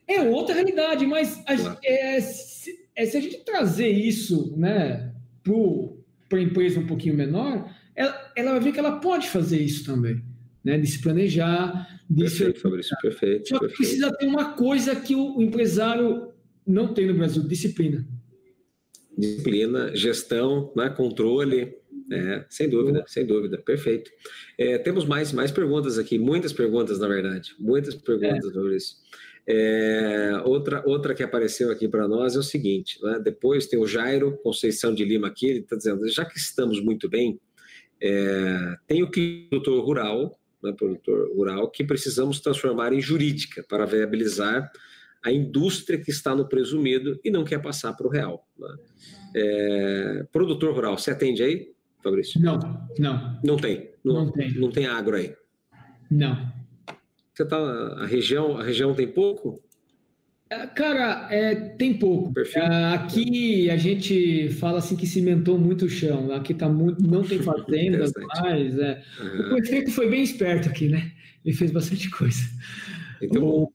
É 0.05 0.21
outra 0.21 0.53
realidade, 0.53 1.05
mas 1.07 1.41
a, 1.47 1.55
claro. 1.55 1.77
é, 1.85 2.19
se, 2.19 2.85
é, 2.93 3.05
se, 3.05 3.15
a 3.15 3.21
gente 3.21 3.45
trazer 3.45 3.87
isso 3.87 4.53
né, 4.57 5.13
para 6.27 6.37
a 6.37 6.43
empresa 6.43 6.81
um 6.81 6.85
pouquinho 6.85 7.15
menor, 7.15 7.73
ela, 7.95 8.33
ela, 8.35 8.51
vai 8.51 8.59
ver 8.59 8.71
que 8.73 8.79
ela 8.79 8.99
pode 8.99 9.29
fazer 9.29 9.61
isso 9.61 9.85
também. 9.85 10.21
Né, 10.61 10.77
de 10.77 10.87
se 10.87 10.99
planejar, 10.99 12.01
de 12.09 12.23
perfeito, 12.23 12.57
se... 12.57 12.61
Fabrício, 12.61 12.97
perfeito. 13.01 13.47
Só 13.47 13.55
que 13.55 13.67
perfeito. 13.67 13.77
precisa 13.77 14.11
ter 14.17 14.25
uma 14.25 14.53
coisa 14.53 14.95
que 14.97 15.15
o 15.15 15.41
empresário 15.41 16.34
não 16.65 16.93
tem 16.93 17.07
no 17.07 17.13
Brasil 17.13 17.43
disciplina. 17.43 18.05
Disciplina, 19.17 19.95
gestão, 19.95 20.73
né, 20.75 20.89
controle, 20.89 21.73
é, 22.11 22.45
sem 22.49 22.69
dúvida, 22.69 23.03
sem 23.07 23.25
dúvida, 23.25 23.57
perfeito. 23.57 24.11
É, 24.57 24.77
temos 24.77 25.05
mais, 25.05 25.31
mais 25.31 25.51
perguntas 25.51 25.97
aqui, 25.97 26.19
muitas 26.19 26.53
perguntas, 26.53 26.99
na 26.99 27.07
verdade, 27.07 27.55
muitas 27.59 27.95
perguntas, 27.95 28.51
é. 28.51 28.53
Maurício. 28.53 28.97
É, 29.47 30.41
outra, 30.43 30.83
outra 30.87 31.13
que 31.13 31.21
apareceu 31.21 31.71
aqui 31.71 31.87
para 31.87 32.07
nós 32.07 32.35
é 32.35 32.39
o 32.39 32.43
seguinte: 32.43 32.99
né, 33.03 33.19
depois 33.23 33.67
tem 33.67 33.79
o 33.79 33.87
Jairo 33.87 34.37
Conceição 34.43 34.93
de 34.93 35.05
Lima 35.05 35.27
aqui, 35.27 35.47
ele 35.47 35.59
está 35.59 35.75
dizendo, 35.75 36.07
já 36.09 36.25
que 36.25 36.37
estamos 36.37 36.81
muito 36.81 37.07
bem, 37.07 37.39
é, 38.01 38.75
tem 38.87 39.03
o 39.03 39.09
produtor 39.09 39.85
rural, 39.85 40.39
né, 40.63 40.73
produtor 40.75 41.31
rural, 41.35 41.69
que 41.69 41.83
precisamos 41.83 42.39
transformar 42.39 42.91
em 42.91 43.01
jurídica 43.01 43.63
para 43.67 43.85
viabilizar 43.85 44.71
a 45.25 45.31
indústria 45.31 45.99
que 45.99 46.11
está 46.11 46.35
no 46.35 46.47
presumido 46.47 47.19
e 47.23 47.31
não 47.31 47.43
quer 47.43 47.59
passar 47.59 47.93
para 47.93 48.05
o 48.05 48.09
real. 48.09 48.47
Né? 48.59 48.75
É, 49.35 50.25
produtor 50.31 50.75
rural, 50.75 50.97
você 50.97 51.09
atende 51.09 51.41
aí, 51.41 51.73
Fabrício? 52.03 52.39
Não, 52.39 52.59
não. 52.99 53.39
Não 53.43 53.57
tem? 53.57 53.89
Não, 54.03 54.13
não 54.25 54.31
tem. 54.31 54.53
Não 54.53 54.71
tem 54.71 54.85
agro 54.85 55.15
aí? 55.15 55.35
Não. 56.11 56.53
Você 57.33 57.43
tá, 57.43 57.57
a 57.57 58.05
região, 58.05 58.55
a 58.55 58.63
região 58.63 58.93
tem 58.93 59.07
pouco? 59.07 59.59
É, 60.47 60.67
cara, 60.67 61.27
é, 61.31 61.55
tem 61.55 61.97
pouco. 61.97 62.31
É, 62.55 62.93
aqui 62.93 63.67
a 63.71 63.77
gente 63.77 64.49
fala 64.51 64.77
assim 64.77 64.95
que 64.95 65.07
cimentou 65.07 65.57
muito 65.57 65.85
o 65.85 65.89
chão. 65.89 66.31
Aqui 66.31 66.53
tá 66.53 66.69
muito, 66.69 67.01
não 67.01 67.23
tem 67.23 67.39
fazendas 67.43 68.13
mais. 68.15 68.77
É. 68.77 69.03
Uhum. 69.19 69.45
O 69.47 69.49
prefeito 69.55 69.91
foi 69.91 70.07
bem 70.07 70.21
esperto 70.21 70.69
aqui, 70.69 70.87
né? 70.87 71.11
Ele 71.43 71.55
fez 71.55 71.71
bastante 71.71 72.11
coisa. 72.11 72.41
Então, 73.21 73.71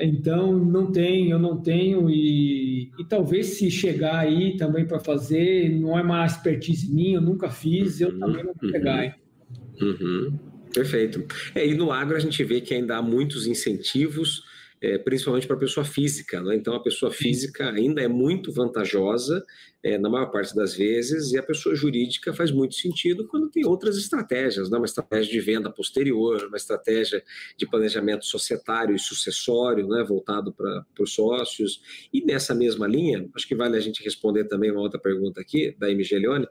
então 0.00 0.52
não 0.52 0.90
tem, 0.90 1.30
eu 1.30 1.38
não 1.38 1.60
tenho, 1.60 2.10
e, 2.10 2.90
e 2.98 3.04
talvez 3.08 3.58
se 3.58 3.70
chegar 3.70 4.18
aí 4.18 4.56
também 4.56 4.86
para 4.86 4.98
fazer, 4.98 5.68
não 5.70 5.98
é 5.98 6.02
uma 6.02 6.24
expertise 6.26 6.92
minha, 6.92 7.16
eu 7.16 7.20
nunca 7.20 7.50
fiz, 7.50 8.00
eu 8.00 8.08
uhum, 8.10 8.18
também 8.18 8.44
não 8.44 8.54
vou 8.54 8.64
uhum, 8.64 8.72
pegar. 8.72 9.16
Uhum, 9.80 10.38
perfeito. 10.72 11.24
É, 11.54 11.66
e 11.66 11.74
no 11.74 11.90
agro 11.92 12.16
a 12.16 12.20
gente 12.20 12.42
vê 12.44 12.60
que 12.60 12.74
ainda 12.74 12.96
há 12.96 13.02
muitos 13.02 13.46
incentivos 13.46 14.42
é, 14.82 14.98
principalmente 14.98 15.46
para 15.46 15.54
a 15.54 15.60
pessoa 15.60 15.84
física. 15.84 16.42
Né? 16.42 16.56
Então, 16.56 16.74
a 16.74 16.82
pessoa 16.82 17.12
física 17.12 17.70
ainda 17.70 18.02
é 18.02 18.08
muito 18.08 18.52
vantajosa 18.52 19.44
é, 19.80 19.96
na 19.96 20.10
maior 20.10 20.26
parte 20.26 20.54
das 20.56 20.74
vezes, 20.74 21.32
e 21.32 21.38
a 21.38 21.42
pessoa 21.42 21.74
jurídica 21.74 22.32
faz 22.32 22.50
muito 22.50 22.74
sentido 22.74 23.26
quando 23.28 23.48
tem 23.48 23.64
outras 23.64 23.96
estratégias, 23.96 24.68
né? 24.68 24.76
uma 24.76 24.86
estratégia 24.86 25.30
de 25.30 25.40
venda 25.40 25.70
posterior, 25.70 26.44
uma 26.46 26.56
estratégia 26.56 27.22
de 27.56 27.64
planejamento 27.64 28.24
societário 28.24 28.94
e 28.94 28.98
sucessório, 28.98 29.86
né? 29.86 30.02
voltado 30.02 30.52
para 30.52 30.84
os 30.98 31.14
sócios. 31.14 31.80
E 32.12 32.24
nessa 32.24 32.52
mesma 32.52 32.88
linha, 32.88 33.28
acho 33.36 33.46
que 33.46 33.54
vale 33.54 33.76
a 33.76 33.80
gente 33.80 34.02
responder 34.02 34.44
também 34.44 34.72
uma 34.72 34.80
outra 34.80 34.98
pergunta 34.98 35.40
aqui, 35.40 35.76
da 35.78 35.90
MG 35.90 36.18
Leone, 36.18 36.46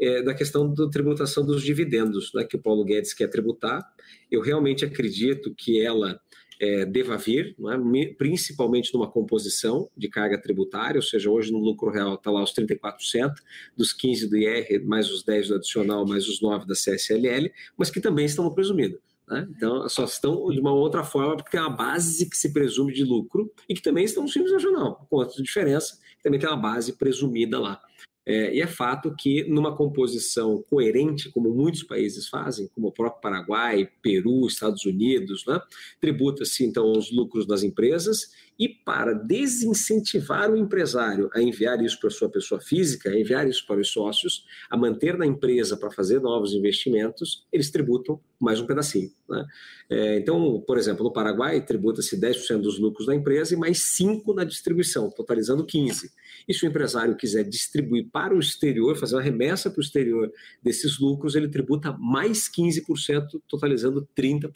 é, 0.00 0.22
da 0.22 0.34
questão 0.34 0.72
da 0.72 0.88
tributação 0.88 1.44
dos 1.44 1.62
dividendos, 1.62 2.32
né, 2.34 2.44
que 2.44 2.56
o 2.56 2.58
Paulo 2.58 2.84
Guedes 2.84 3.12
quer 3.12 3.28
tributar. 3.28 3.82
Eu 4.30 4.40
realmente 4.40 4.84
acredito 4.84 5.54
que 5.54 5.80
ela 5.80 6.18
é, 6.60 6.84
deva 6.84 7.16
vir, 7.16 7.56
é? 7.58 8.14
principalmente 8.14 8.92
numa 8.94 9.10
composição 9.10 9.88
de 9.96 10.08
carga 10.08 10.40
tributária, 10.40 10.98
ou 10.98 11.02
seja, 11.02 11.30
hoje 11.30 11.52
no 11.52 11.58
lucro 11.58 11.90
real 11.90 12.14
está 12.14 12.30
lá 12.30 12.42
os 12.42 12.52
34%, 12.52 13.32
dos 13.76 13.94
15% 13.96 14.28
do 14.28 14.36
IR, 14.36 14.84
mais 14.84 15.10
os 15.10 15.24
10% 15.24 15.48
do 15.48 15.54
adicional, 15.56 16.06
mais 16.06 16.28
os 16.28 16.40
9% 16.40 16.66
da 16.66 16.74
CSLL, 16.74 17.50
mas 17.76 17.90
que 17.90 18.00
também 18.00 18.26
estão 18.26 18.44
no 18.44 18.54
presumido. 18.54 19.00
Né? 19.28 19.48
Então, 19.56 19.88
só 19.88 20.04
estão 20.04 20.50
de 20.50 20.60
uma 20.60 20.72
outra 20.72 21.02
forma, 21.02 21.36
porque 21.36 21.50
tem 21.50 21.60
uma 21.60 21.74
base 21.74 22.28
que 22.28 22.36
se 22.36 22.52
presume 22.52 22.92
de 22.92 23.04
lucro 23.04 23.50
e 23.68 23.74
que 23.74 23.82
também 23.82 24.04
estão 24.04 24.22
no 24.22 24.28
Simples 24.28 24.52
Nacional, 24.52 25.06
com 25.08 25.16
outra 25.16 25.42
diferença, 25.42 25.98
também 26.22 26.38
tem 26.38 26.48
uma 26.48 26.56
base 26.56 26.92
presumida 26.94 27.58
lá. 27.58 27.80
É, 28.26 28.54
e 28.54 28.60
é 28.60 28.66
fato 28.66 29.14
que, 29.14 29.44
numa 29.44 29.76
composição 29.76 30.62
coerente, 30.70 31.30
como 31.30 31.50
muitos 31.50 31.82
países 31.82 32.28
fazem, 32.28 32.68
como 32.74 32.88
o 32.88 32.92
próprio 32.92 33.20
Paraguai, 33.20 33.88
Peru, 34.00 34.46
Estados 34.46 34.84
Unidos, 34.86 35.44
né, 35.46 35.60
tributa-se 36.00 36.64
então 36.64 36.90
os 36.92 37.12
lucros 37.12 37.46
das 37.46 37.62
empresas 37.62 38.30
e 38.58 38.68
para 38.68 39.12
desincentivar 39.12 40.50
o 40.50 40.56
empresário 40.56 41.28
a 41.34 41.42
enviar 41.42 41.82
isso 41.82 41.98
para 41.98 42.10
sua 42.10 42.28
pessoa 42.28 42.60
física, 42.60 43.10
a 43.10 43.18
enviar 43.18 43.48
isso 43.48 43.66
para 43.66 43.80
os 43.80 43.88
sócios, 43.88 44.44
a 44.70 44.76
manter 44.76 45.18
na 45.18 45.26
empresa 45.26 45.76
para 45.76 45.90
fazer 45.90 46.20
novos 46.20 46.52
investimentos, 46.52 47.46
eles 47.52 47.70
tributam 47.70 48.20
mais 48.40 48.60
um 48.60 48.66
pedacinho. 48.66 49.10
Né? 49.28 49.44
É, 49.90 50.18
então, 50.18 50.62
por 50.66 50.78
exemplo, 50.78 51.02
no 51.02 51.12
Paraguai, 51.12 51.64
tributa-se 51.64 52.18
10% 52.20 52.60
dos 52.60 52.78
lucros 52.78 53.06
da 53.06 53.14
empresa 53.14 53.54
e 53.54 53.56
mais 53.56 53.78
5% 54.00 54.34
na 54.34 54.44
distribuição, 54.44 55.10
totalizando 55.10 55.66
15%. 55.66 56.10
E 56.46 56.54
se 56.54 56.64
o 56.64 56.68
empresário 56.68 57.16
quiser 57.16 57.44
distribuir 57.44 58.08
para 58.12 58.34
o 58.34 58.38
exterior, 58.38 58.96
fazer 58.96 59.16
uma 59.16 59.22
remessa 59.22 59.70
para 59.70 59.80
o 59.80 59.82
exterior 59.82 60.30
desses 60.62 60.98
lucros, 60.98 61.34
ele 61.34 61.48
tributa 61.48 61.92
mais 61.92 62.48
15%, 62.48 63.40
totalizando 63.48 64.06
30%. 64.16 64.50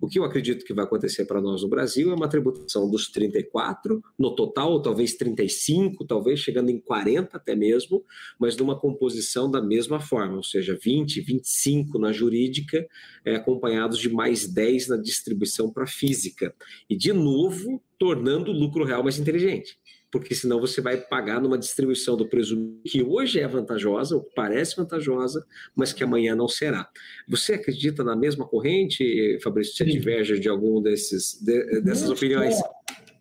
O 0.00 0.08
que 0.08 0.18
eu 0.18 0.24
acredito 0.24 0.64
que 0.64 0.74
vai 0.74 0.84
acontecer 0.84 1.24
para 1.24 1.40
nós 1.40 1.62
no 1.62 1.68
Brasil 1.68 2.10
é 2.10 2.14
uma 2.14 2.28
tributação 2.28 2.90
dos 2.90 3.10
34% 3.10 4.00
no 4.18 4.34
total, 4.34 4.80
talvez 4.80 5.16
35%, 5.16 6.06
talvez 6.06 6.40
chegando 6.40 6.70
em 6.70 6.80
40% 6.80 7.28
até 7.32 7.54
mesmo, 7.54 8.04
mas 8.38 8.56
numa 8.56 8.78
composição 8.78 9.50
da 9.50 9.62
mesma 9.62 10.00
forma, 10.00 10.36
ou 10.36 10.42
seja, 10.42 10.76
20%, 10.76 11.24
25% 11.24 11.98
na 11.98 12.12
jurídica, 12.12 12.86
é, 13.24 13.36
acompanhados 13.36 13.98
de 13.98 14.08
mais 14.08 14.46
10% 14.52 14.88
na 14.88 14.96
distribuição 14.96 15.72
para 15.72 15.86
física. 15.86 16.54
E, 16.88 16.96
de 16.96 17.12
novo, 17.12 17.82
tornando 17.98 18.50
o 18.50 18.54
lucro 18.54 18.84
real 18.84 19.02
mais 19.02 19.18
inteligente 19.18 19.78
porque 20.10 20.34
senão 20.34 20.60
você 20.60 20.80
vai 20.80 20.96
pagar 20.96 21.40
numa 21.40 21.58
distribuição 21.58 22.16
do 22.16 22.28
presumo 22.28 22.80
que 22.84 23.02
hoje 23.02 23.40
é 23.40 23.48
vantajosa, 23.48 24.16
ou 24.16 24.22
parece 24.34 24.76
vantajosa, 24.76 25.44
mas 25.74 25.92
que 25.92 26.04
amanhã 26.04 26.34
não 26.34 26.48
será. 26.48 26.88
Você 27.28 27.54
acredita 27.54 28.04
na 28.04 28.16
mesma 28.16 28.46
corrente, 28.46 29.38
Fabrício? 29.42 29.74
Você 29.76 29.84
diverge 29.84 30.38
de 30.38 30.48
algum 30.48 30.80
desses 30.80 31.40
de, 31.42 31.80
dessas 31.80 32.08
não 32.08 32.14
opiniões? 32.14 32.56
Só, 32.56 32.70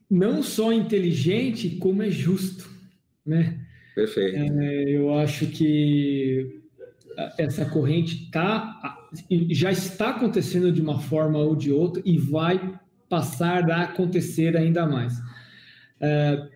não 0.09 0.43
só 0.43 0.71
inteligente, 0.71 1.69
como 1.77 2.03
é 2.03 2.09
justo, 2.09 2.69
né? 3.25 3.59
Perfeito. 3.95 4.37
É, 4.37 4.83
eu 4.89 5.13
acho 5.13 5.47
que 5.47 6.61
essa 7.37 7.65
corrente 7.65 8.29
tá, 8.29 9.09
já 9.49 9.71
está 9.71 10.09
acontecendo 10.09 10.71
de 10.71 10.81
uma 10.81 10.99
forma 10.99 11.39
ou 11.39 11.55
de 11.55 11.71
outra 11.71 12.01
e 12.05 12.17
vai 12.17 12.77
passar 13.09 13.69
a 13.71 13.83
acontecer 13.83 14.55
ainda 14.57 14.85
mais. 14.85 15.13
É, 15.99 16.54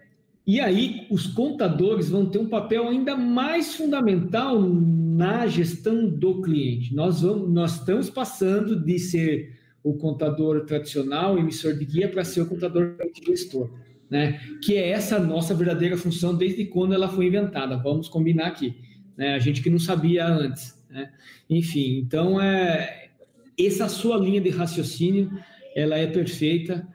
e 0.49 0.59
aí, 0.59 1.05
os 1.11 1.27
contadores 1.27 2.09
vão 2.09 2.25
ter 2.25 2.39
um 2.39 2.49
papel 2.49 2.87
ainda 2.87 3.15
mais 3.15 3.75
fundamental 3.75 4.59
na 4.59 5.45
gestão 5.45 6.09
do 6.09 6.41
cliente. 6.41 6.91
Nós, 6.95 7.21
vamos, 7.21 7.51
nós 7.51 7.75
estamos 7.75 8.09
passando 8.09 8.75
de 8.75 8.97
ser 8.97 9.59
o 9.83 9.93
contador 9.93 10.65
tradicional, 10.65 11.37
emissor 11.37 11.75
de 11.75 11.85
guia, 11.85 12.09
para 12.09 12.23
ser 12.23 12.41
o 12.41 12.47
contador 12.47 12.95
gestor, 13.23 13.69
né? 14.09 14.41
que 14.63 14.75
é 14.75 14.89
essa 14.89 15.19
nossa 15.19 15.53
verdadeira 15.53 15.95
função 15.95 16.35
desde 16.35 16.65
quando 16.65 16.95
ela 16.95 17.07
foi 17.07 17.27
inventada. 17.27 17.77
Vamos 17.77 18.09
combinar 18.09 18.47
aqui. 18.47 18.75
Né? 19.15 19.35
A 19.35 19.39
gente 19.39 19.61
que 19.61 19.69
não 19.69 19.77
sabia 19.77 20.25
antes. 20.25 20.75
Né? 20.89 21.11
Enfim, 21.47 21.99
então, 21.99 22.41
é, 22.41 23.09
essa 23.55 23.87
sua 23.87 24.17
linha 24.17 24.41
de 24.41 24.49
raciocínio 24.49 25.29
ela 25.75 25.95
é 25.95 26.07
perfeita 26.07 26.87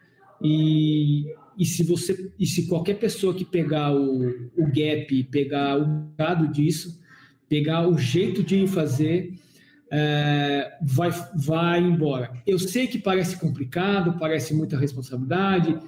e 0.42 1.32
e 1.58 1.64
se 1.64 1.82
você 1.82 2.32
e 2.38 2.46
se 2.46 2.66
qualquer 2.66 2.94
pessoa 2.94 3.34
que 3.34 3.44
pegar 3.44 3.94
o, 3.94 4.50
o 4.56 4.66
gap, 4.66 5.24
pegar 5.24 5.78
o 5.78 6.08
dado 6.16 6.48
disso, 6.48 7.00
pegar 7.48 7.86
o 7.88 7.96
jeito 7.96 8.42
de 8.42 8.66
fazer, 8.66 9.34
é, 9.90 10.76
vai, 10.82 11.10
vai 11.36 11.80
embora. 11.80 12.32
Eu 12.46 12.58
sei 12.58 12.86
que 12.86 12.98
parece 12.98 13.38
complicado, 13.38 14.18
parece 14.18 14.52
muita 14.54 14.76
responsabilidade. 14.76 15.78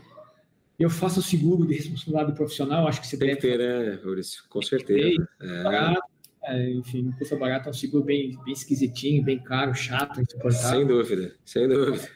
Eu 0.79 0.91
faço 0.91 1.23
seguro 1.23 1.67
de 1.67 1.75
responsabilidade 1.75 2.33
profissional, 2.35 2.87
acho 2.87 3.01
que 3.01 3.07
você 3.07 3.17
Tem 3.17 3.29
deve. 3.29 3.41
que 3.41 3.49
ter, 3.49 3.59
né, 3.59 3.99
Maurício? 4.05 4.45
Com 4.49 4.61
certeza. 4.62 5.27
É. 5.41 5.62
Barato, 5.62 6.03
é, 6.45 6.71
enfim, 6.71 7.03
não 7.03 7.12
custa 7.12 7.35
barato, 7.35 7.69
é 7.69 7.71
um 7.71 7.75
seguro 7.75 8.05
bem, 8.05 8.39
bem 8.45 8.53
esquisitinho, 8.53 9.25
bem 9.25 9.39
caro, 9.39 9.75
chato, 9.75 10.21
insuportável. 10.21 10.79
Sem 10.79 10.87
dúvida, 10.87 11.35
sem 11.45 11.69
dúvida. 11.69 12.09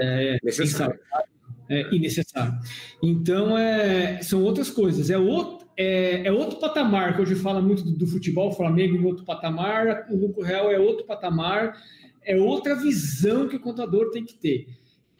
É, 0.00 0.38
necessário. 0.42 0.98
É, 1.68 1.90
necessário. 1.98 2.54
Então, 3.02 3.58
é, 3.58 4.22
são 4.22 4.42
outras 4.42 4.70
coisas. 4.70 5.10
É 5.10 5.18
outro, 5.18 5.66
é, 5.76 6.26
é, 6.26 6.32
outro 6.32 6.58
patamar, 6.58 7.14
que 7.14 7.22
hoje 7.22 7.34
fala 7.34 7.60
muito 7.60 7.82
do, 7.82 7.92
do 7.92 8.06
futebol, 8.06 8.48
o 8.48 8.54
Flamengo 8.54 8.96
em 8.96 9.04
outro 9.04 9.24
patamar, 9.24 10.06
o 10.10 10.16
lucro 10.16 10.42
real 10.42 10.70
é 10.70 10.78
outro 10.78 11.04
patamar, 11.04 11.76
é 12.22 12.36
outra 12.36 12.74
visão 12.74 13.48
que 13.48 13.56
o 13.56 13.60
contador 13.60 14.10
tem 14.10 14.24
que 14.24 14.34
ter. 14.34 14.68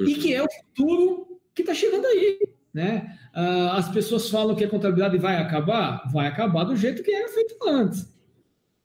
E 0.01 0.15
que 0.15 0.35
é 0.35 0.43
o 0.43 0.47
futuro 0.51 1.41
que 1.55 1.63
está 1.63 1.75
chegando 1.75 2.05
aí. 2.07 2.39
Né? 2.73 3.19
Ah, 3.33 3.79
as 3.79 3.89
pessoas 3.89 4.29
falam 4.29 4.55
que 4.55 4.65
a 4.65 4.69
contabilidade 4.69 5.17
vai 5.17 5.37
acabar, 5.37 6.03
vai 6.13 6.27
acabar 6.27 6.65
do 6.65 6.77
jeito 6.77 7.03
que 7.03 7.11
era 7.11 7.29
feito 7.29 7.57
antes. 7.67 8.15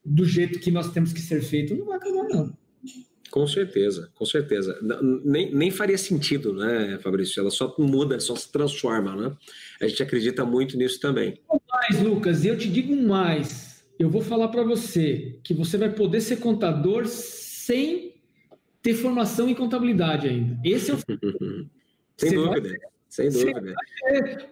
Do 0.03 0.26
jeito 0.26 0.59
que 0.59 0.72
nós 0.72 0.91
temos 0.91 1.12
que 1.12 1.20
ser 1.20 1.41
feito, 1.41 1.76
não 1.76 1.86
vai 1.86 1.97
acabar, 1.97 2.24
não. 2.30 2.53
Com 3.32 3.47
certeza, 3.47 4.11
com 4.13 4.25
certeza. 4.25 4.77
Nem, 5.23 5.55
nem 5.55 5.71
faria 5.71 5.97
sentido, 5.97 6.53
né, 6.53 6.99
Fabrício? 7.01 7.39
Ela 7.39 7.49
só 7.49 7.73
muda, 7.79 8.19
só 8.19 8.36
se 8.36 8.51
transforma, 8.51 9.15
né? 9.15 9.36
A 9.82 9.88
gente 9.88 10.03
acredita 10.03 10.43
muito 10.43 10.77
nisso 10.77 10.99
também. 10.99 11.39
Mais, 11.71 12.03
Lucas, 12.03 12.43
eu 12.43 12.57
te 12.57 12.69
digo 12.69 12.93
mais. 12.93 13.86
Eu 13.97 14.09
vou 14.09 14.21
falar 14.21 14.49
para 14.49 14.63
você 14.63 15.39
que 15.45 15.53
você 15.53 15.77
vai 15.77 15.89
poder 15.89 16.19
ser 16.19 16.38
contador 16.38 17.07
sem 17.07 18.15
ter 18.82 18.95
formação 18.95 19.47
em 19.47 19.55
contabilidade 19.55 20.27
ainda. 20.27 20.59
Esse 20.65 20.91
é 20.91 20.95
o. 20.95 20.97
sem 22.17 22.32
você 22.32 22.36
dúvida, 22.36 22.69
vai... 22.69 22.79
sem 23.07 23.29
dúvida. 23.29 23.75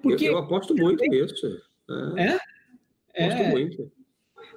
Porque... 0.01 0.25
eu, 0.25 0.33
eu, 0.33 0.37
aposto 0.37 0.73
muito 0.73 1.03
nisso. 1.03 1.61
É? 2.15 2.39
é? 3.15 3.25
Aposto 3.25 3.41
é. 3.41 3.51
muito. 3.51 3.91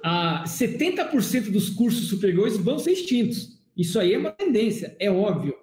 Ah, 0.01 0.43
70% 0.45 1.51
dos 1.51 1.69
cursos 1.69 2.07
superiores 2.07 2.55
vão 2.55 2.79
ser 2.79 2.91
extintos. 2.91 3.52
Isso 3.75 3.99
aí 3.99 4.13
é 4.13 4.17
uma 4.17 4.31
tendência, 4.31 4.95
é 4.99 5.09
óbvio. 5.09 5.55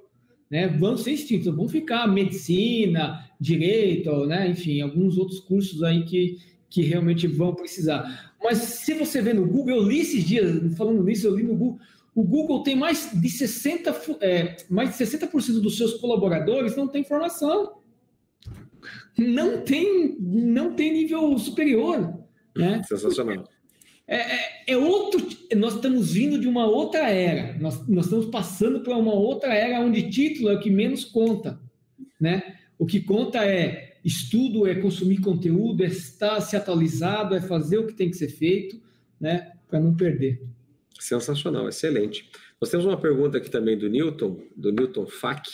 Né? 0.51 0.67
Vão 0.67 0.97
ser 0.97 1.13
extintos, 1.13 1.55
vão 1.55 1.69
ficar 1.69 2.09
medicina, 2.09 3.25
direito, 3.41 4.27
né? 4.27 4.49
enfim, 4.49 4.81
alguns 4.81 5.17
outros 5.17 5.41
cursos 5.41 5.83
aí 5.83 6.05
que, 6.05 6.39
que 6.69 6.83
realmente 6.83 7.27
vão 7.27 7.55
precisar. 7.55 8.35
Mas 8.43 8.59
se 8.59 8.95
você 8.95 9.23
vê 9.23 9.33
no 9.33 9.47
Google, 9.47 9.77
eu 9.77 9.83
li 9.89 10.01
esses 10.01 10.25
dias, 10.25 10.77
falando 10.77 11.05
nisso, 11.05 11.27
eu 11.27 11.37
li 11.37 11.45
no 11.45 11.57
Google, 11.57 11.79
o 12.15 12.25
Google 12.25 12.63
tem 12.63 12.75
mais 12.75 13.11
de 13.13 13.29
60%, 13.29 14.19
é, 14.21 14.57
mais 14.69 14.91
de 14.91 15.05
60% 15.05 15.61
dos 15.61 15.77
seus 15.77 15.95
colaboradores 15.95 16.77
não 16.77 16.89
tem 16.89 17.05
formação. 17.05 17.81
Não 19.17 19.63
tem, 19.63 20.17
não 20.19 20.75
tem 20.75 20.93
nível 20.93 21.39
superior. 21.39 22.19
Né? 22.57 22.83
Sensacional. 22.83 23.49
É, 24.07 24.17
é, 24.17 24.60
é, 24.73 24.77
outro. 24.77 25.27
Nós 25.57 25.75
estamos 25.75 26.13
vindo 26.13 26.39
de 26.39 26.49
uma 26.49 26.67
outra 26.67 27.09
era. 27.09 27.59
Nós, 27.59 27.87
nós 27.89 28.07
estamos 28.07 28.27
passando 28.27 28.81
para 28.81 28.97
uma 28.97 29.15
outra 29.15 29.55
era 29.55 29.81
onde 29.81 30.11
título 30.11 30.51
é 30.51 30.55
o 30.55 30.61
que 30.61 30.71
menos 30.71 31.05
conta, 31.05 31.61
né? 32.21 32.59
O 32.79 32.87
que 32.87 33.01
conta 33.01 33.45
é 33.45 33.99
estudo, 34.05 34.67
é 34.67 34.75
consumir 34.75 35.21
conteúdo, 35.21 35.83
é 35.83 35.87
estar 35.87 36.41
se 36.41 36.57
atualizado, 36.57 37.35
é 37.35 37.41
fazer 37.41 37.79
o 37.79 37.87
que 37.87 37.95
tem 37.95 38.11
que 38.11 38.17
ser 38.17 38.29
feito, 38.29 38.81
né? 39.21 39.53
Para 39.69 39.81
não 39.81 39.95
perder. 39.95 40.43
Sensacional, 40.99 41.69
excelente. 41.69 42.29
Nós 42.61 42.71
temos 42.71 42.87
uma 42.87 43.01
pergunta 43.01 43.39
aqui 43.39 43.51
também 43.51 43.77
do 43.77 43.89
Newton, 43.89 44.41
do 44.57 44.71
Newton 44.71 45.07
Fack. 45.07 45.49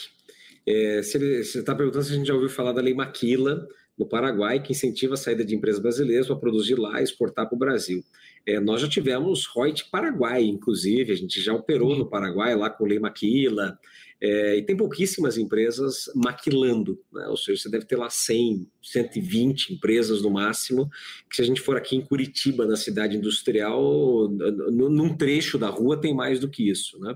É, 0.65 1.01
se 1.01 1.17
ele 1.17 1.39
está 1.39 1.73
perguntando 1.73 2.03
se 2.03 2.11
a 2.11 2.15
gente 2.15 2.27
já 2.27 2.33
ouviu 2.33 2.49
falar 2.49 2.73
da 2.73 2.81
lei 2.81 2.93
Maquila 2.93 3.67
no 3.97 4.05
Paraguai, 4.05 4.61
que 4.61 4.71
incentiva 4.71 5.15
a 5.15 5.17
saída 5.17 5.43
de 5.43 5.55
empresas 5.55 5.81
brasileiras 5.81 6.27
para 6.27 6.35
produzir 6.35 6.75
lá 6.75 6.99
e 6.99 7.03
exportar 7.03 7.47
para 7.47 7.55
o 7.55 7.59
Brasil. 7.59 8.03
É, 8.45 8.59
nós 8.59 8.81
já 8.81 8.87
tivemos 8.87 9.47
Reut 9.55 9.89
Paraguai, 9.89 10.43
inclusive, 10.43 11.11
a 11.11 11.15
gente 11.15 11.41
já 11.41 11.53
operou 11.53 11.97
no 11.97 12.09
Paraguai, 12.09 12.55
lá 12.55 12.69
com 12.69 12.85
Lei 12.85 12.99
Maquila, 12.99 13.77
é, 14.19 14.57
e 14.57 14.63
tem 14.63 14.75
pouquíssimas 14.75 15.37
empresas 15.37 16.09
maquilando, 16.15 16.99
né? 17.13 17.27
ou 17.27 17.37
seja, 17.37 17.61
você 17.61 17.69
deve 17.69 17.85
ter 17.85 17.97
lá 17.97 18.09
100, 18.09 18.67
120 18.81 19.73
empresas 19.73 20.23
no 20.23 20.31
máximo, 20.31 20.89
que 21.29 21.35
se 21.35 21.41
a 21.43 21.45
gente 21.45 21.61
for 21.61 21.77
aqui 21.77 21.95
em 21.95 22.01
Curitiba, 22.01 22.65
na 22.65 22.75
cidade 22.75 23.15
industrial, 23.15 24.27
num 24.29 25.15
trecho 25.15 25.59
da 25.59 25.69
rua 25.69 26.01
tem 26.01 26.15
mais 26.15 26.39
do 26.39 26.49
que 26.49 26.67
isso, 26.67 26.99
né? 26.99 27.15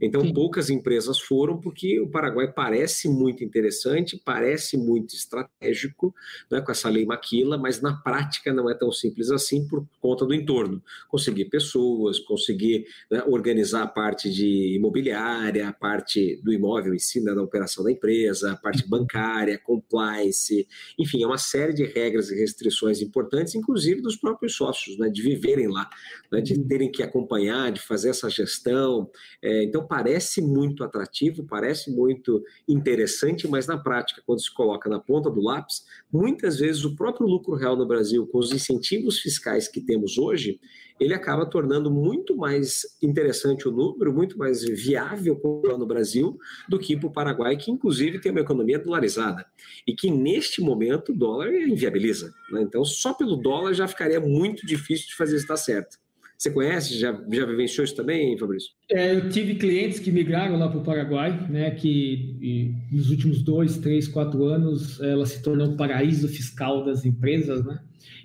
Então, 0.00 0.20
Sim. 0.20 0.32
poucas 0.32 0.70
empresas 0.70 1.18
foram 1.18 1.60
porque 1.60 2.00
o 2.00 2.08
Paraguai 2.08 2.52
parece 2.52 3.08
muito 3.08 3.44
interessante, 3.44 4.20
parece 4.24 4.76
muito 4.76 5.14
estratégico, 5.14 6.14
né, 6.50 6.60
com 6.60 6.70
essa 6.70 6.88
lei 6.88 7.04
Maquila, 7.04 7.56
mas 7.56 7.80
na 7.80 7.94
prática 7.94 8.52
não 8.52 8.70
é 8.70 8.74
tão 8.74 8.92
simples 8.92 9.30
assim 9.30 9.66
por 9.66 9.86
conta 10.00 10.24
do 10.24 10.34
entorno. 10.34 10.82
Conseguir 11.08 11.46
pessoas, 11.46 12.18
conseguir 12.18 12.86
né, 13.10 13.22
organizar 13.26 13.82
a 13.82 13.86
parte 13.86 14.30
de 14.30 14.74
imobiliária, 14.76 15.68
a 15.68 15.72
parte 15.72 16.40
do 16.42 16.52
imóvel 16.52 16.94
em 16.94 16.98
si, 16.98 17.20
né, 17.20 17.34
da 17.34 17.42
operação 17.42 17.84
da 17.84 17.92
empresa, 17.92 18.52
a 18.52 18.56
parte 18.56 18.88
bancária, 18.88 19.58
compliance, 19.58 20.66
enfim, 20.98 21.22
é 21.22 21.26
uma 21.26 21.38
série 21.38 21.72
de 21.72 21.84
regras 21.84 22.30
e 22.30 22.36
restrições 22.36 23.00
importantes, 23.00 23.54
inclusive 23.54 24.00
dos 24.00 24.16
próprios 24.16 24.54
sócios, 24.54 24.98
né, 24.98 25.08
de 25.08 25.22
viverem 25.22 25.68
lá, 25.68 25.88
né, 26.30 26.40
de 26.40 26.58
terem 26.64 26.90
que 26.90 27.02
acompanhar, 27.02 27.70
de 27.72 27.80
fazer 27.80 28.10
essa 28.10 28.28
gestão. 28.28 29.10
É, 29.42 29.65
então, 29.66 29.86
parece 29.86 30.40
muito 30.40 30.82
atrativo, 30.82 31.44
parece 31.44 31.90
muito 31.90 32.42
interessante, 32.68 33.46
mas 33.46 33.66
na 33.66 33.76
prática, 33.76 34.22
quando 34.24 34.40
se 34.40 34.52
coloca 34.52 34.88
na 34.88 34.98
ponta 34.98 35.30
do 35.30 35.40
lápis, 35.40 35.84
muitas 36.12 36.58
vezes 36.58 36.84
o 36.84 36.96
próprio 36.96 37.26
lucro 37.26 37.54
real 37.54 37.76
no 37.76 37.86
Brasil, 37.86 38.26
com 38.26 38.38
os 38.38 38.52
incentivos 38.52 39.20
fiscais 39.20 39.68
que 39.68 39.80
temos 39.80 40.18
hoje, 40.18 40.58
ele 40.98 41.12
acaba 41.12 41.44
tornando 41.44 41.90
muito 41.90 42.36
mais 42.36 42.82
interessante 43.02 43.68
o 43.68 43.70
número, 43.72 44.14
muito 44.14 44.38
mais 44.38 44.62
viável 44.64 45.38
no 45.78 45.86
Brasil 45.86 46.38
do 46.68 46.78
que 46.78 46.96
para 46.96 47.06
o 47.06 47.12
Paraguai, 47.12 47.56
que 47.56 47.70
inclusive 47.70 48.18
tem 48.18 48.32
uma 48.32 48.40
economia 48.40 48.78
dolarizada 48.78 49.44
e 49.86 49.94
que 49.94 50.10
neste 50.10 50.60
momento 50.60 51.12
o 51.12 51.16
dólar 51.16 51.52
inviabiliza. 51.52 52.32
Né? 52.50 52.62
Então, 52.62 52.84
só 52.84 53.12
pelo 53.12 53.36
dólar 53.36 53.74
já 53.74 53.86
ficaria 53.86 54.20
muito 54.20 54.66
difícil 54.66 55.08
de 55.08 55.16
fazer 55.16 55.36
isso 55.36 55.46
dar 55.46 55.58
certo. 55.58 55.98
Você 56.38 56.50
conhece? 56.50 56.98
Já, 56.98 57.12
já 57.12 57.46
vivenciou 57.46 57.84
isso 57.84 57.96
também, 57.96 58.36
Fabrício? 58.36 58.70
É, 58.90 59.14
eu 59.14 59.28
tive 59.30 59.54
clientes 59.54 59.98
que 59.98 60.12
migraram 60.12 60.58
lá 60.58 60.68
para 60.68 60.78
o 60.78 60.84
Paraguai, 60.84 61.48
né, 61.48 61.70
que 61.70 62.74
nos 62.92 63.10
últimos 63.10 63.42
dois, 63.42 63.78
três, 63.78 64.06
quatro 64.06 64.44
anos 64.44 65.00
ela 65.00 65.24
se 65.24 65.42
tornou 65.42 65.68
um 65.68 65.76
paraíso 65.76 66.28
fiscal 66.28 66.84
das 66.84 67.04
empresas, 67.04 67.64
né? 67.64 67.80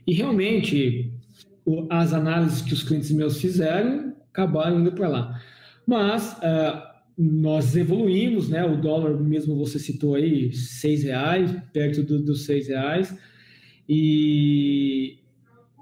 E 0.06 0.14
realmente 0.14 1.12
o, 1.66 1.88
as 1.90 2.14
análises 2.14 2.62
que 2.62 2.74
os 2.74 2.84
clientes 2.84 3.12
meus 3.12 3.40
fizeram 3.40 4.14
acabaram 4.32 4.80
indo 4.80 4.92
para 4.92 5.08
lá. 5.08 5.42
Mas 5.86 6.34
uh, 6.34 6.92
nós 7.18 7.76
evoluímos, 7.76 8.50
né? 8.50 8.64
O 8.66 8.78
dólar, 8.78 9.20
mesmo 9.20 9.56
você 9.56 9.78
citou 9.78 10.16
aí, 10.16 10.54
seis 10.54 11.04
reais, 11.04 11.54
perto 11.74 12.04
do, 12.04 12.24
dos 12.24 12.46
seis 12.46 12.68
reais, 12.68 13.16
e 13.88 15.20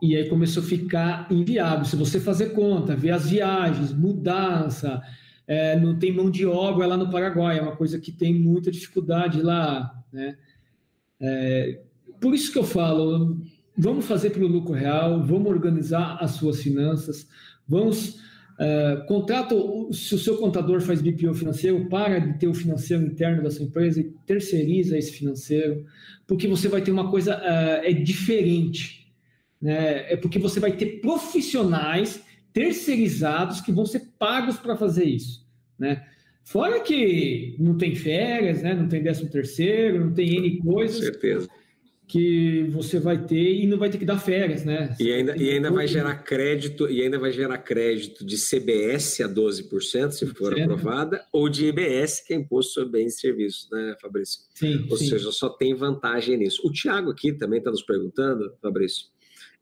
e 0.02 0.16
aí 0.16 0.30
começou 0.30 0.64
a 0.64 0.66
ficar 0.66 1.28
inviável. 1.32 1.86
Se 1.86 1.96
você 1.96 2.20
fazer 2.20 2.54
conta, 2.54 2.96
ver 2.96 3.12
as 3.12 3.30
viagens, 3.30 3.94
mudança, 3.94 5.02
é, 5.48 5.80
não 5.80 5.98
tem 5.98 6.14
mão 6.14 6.30
de 6.30 6.46
obra 6.46 6.86
lá 6.86 6.96
no 6.96 7.10
Paraguai, 7.10 7.58
é 7.58 7.62
uma 7.62 7.76
coisa 7.76 8.00
que 8.00 8.12
tem 8.12 8.34
muita 8.34 8.72
dificuldade 8.72 9.42
lá. 9.42 9.92
Né? 10.12 10.38
É, 11.20 11.82
por 12.22 12.34
isso 12.34 12.52
que 12.52 12.60
eu 12.60 12.64
falo, 12.64 13.42
vamos 13.78 14.06
fazer 14.06 14.30
pelo 14.30 14.48
lucro 14.48 14.74
real, 14.74 15.26
vamos 15.26 15.50
organizar 15.50 16.18
as 16.22 16.32
suas 16.32 16.62
finanças, 16.62 17.28
vamos... 17.68 18.28
Uh, 18.60 19.08
contrata, 19.08 19.56
se 19.94 20.14
o 20.14 20.20
seu 20.20 20.36
contador 20.36 20.82
faz 20.82 21.02
BPO 21.02 21.34
financeiro, 21.34 21.88
para 21.88 22.20
de 22.20 22.38
ter 22.38 22.48
o 22.50 22.54
financeiro 22.54 23.06
interno 23.06 23.42
da 23.42 23.50
sua 23.50 23.64
empresa 23.64 24.02
e 24.02 24.12
terceiriza 24.26 24.98
esse 24.98 25.14
financeiro, 25.14 25.86
porque 26.28 26.46
você 26.46 26.68
vai 26.68 26.82
ter 26.82 26.92
uma 26.92 27.10
coisa 27.10 27.38
uh, 27.38 27.86
é 27.86 27.94
diferente 27.94 28.99
né, 29.62 30.14
é 30.14 30.16
porque 30.16 30.40
você 30.40 30.60
vai 30.60 30.72
ter 30.72 31.02
profissionais 31.02 32.24
terceirizados 32.54 33.62
que 33.62 33.72
vão 33.72 33.86
ser 33.86 34.02
pagos 34.18 34.58
para 34.58 34.76
fazer 34.76 35.06
isso, 35.06 35.46
né? 35.78 36.06
Fora 36.50 36.80
que 36.80 37.56
não 37.60 37.78
tem 37.78 37.96
férias, 37.96 38.64
né? 38.64 38.74
Não 38.74 38.88
tem 38.88 39.04
décimo 39.04 39.30
terceiro, 39.30 40.04
não 40.04 40.12
tem 40.12 40.36
N 40.36 40.58
coisas. 40.58 40.98
Com 40.98 41.04
certeza. 41.04 41.48
Que 42.08 42.64
você 42.72 43.00
vai 43.00 43.24
ter 43.24 43.54
e 43.54 43.68
não 43.68 43.78
vai 43.78 43.88
ter 43.88 44.00
que 44.00 44.06
dar 44.06 44.18
férias, 44.18 44.66
né? 44.66 44.96
e 45.00 45.12
ainda, 45.12 45.38
e 45.38 45.52
ainda 45.52 45.70
vai 45.70 45.86
gerar 45.86 46.16
crédito, 46.16 46.90
e 46.90 47.04
ainda 47.04 47.20
vai 47.20 47.32
gerar 47.32 47.60
crédito 47.60 48.26
de 48.26 48.36
CBS 48.36 49.22
a 49.22 49.30
12%, 49.30 50.10
se 50.10 50.26
for 50.26 50.58
é, 50.58 50.64
aprovada, 50.64 51.24
ou 51.32 51.48
de 51.48 51.68
IBS, 51.68 52.26
que 52.26 52.34
é 52.34 52.38
Imposto 52.38 52.74
sobre 52.74 53.04
Bens 53.04 53.14
e 53.14 53.20
Serviços, 53.20 53.70
né, 53.72 53.96
Fabrício? 54.02 54.42
Sim. 54.56 54.88
Ou 54.90 54.98
sim. 54.98 55.06
seja, 55.06 55.32
só 55.32 55.50
tem 55.50 55.76
vantagem 55.76 56.36
nisso. 56.36 56.68
O 56.68 56.72
Tiago 56.72 57.12
aqui 57.12 57.32
também 57.32 57.60
está 57.60 57.70
nos 57.70 57.84
perguntando, 57.84 58.56
Fabrício, 58.60 59.06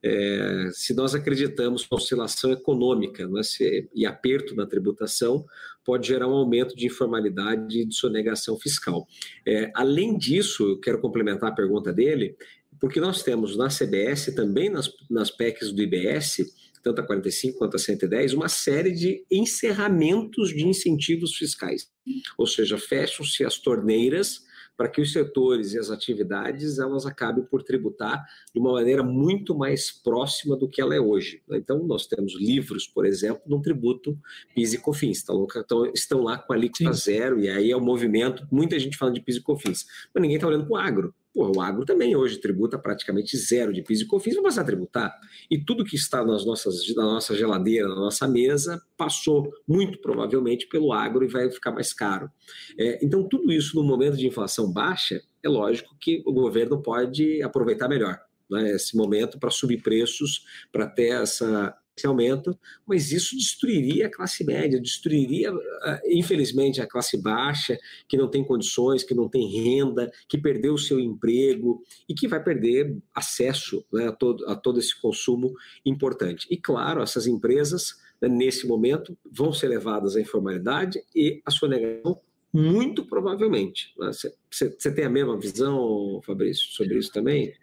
é, 0.07 0.69
se 0.71 0.93
nós 0.93 1.13
acreditamos 1.13 1.83
que 1.83 1.89
a 1.91 1.97
oscilação 1.97 2.51
econômica 2.51 3.27
né, 3.27 3.43
se, 3.43 3.89
e 3.93 4.05
aperto 4.05 4.55
na 4.55 4.65
tributação 4.65 5.45
pode 5.83 6.07
gerar 6.07 6.27
um 6.27 6.35
aumento 6.35 6.75
de 6.75 6.85
informalidade 6.85 7.81
e 7.81 7.85
de 7.85 7.93
sonegação 7.93 8.57
fiscal. 8.57 9.05
É, 9.45 9.71
além 9.75 10.17
disso, 10.17 10.63
eu 10.63 10.79
quero 10.79 11.01
complementar 11.01 11.51
a 11.51 11.55
pergunta 11.55 11.91
dele, 11.91 12.35
porque 12.79 12.99
nós 12.99 13.23
temos 13.23 13.57
na 13.57 13.67
CBS, 13.67 14.33
também 14.35 14.69
nas, 14.69 14.89
nas 15.09 15.29
PECs 15.29 15.71
do 15.71 15.81
IBS, 15.81 16.45
tanto 16.83 17.01
a 17.01 17.03
45 17.05 17.57
quanto 17.57 17.75
a 17.75 17.79
110, 17.79 18.33
uma 18.33 18.47
série 18.47 18.91
de 18.91 19.25
encerramentos 19.29 20.49
de 20.49 20.65
incentivos 20.65 21.35
fiscais. 21.35 21.89
Ou 22.37 22.47
seja, 22.47 22.77
fecham-se 22.77 23.43
as 23.43 23.57
torneiras 23.57 24.46
para 24.77 24.87
que 24.87 25.01
os 25.01 25.11
setores 25.11 25.73
e 25.73 25.79
as 25.79 25.89
atividades 25.89 26.77
elas 26.77 27.05
acabem 27.05 27.43
por 27.43 27.63
tributar 27.63 28.23
de 28.53 28.59
uma 28.59 28.71
maneira 28.71 29.01
muito 29.01 29.57
mais 29.57 29.91
próxima 29.91 30.55
do 30.55 30.69
que 30.69 30.79
ela 30.79 30.95
é 30.95 30.99
hoje. 30.99 31.41
Então, 31.49 31.83
nós 31.85 32.05
temos 32.05 32.35
livros, 32.39 32.87
por 32.87 33.05
exemplo, 33.05 33.41
não 33.47 33.59
tributam 33.59 34.17
PIS 34.53 34.73
e 34.73 34.77
COFINS, 34.77 35.23
então, 35.23 35.47
estão 35.93 36.21
lá 36.21 36.37
com 36.37 36.53
a 36.53 36.55
alíquota 36.55 36.93
zero, 36.93 37.39
e 37.39 37.49
aí 37.49 37.71
é 37.71 37.75
o 37.75 37.79
um 37.79 37.83
movimento, 37.83 38.47
muita 38.51 38.77
gente 38.77 38.95
falando 38.95 39.15
de 39.15 39.21
PIS 39.21 39.37
e 39.37 39.41
COFINS, 39.41 39.85
mas 40.13 40.21
ninguém 40.21 40.37
está 40.37 40.47
olhando 40.47 40.65
para 40.65 40.73
o 40.73 40.77
agro. 40.77 41.13
Pô, 41.37 41.51
o 41.55 41.61
agro 41.61 41.85
também 41.85 42.15
hoje 42.15 42.39
tributa 42.39 42.79
praticamente 42.79 43.37
zero 43.37 43.71
de 43.71 43.83
PIS 43.83 44.01
e 44.01 44.07
COFINS, 44.07 44.33
vai 44.37 44.45
passar 44.45 44.61
a 44.61 44.65
tributar. 44.65 45.15
E 45.51 45.63
tudo 45.63 45.85
que 45.85 45.95
está 45.95 46.25
nas 46.25 46.43
nossas, 46.43 46.77
na 46.95 47.03
nossa 47.03 47.35
geladeira, 47.35 47.87
na 47.87 47.93
nossa 47.93 48.27
mesa, 48.27 48.81
passou 48.97 49.53
muito 49.67 50.01
provavelmente 50.01 50.67
pelo 50.67 50.91
agro 50.91 51.23
e 51.23 51.27
vai 51.27 51.51
ficar 51.51 51.71
mais 51.71 51.93
caro. 51.93 52.27
É, 52.75 53.05
então, 53.05 53.29
tudo 53.29 53.51
isso 53.53 53.75
no 53.75 53.83
momento 53.83 54.17
de 54.17 54.25
inflação 54.25 54.73
baixa, 54.73 55.21
é 55.43 55.47
lógico 55.47 55.95
que 56.01 56.23
o 56.25 56.33
governo 56.33 56.81
pode 56.81 57.39
aproveitar 57.43 57.87
melhor 57.87 58.19
né, 58.49 58.71
esse 58.71 58.97
momento 58.97 59.37
para 59.37 59.51
subir 59.51 59.83
preços, 59.83 60.43
para 60.71 60.87
ter 60.87 61.21
essa, 61.21 61.71
esse 61.97 62.05
aumento, 62.05 62.57
mas 62.85 63.11
isso 63.11 63.35
destruiria 63.35 64.05
a 64.05 64.11
classe 64.11 64.43
média, 64.45 64.79
destruiria, 64.79 65.51
ah, 65.51 66.01
infelizmente, 66.05 66.79
a 66.79 66.87
classe 66.87 67.17
baixa, 67.17 67.77
que 68.07 68.15
não 68.15 68.29
tem 68.29 68.43
condições, 68.43 69.03
que 69.03 69.15
não 69.15 69.27
tem 69.27 69.47
renda, 69.47 70.11
que 70.29 70.37
perdeu 70.37 70.75
o 70.75 70.77
seu 70.77 70.99
emprego 70.99 71.81
e 72.07 72.13
que 72.13 72.27
vai 72.27 72.43
perder 72.43 72.95
acesso 73.13 73.83
né, 73.91 74.07
a, 74.07 74.11
todo, 74.11 74.47
a 74.47 74.55
todo 74.55 74.79
esse 74.79 74.99
consumo 74.99 75.53
importante. 75.83 76.47
E, 76.51 76.57
claro, 76.57 77.01
essas 77.01 77.25
empresas, 77.25 77.95
né, 78.21 78.29
nesse 78.29 78.67
momento, 78.67 79.17
vão 79.29 79.51
ser 79.51 79.67
levadas 79.69 80.15
à 80.15 80.21
informalidade 80.21 81.01
e 81.15 81.41
à 81.45 81.51
sonegação 81.51 82.19
muito 82.53 83.05
provavelmente. 83.05 83.93
Você 83.97 84.33
né? 84.65 84.91
tem 84.95 85.05
a 85.05 85.09
mesma 85.09 85.37
visão, 85.37 86.21
Fabrício, 86.23 86.69
sobre 86.69 86.97
isso 86.97 87.11
também? 87.11 87.53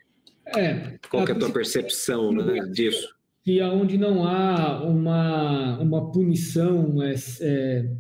É. 0.47 0.99
Qual 1.09 1.27
é 1.27 1.33
a 1.33 1.35
tua 1.35 1.51
percepção 1.51 2.31
né, 2.31 2.61
disso? 2.71 3.15
Que 3.45 3.61
aonde 3.61 3.99
não 3.99 4.27
há 4.27 4.83
uma, 4.83 5.79
uma 5.79 6.11
punição, 6.11 7.03
é, 7.03 7.15
é, 7.43 7.91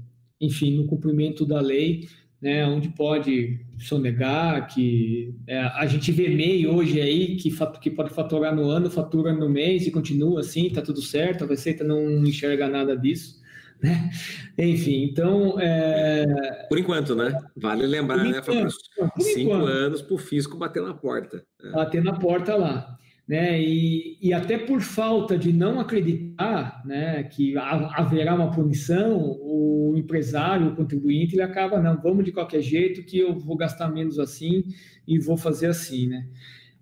enfim, 0.40 0.74
no 0.74 0.86
cumprimento 0.86 1.44
da 1.44 1.60
lei, 1.60 2.08
né, 2.40 2.66
onde 2.66 2.88
pode 2.88 3.60
sonegar, 3.78 4.66
que 4.66 5.34
é, 5.46 5.60
a 5.60 5.86
gente 5.86 6.10
vê 6.12 6.28
MEI 6.28 6.66
hoje 6.66 6.98
aí 7.00 7.36
que, 7.36 7.50
que 7.80 7.90
pode 7.90 8.10
faturar 8.10 8.56
no 8.56 8.70
ano, 8.70 8.90
fatura 8.90 9.34
no 9.34 9.48
mês 9.48 9.86
e 9.86 9.90
continua 9.90 10.40
assim, 10.40 10.70
tá 10.70 10.80
tudo 10.80 11.02
certo, 11.02 11.44
a 11.44 11.46
Receita 11.46 11.84
não 11.84 12.24
enxerga 12.24 12.66
nada 12.66 12.96
disso. 12.96 13.42
Né? 13.82 14.08
Enfim, 14.56 15.02
então. 15.02 15.60
É... 15.60 16.24
Por 16.70 16.78
enquanto, 16.78 17.14
né? 17.14 17.38
Vale 17.54 17.86
lembrar, 17.86 18.24
né, 18.24 18.40
Fabrício? 18.40 18.78
Cinco 19.18 19.40
enquanto. 19.40 19.66
anos 19.66 20.00
para 20.00 20.14
o 20.14 20.16
fisco 20.16 20.56
bater 20.56 20.82
na 20.82 20.94
porta. 20.94 21.44
É. 21.62 21.70
Bater 21.70 22.02
na 22.02 22.14
porta 22.18 22.56
lá 22.56 22.96
né? 23.26 23.60
E, 23.60 24.18
e 24.20 24.32
até 24.32 24.58
por 24.58 24.80
falta 24.80 25.36
de 25.36 25.52
não 25.52 25.80
acreditar, 25.80 26.82
né, 26.84 27.24
que 27.24 27.56
haverá 27.56 28.34
uma 28.34 28.50
punição, 28.50 29.18
o 29.40 29.94
empresário, 29.96 30.68
o 30.68 30.76
contribuinte, 30.76 31.34
ele 31.34 31.42
acaba 31.42 31.80
não, 31.80 32.00
vamos 32.00 32.24
de 32.24 32.32
qualquer 32.32 32.60
jeito 32.60 33.04
que 33.04 33.18
eu 33.18 33.38
vou 33.38 33.56
gastar 33.56 33.88
menos 33.88 34.18
assim 34.18 34.64
e 35.06 35.18
vou 35.18 35.36
fazer 35.36 35.66
assim, 35.66 36.08
né? 36.08 36.26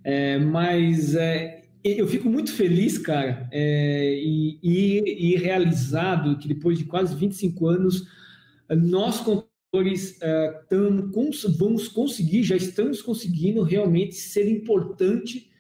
É, 0.05 0.39
mas 0.39 1.15
é, 1.15 1.63
eu 1.85 2.09
fico 2.09 2.29
muito 2.29 2.53
feliz, 2.53 2.99
cara, 2.99 3.49
é, 3.53 4.15
e, 4.21 4.59
e, 4.63 5.33
e, 5.33 5.37
realizado 5.37 6.37
que 6.39 6.49
depois 6.49 6.79
de 6.79 6.85
quase 6.85 7.15
25 7.15 7.67
anos, 7.69 8.09
nós 8.69 9.21
contadores 9.21 10.19
é, 10.21 10.61
vamos 11.57 11.89
conseguir, 11.89 12.43
já 12.43 12.57
estamos 12.57 13.01
conseguindo 13.01 13.63
realmente 13.63 14.15
ser 14.15 14.51
importante 14.51 15.52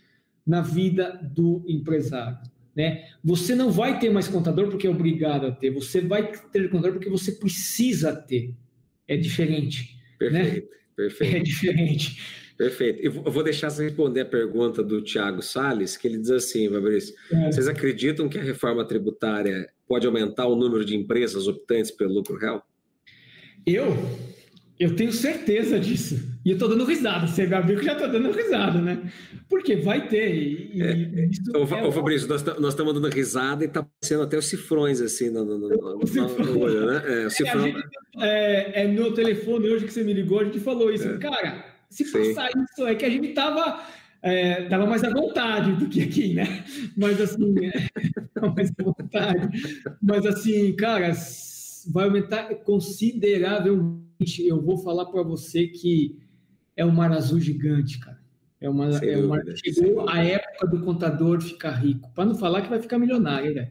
na 0.46 0.60
vida 0.60 1.18
do 1.22 1.64
empresário. 1.66 2.38
Né? 2.74 3.06
Você 3.22 3.54
não 3.54 3.70
vai 3.70 3.98
ter 3.98 4.10
mais 4.10 4.28
contador 4.28 4.68
porque 4.68 4.86
é 4.86 4.90
obrigado 4.90 5.46
a 5.46 5.52
ter, 5.52 5.70
você 5.70 6.00
vai 6.00 6.32
ter 6.50 6.70
contador 6.70 6.92
porque 6.94 7.10
você 7.10 7.32
precisa 7.32 8.14
ter. 8.14 8.54
É 9.06 9.16
diferente. 9.16 9.96
Perfeito, 10.18 10.70
né? 10.70 10.76
perfeito. 10.96 11.36
É 11.36 11.40
diferente. 11.40 12.42
Perfeito. 12.56 13.00
Eu 13.02 13.12
vou 13.12 13.42
deixar 13.42 13.70
você 13.70 13.84
responder 13.84 14.20
a 14.20 14.26
pergunta 14.26 14.82
do 14.82 15.02
Tiago 15.02 15.42
Salles, 15.42 15.96
que 15.96 16.06
ele 16.06 16.18
diz 16.18 16.30
assim, 16.30 16.70
Fabrício, 16.70 17.14
é. 17.32 17.50
vocês 17.50 17.66
acreditam 17.66 18.28
que 18.28 18.38
a 18.38 18.42
reforma 18.42 18.84
tributária 18.84 19.68
pode 19.86 20.06
aumentar 20.06 20.46
o 20.46 20.54
número 20.54 20.84
de 20.84 20.96
empresas 20.96 21.48
optantes 21.48 21.90
pelo 21.90 22.14
lucro 22.14 22.38
real? 22.38 22.64
Eu? 23.66 23.96
Eu 24.78 24.96
tenho 24.96 25.12
certeza 25.12 25.78
disso. 25.78 26.32
E 26.44 26.50
eu 26.50 26.58
tô 26.58 26.66
dando 26.66 26.84
risada. 26.84 27.26
Você 27.26 27.46
viu 27.46 27.78
que 27.78 27.84
já 27.84 27.94
tô 27.94 28.06
dando 28.08 28.32
risada, 28.32 28.80
né? 28.80 29.00
Porque 29.48 29.76
vai 29.76 30.08
ter. 30.08 30.34
E, 30.34 30.82
é, 30.82 30.90
é. 30.92 31.58
Ô, 31.58 31.88
é 31.88 31.92
Fabrício, 31.92 32.28
nós, 32.28 32.42
estamos 32.42 32.94
dando 32.94 33.08
risada 33.08 33.64
e 33.64 33.68
tá 33.68 33.80
aparecendo 33.80 34.22
até 34.22 34.36
os 34.36 34.46
cifrões 34.46 35.00
assim 35.00 35.30
no, 35.30 35.44
no, 35.44 35.58
no, 35.58 35.98
no 35.98 36.58
olho, 36.58 36.86
né? 36.86 37.02
É, 37.06 37.30
cifrão... 37.30 37.62
gente, 37.62 37.82
é, 38.18 38.82
é, 38.82 38.88
no 38.88 39.12
telefone 39.12 39.68
hoje 39.68 39.84
que 39.84 39.92
você 39.92 40.02
me 40.02 40.12
ligou, 40.12 40.40
a 40.40 40.44
gente 40.44 40.58
falou 40.58 40.92
isso. 40.92 41.08
É. 41.08 41.18
Cara, 41.18 41.64
se 41.88 42.04
Sim. 42.04 42.34
passar 42.34 42.50
isso, 42.50 42.86
é 42.86 42.94
que 42.94 43.04
a 43.04 43.10
gente 43.10 43.28
tava. 43.28 43.80
É, 44.24 44.62
tava 44.68 44.86
mais 44.86 45.02
à 45.02 45.10
vontade 45.10 45.72
do 45.72 45.88
que 45.88 46.00
aqui, 46.00 46.34
né? 46.34 46.64
Mas 46.96 47.20
assim, 47.20 47.54
é, 47.66 47.72
mais 48.54 48.70
à 48.70 48.82
vontade. 48.82 49.48
Mas 50.00 50.26
assim, 50.26 50.72
cara, 50.74 51.12
vai 51.92 52.04
aumentar 52.04 52.54
consideravelmente 52.64 54.11
eu 54.38 54.60
vou 54.60 54.78
falar 54.78 55.06
para 55.06 55.22
você 55.22 55.66
que 55.66 56.18
é 56.76 56.84
um 56.84 56.90
mar 56.90 57.12
azul 57.12 57.40
gigante, 57.40 57.98
cara. 57.98 58.20
É 58.60 58.70
uma, 58.70 58.86
é 58.98 59.16
uma 59.16 59.42
chegou 59.56 60.08
a 60.08 60.22
época 60.22 60.68
do 60.68 60.80
contador 60.84 61.40
ficar 61.40 61.72
rico. 61.72 62.12
Para 62.14 62.26
não 62.26 62.34
falar 62.36 62.62
que 62.62 62.68
vai 62.68 62.80
ficar 62.80 62.96
milionário, 62.96 63.52
né? 63.52 63.70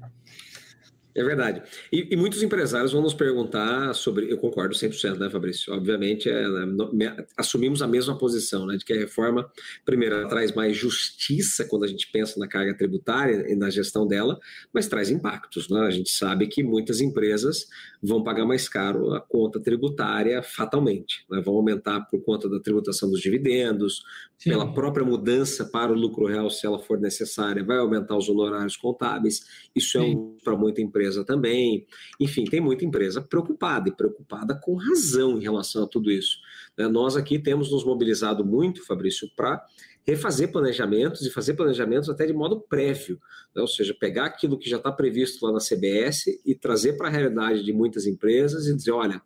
É 1.13 1.23
verdade. 1.23 1.61
E, 1.91 2.07
e, 2.11 2.15
muitos 2.15 2.41
empresários 2.41 2.93
vão 2.93 3.01
nos 3.01 3.13
perguntar 3.13 3.93
sobre. 3.93 4.31
Eu 4.31 4.37
concordo 4.37 4.73
100%, 4.73 5.17
né, 5.17 5.29
Fabrício? 5.29 5.73
Obviamente, 5.73 6.29
é, 6.29 6.47
né, 6.93 7.25
assumimos 7.35 7.81
a 7.81 7.87
mesma 7.87 8.17
posição, 8.17 8.65
né, 8.65 8.77
de 8.77 8.85
que 8.85 8.93
a 8.93 8.97
reforma, 8.97 9.49
primeiro, 9.85 10.27
traz 10.29 10.53
mais 10.53 10.75
justiça 10.77 11.65
quando 11.65 11.83
a 11.83 11.87
gente 11.87 12.09
pensa 12.11 12.39
na 12.39 12.47
carga 12.47 12.73
tributária 12.73 13.51
e 13.51 13.55
na 13.55 13.69
gestão 13.69 14.07
dela, 14.07 14.39
mas 14.73 14.87
traz 14.87 15.09
impactos. 15.09 15.69
Né? 15.69 15.81
A 15.81 15.91
gente 15.91 16.09
sabe 16.09 16.47
que 16.47 16.63
muitas 16.63 17.01
empresas 17.01 17.67
vão 18.01 18.23
pagar 18.23 18.45
mais 18.45 18.69
caro 18.69 19.13
a 19.13 19.19
conta 19.19 19.59
tributária 19.59 20.41
fatalmente, 20.41 21.25
né? 21.29 21.41
vão 21.41 21.55
aumentar 21.55 22.01
por 22.09 22.23
conta 22.23 22.49
da 22.49 22.59
tributação 22.59 23.09
dos 23.09 23.19
dividendos, 23.19 24.01
Sim. 24.37 24.51
pela 24.51 24.73
própria 24.73 25.05
mudança 25.05 25.65
para 25.65 25.91
o 25.91 25.95
lucro 25.95 26.25
real, 26.25 26.49
se 26.49 26.65
ela 26.65 26.79
for 26.79 26.99
necessária, 26.99 27.63
vai 27.63 27.77
aumentar 27.77 28.15
os 28.15 28.29
honorários 28.29 28.77
contábeis. 28.77 29.41
Isso 29.75 29.99
Sim. 29.99 29.99
é 29.99 30.01
um 30.15 30.37
para 30.43 30.57
muita 30.57 30.81
empresa 30.81 31.00
também. 31.25 31.85
Enfim, 32.19 32.45
tem 32.45 32.61
muita 32.61 32.85
empresa 32.85 33.21
preocupada 33.21 33.89
e 33.89 33.91
preocupada 33.91 34.55
com 34.55 34.75
razão 34.75 35.37
em 35.37 35.41
relação 35.41 35.83
a 35.83 35.87
tudo 35.87 36.11
isso. 36.11 36.37
Né? 36.77 36.87
Nós 36.87 37.15
aqui 37.15 37.39
temos 37.39 37.71
nos 37.71 37.83
mobilizado 37.83 38.45
muito, 38.45 38.85
Fabrício, 38.85 39.29
para 39.35 39.65
refazer 40.05 40.51
planejamentos 40.51 41.25
e 41.25 41.29
fazer 41.29 41.53
planejamentos 41.53 42.09
até 42.09 42.25
de 42.25 42.33
modo 42.33 42.59
prévio, 42.59 43.19
né? 43.55 43.61
ou 43.61 43.67
seja, 43.67 43.93
pegar 43.93 44.25
aquilo 44.25 44.57
que 44.57 44.69
já 44.69 44.77
está 44.77 44.91
previsto 44.91 45.45
lá 45.45 45.51
na 45.51 45.59
CBS 45.59 46.25
e 46.45 46.55
trazer 46.55 46.93
para 46.93 47.07
a 47.07 47.11
realidade 47.11 47.63
de 47.63 47.71
muitas 47.71 48.05
empresas 48.05 48.67
e 48.67 48.75
dizer, 48.75 48.91
olha, 48.91 49.21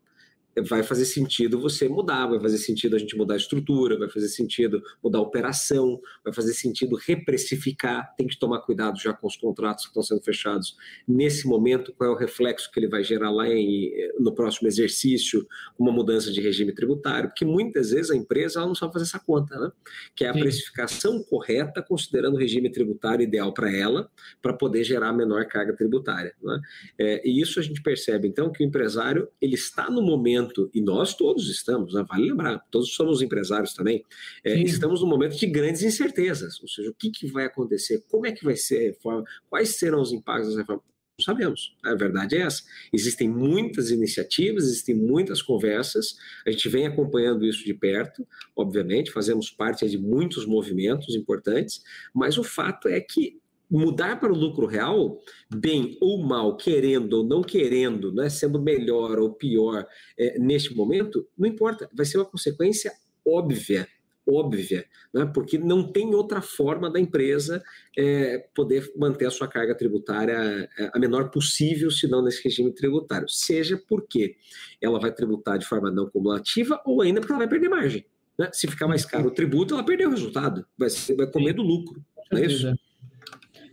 vai 0.63 0.83
fazer 0.83 1.05
sentido 1.05 1.59
você 1.59 1.87
mudar, 1.89 2.27
vai 2.27 2.39
fazer 2.39 2.57
sentido 2.57 2.95
a 2.95 2.99
gente 2.99 3.17
mudar 3.17 3.33
a 3.33 3.37
estrutura, 3.37 3.97
vai 3.97 4.09
fazer 4.09 4.29
sentido 4.29 4.81
mudar 5.03 5.19
a 5.19 5.21
operação, 5.21 5.99
vai 6.23 6.33
fazer 6.33 6.53
sentido 6.53 6.95
reprecificar, 6.95 8.13
tem 8.15 8.27
que 8.27 8.37
tomar 8.37 8.61
cuidado 8.61 8.99
já 8.99 9.13
com 9.13 9.27
os 9.27 9.35
contratos 9.35 9.85
que 9.85 9.89
estão 9.89 10.03
sendo 10.03 10.21
fechados 10.21 10.75
nesse 11.07 11.47
momento, 11.47 11.93
qual 11.93 12.11
é 12.11 12.13
o 12.13 12.17
reflexo 12.17 12.71
que 12.71 12.79
ele 12.79 12.87
vai 12.87 13.03
gerar 13.03 13.31
lá 13.31 13.47
em, 13.47 13.91
no 14.19 14.33
próximo 14.33 14.67
exercício, 14.67 15.45
uma 15.77 15.91
mudança 15.91 16.31
de 16.31 16.39
regime 16.39 16.73
tributário, 16.73 17.29
porque 17.29 17.45
muitas 17.45 17.91
vezes 17.91 18.11
a 18.11 18.15
empresa 18.15 18.59
ela 18.59 18.67
não 18.67 18.75
sabe 18.75 18.93
fazer 18.93 19.05
essa 19.05 19.19
conta, 19.19 19.57
né? 19.59 19.71
que 20.15 20.23
é 20.23 20.29
a 20.29 20.33
Sim. 20.33 20.39
precificação 20.39 21.23
correta, 21.23 21.81
considerando 21.81 22.35
o 22.35 22.39
regime 22.39 22.71
tributário 22.71 23.23
ideal 23.23 23.53
para 23.53 23.75
ela, 23.75 24.09
para 24.41 24.53
poder 24.53 24.83
gerar 24.83 25.11
menor 25.13 25.45
carga 25.47 25.75
tributária. 25.75 26.33
Né? 26.41 26.61
É, 26.99 27.27
e 27.27 27.41
isso 27.41 27.59
a 27.59 27.63
gente 27.63 27.81
percebe, 27.81 28.27
então, 28.27 28.51
que 28.51 28.63
o 28.63 28.67
empresário 28.67 29.27
ele 29.41 29.55
está 29.55 29.89
no 29.89 30.01
momento 30.01 30.44
momento, 30.45 30.69
e 30.73 30.81
nós 30.81 31.15
todos 31.15 31.49
estamos, 31.49 31.93
né? 31.93 32.05
vale 32.07 32.29
lembrar, 32.29 32.59
todos 32.71 32.93
somos 32.93 33.21
empresários 33.21 33.73
também, 33.73 34.03
é, 34.43 34.57
estamos 34.61 35.01
num 35.01 35.07
momento 35.07 35.37
de 35.37 35.47
grandes 35.47 35.83
incertezas, 35.83 36.61
ou 36.61 36.67
seja, 36.67 36.89
o 36.89 36.93
que, 36.93 37.09
que 37.09 37.27
vai 37.27 37.45
acontecer, 37.45 38.03
como 38.09 38.25
é 38.25 38.31
que 38.31 38.43
vai 38.43 38.55
ser 38.55 38.77
a 38.77 38.81
reforma, 38.81 39.23
quais 39.49 39.75
serão 39.77 40.01
os 40.01 40.11
impactos 40.11 40.53
da 40.53 40.61
reforma, 40.61 40.83
não 41.17 41.23
sabemos. 41.23 41.73
A 41.81 41.95
verdade 41.95 42.35
é 42.35 42.41
essa. 42.41 42.61
Existem 42.91 43.29
muitas 43.29 43.89
iniciativas, 43.89 44.65
existem 44.65 44.93
muitas 44.93 45.41
conversas, 45.41 46.17
a 46.45 46.51
gente 46.51 46.67
vem 46.67 46.85
acompanhando 46.85 47.45
isso 47.45 47.63
de 47.63 47.73
perto, 47.73 48.27
obviamente, 48.53 49.11
fazemos 49.11 49.49
parte 49.49 49.87
de 49.87 49.97
muitos 49.97 50.45
movimentos 50.45 51.15
importantes, 51.15 51.81
mas 52.13 52.37
o 52.37 52.43
fato 52.43 52.89
é 52.89 52.99
que 52.99 53.39
mudar 53.69 54.19
para 54.19 54.31
o 54.31 54.35
lucro 54.35 54.65
real, 54.65 55.19
bem 55.53 55.97
ou 56.01 56.23
mal, 56.23 56.55
querendo 56.55 57.13
ou 57.13 57.23
não 57.23 57.41
querendo, 57.41 58.13
né, 58.13 58.29
sendo 58.29 58.61
melhor 58.61 59.19
ou 59.19 59.33
pior 59.33 59.85
é, 60.17 60.37
neste 60.39 60.75
momento, 60.75 61.27
não 61.37 61.47
importa, 61.47 61.89
vai 61.93 62.05
ser 62.05 62.17
uma 62.17 62.25
consequência 62.25 62.91
óbvia 63.25 63.87
óbvia, 64.27 64.85
né? 65.13 65.29
porque 65.33 65.57
não 65.57 65.91
tem 65.91 66.13
outra 66.15 66.41
forma 66.41 66.89
da 66.89 66.99
empresa 66.99 67.63
é, 67.97 68.47
poder 68.55 68.91
manter 68.97 69.25
a 69.25 69.31
sua 69.31 69.47
carga 69.47 69.75
tributária 69.75 70.69
é, 70.77 70.89
a 70.93 70.99
menor 70.99 71.29
possível, 71.29 71.91
se 71.91 72.07
não 72.07 72.23
nesse 72.23 72.43
regime 72.43 72.73
tributário. 72.73 73.29
Seja 73.29 73.79
porque 73.87 74.35
ela 74.81 74.99
vai 74.99 75.13
tributar 75.13 75.59
de 75.59 75.65
forma 75.65 75.91
não 75.91 76.09
cumulativa 76.09 76.81
ou 76.85 77.01
ainda 77.01 77.19
porque 77.19 77.33
ela 77.33 77.39
vai 77.39 77.47
perder 77.47 77.69
margem. 77.69 78.05
Né? 78.37 78.49
Se 78.51 78.67
ficar 78.67 78.87
mais 78.87 79.05
caro 79.05 79.27
o 79.27 79.31
tributo, 79.31 79.73
ela 79.73 79.85
perdeu 79.85 80.09
o 80.09 80.11
resultado, 80.11 80.65
vai, 80.77 80.89
vai 81.15 81.27
comer 81.27 81.53
do 81.53 81.61
lucro. 81.61 82.03
Não 82.31 82.39
é 82.39 82.45
isso? 82.45 82.73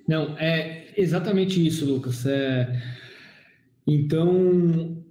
Não, 0.06 0.36
é 0.38 0.86
exatamente 0.96 1.64
isso, 1.64 1.84
Lucas. 1.84 2.26
É... 2.26 2.80
Então, 3.86 5.02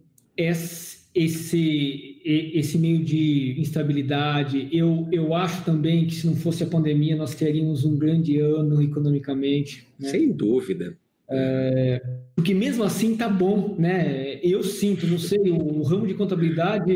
esse, 1.16 2.22
esse 2.24 2.78
meio 2.78 3.04
de 3.04 3.56
instabilidade. 3.60 4.70
Eu, 4.72 5.08
eu 5.12 5.34
acho 5.34 5.64
também 5.64 6.06
que 6.08 6.16
se 6.16 6.28
não 6.28 6.36
fosse 6.36 6.64
a 6.64 6.68
pandemia, 6.68 7.16
nós 7.16 7.36
teríamos 7.36 7.84
um 7.84 7.98
grande 7.98 8.38
ano 8.40 8.82
economicamente. 8.82 9.88
Né? 10.00 10.10
Sem 10.10 10.32
dúvida. 10.32 10.98
É, 11.34 12.02
porque 12.36 12.54
mesmo 12.54 12.84
assim 12.84 13.16
tá 13.16 13.30
bom, 13.30 13.76
né? 13.80 14.40
Eu 14.44 14.62
sinto, 14.64 15.08
não 15.08 15.18
sei, 15.18 15.50
o, 15.50 15.80
o 15.80 15.84
ramo 15.84 16.06
de 16.06 16.14
contabilidade 16.14 16.94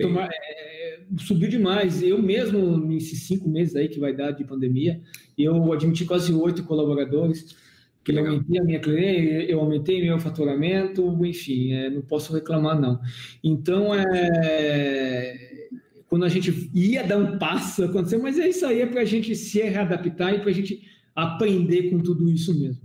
tomar, 0.00 0.28
é, 0.32 0.73
subiu 1.18 1.48
demais. 1.48 2.02
Eu 2.02 2.20
mesmo, 2.20 2.76
nesses 2.76 3.22
cinco 3.22 3.48
meses 3.48 3.76
aí 3.76 3.88
que 3.88 4.00
vai 4.00 4.14
dar 4.14 4.32
de 4.32 4.44
pandemia, 4.44 5.00
eu 5.36 5.72
admiti 5.72 6.04
quase 6.04 6.32
oito 6.32 6.64
colaboradores. 6.64 7.56
Que 8.04 8.12
eu 8.12 8.18
aumentei 8.18 8.60
a 8.60 8.64
minha 8.64 8.80
cliente, 8.80 9.50
eu 9.50 9.60
aumentei 9.60 10.02
meu 10.02 10.18
faturamento, 10.18 11.24
enfim, 11.24 11.72
é, 11.72 11.88
não 11.88 12.02
posso 12.02 12.34
reclamar 12.34 12.78
não. 12.78 13.00
Então, 13.42 13.94
é, 13.94 15.68
quando 16.06 16.26
a 16.26 16.28
gente 16.28 16.70
ia 16.74 17.02
dar 17.02 17.16
um 17.16 17.38
passo, 17.38 17.82
aconteceu, 17.82 18.20
mas 18.20 18.38
é 18.38 18.48
isso 18.48 18.66
aí, 18.66 18.82
é 18.82 18.86
para 18.86 19.00
a 19.00 19.04
gente 19.06 19.34
se 19.34 19.58
readaptar 19.62 20.34
e 20.34 20.40
para 20.40 20.50
a 20.50 20.52
gente 20.52 20.82
aprender 21.16 21.90
com 21.90 21.98
tudo 21.98 22.30
isso 22.30 22.58
mesmo. 22.58 22.82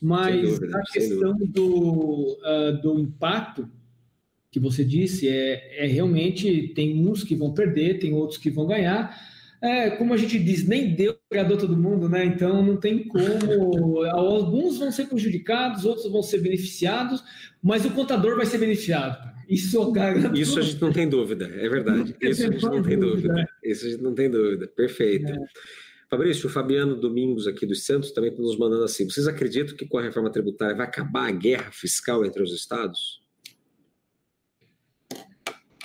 Mas 0.00 0.42
dúvida, 0.42 0.78
a 0.78 0.82
questão 0.92 1.36
do, 1.36 2.38
uh, 2.40 2.82
do 2.82 2.98
impacto 2.98 3.68
que 4.52 4.60
você 4.60 4.84
disse 4.84 5.28
é, 5.28 5.84
é 5.84 5.86
realmente 5.86 6.68
tem 6.68 7.04
uns 7.04 7.24
que 7.24 7.34
vão 7.34 7.52
perder, 7.52 7.98
tem 7.98 8.14
outros 8.14 8.38
que 8.38 8.50
vão 8.50 8.66
ganhar 8.66 9.18
é, 9.62 9.90
como 9.90 10.12
a 10.12 10.16
gente 10.16 10.40
diz, 10.40 10.66
nem 10.66 10.92
Deus 10.92 11.14
criador 11.30 11.56
todo 11.56 11.76
mundo, 11.76 12.08
né? 12.08 12.24
Então 12.24 12.66
não 12.66 12.76
tem 12.76 13.06
como. 13.06 14.02
Alguns 14.10 14.76
vão 14.76 14.90
ser 14.90 15.06
prejudicados, 15.06 15.84
outros 15.84 16.10
vão 16.10 16.20
ser 16.20 16.40
beneficiados, 16.40 17.22
mas 17.62 17.84
o 17.84 17.90
contador 17.92 18.36
vai 18.36 18.44
ser 18.44 18.58
beneficiado. 18.58 19.30
Isso 19.48 19.92
garanto. 19.92 20.36
Isso 20.36 20.58
a 20.58 20.62
gente 20.62 20.82
não 20.82 20.92
tem 20.92 21.08
dúvida, 21.08 21.44
é 21.44 21.68
verdade. 21.68 22.12
Isso 22.20 22.44
a 22.44 22.50
gente 22.50 22.62
não 22.64 22.82
tem 22.82 22.98
dúvida. 22.98 23.48
Isso 23.62 23.86
a 23.86 23.90
gente 23.90 24.02
não 24.02 24.14
tem 24.14 24.28
dúvida. 24.28 24.66
Perfeito. 24.66 25.30
É. 25.30 25.38
Fabrício, 26.10 26.48
o 26.48 26.50
Fabiano 26.50 26.96
Domingos 26.96 27.46
aqui 27.46 27.64
dos 27.64 27.86
Santos 27.86 28.10
também 28.10 28.34
nos 28.36 28.58
mandando 28.58 28.82
assim. 28.82 29.08
Vocês 29.08 29.28
acreditam 29.28 29.76
que 29.76 29.86
com 29.86 29.96
a 29.96 30.02
reforma 30.02 30.30
tributária 30.30 30.74
vai 30.74 30.86
acabar 30.86 31.28
a 31.28 31.30
guerra 31.30 31.70
fiscal 31.70 32.24
entre 32.24 32.42
os 32.42 32.52
estados? 32.52 33.21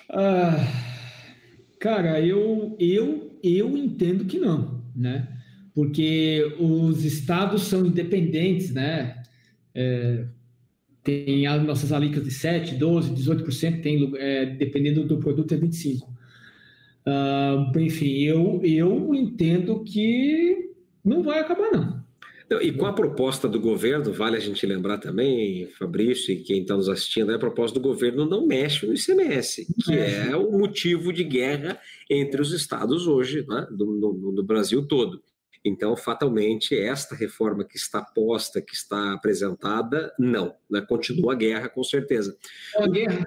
Ah, 0.10 0.56
cara, 1.80 2.22
eu, 2.22 2.76
eu 2.80 3.28
eu 3.44 3.78
entendo 3.78 4.26
que 4.26 4.40
não, 4.40 4.84
né? 4.96 5.28
Porque 5.74 6.56
os 6.60 7.06
estados 7.06 7.64
são 7.64 7.86
independentes, 7.86 8.74
né? 8.74 9.24
É, 9.76 10.26
tem 11.04 11.48
as 11.48 11.64
nossas 11.64 11.92
alíquotas 11.92 12.26
de 12.26 12.32
7, 12.34 12.76
12, 12.76 13.14
18%, 13.14 13.82
tem, 13.82 14.14
é, 14.18 14.46
dependendo 14.48 15.06
do 15.06 15.18
produto, 15.20 15.54
é 15.54 15.58
25%. 15.58 16.04
Uh, 17.08 17.80
enfim, 17.80 18.24
eu, 18.24 18.62
eu 18.66 19.16
entendo 19.16 19.82
que 19.84 20.74
não 21.06 21.24
vai 21.24 21.40
acabar, 21.40 21.72
não. 21.72 21.97
Não, 22.50 22.62
e 22.62 22.72
com 22.72 22.86
a 22.86 22.94
proposta 22.94 23.48
do 23.48 23.60
governo, 23.60 24.14
vale 24.14 24.38
a 24.38 24.40
gente 24.40 24.66
lembrar 24.66 25.00
também, 25.00 25.68
Fabrício, 25.78 26.34
e 26.34 26.44
quem 26.44 26.62
está 26.62 26.76
nos 26.76 26.88
assistindo, 26.88 27.34
a 27.34 27.40
proposta 27.40 27.78
do 27.78 27.84
governo 27.84 28.26
não 28.26 28.48
mexe 28.48 28.86
no 28.86 28.94
ICMS, 28.94 29.68
que 29.84 29.94
é 29.94 30.36
o 30.36 30.52
motivo 30.58 31.12
de 31.12 31.26
guerra 31.26 31.80
entre 32.10 32.42
os 32.42 32.54
estados 32.54 33.06
hoje, 33.06 33.46
né, 33.46 33.68
do, 33.70 33.86
no, 33.86 34.32
no 34.32 34.44
Brasil 34.44 34.88
todo. 34.88 35.22
Então, 35.66 35.98
fatalmente, 35.98 36.78
esta 36.78 37.16
reforma 37.16 37.66
que 37.66 37.76
está 37.76 38.02
posta, 38.02 38.62
que 38.62 38.74
está 38.74 39.14
apresentada, 39.14 40.14
não. 40.18 40.56
Né? 40.70 40.80
Continua 40.82 41.34
a 41.34 41.36
guerra, 41.36 41.68
com 41.68 41.84
certeza. 41.84 42.38
É 42.76 42.84
a 42.84 42.88
guerra. 42.88 43.26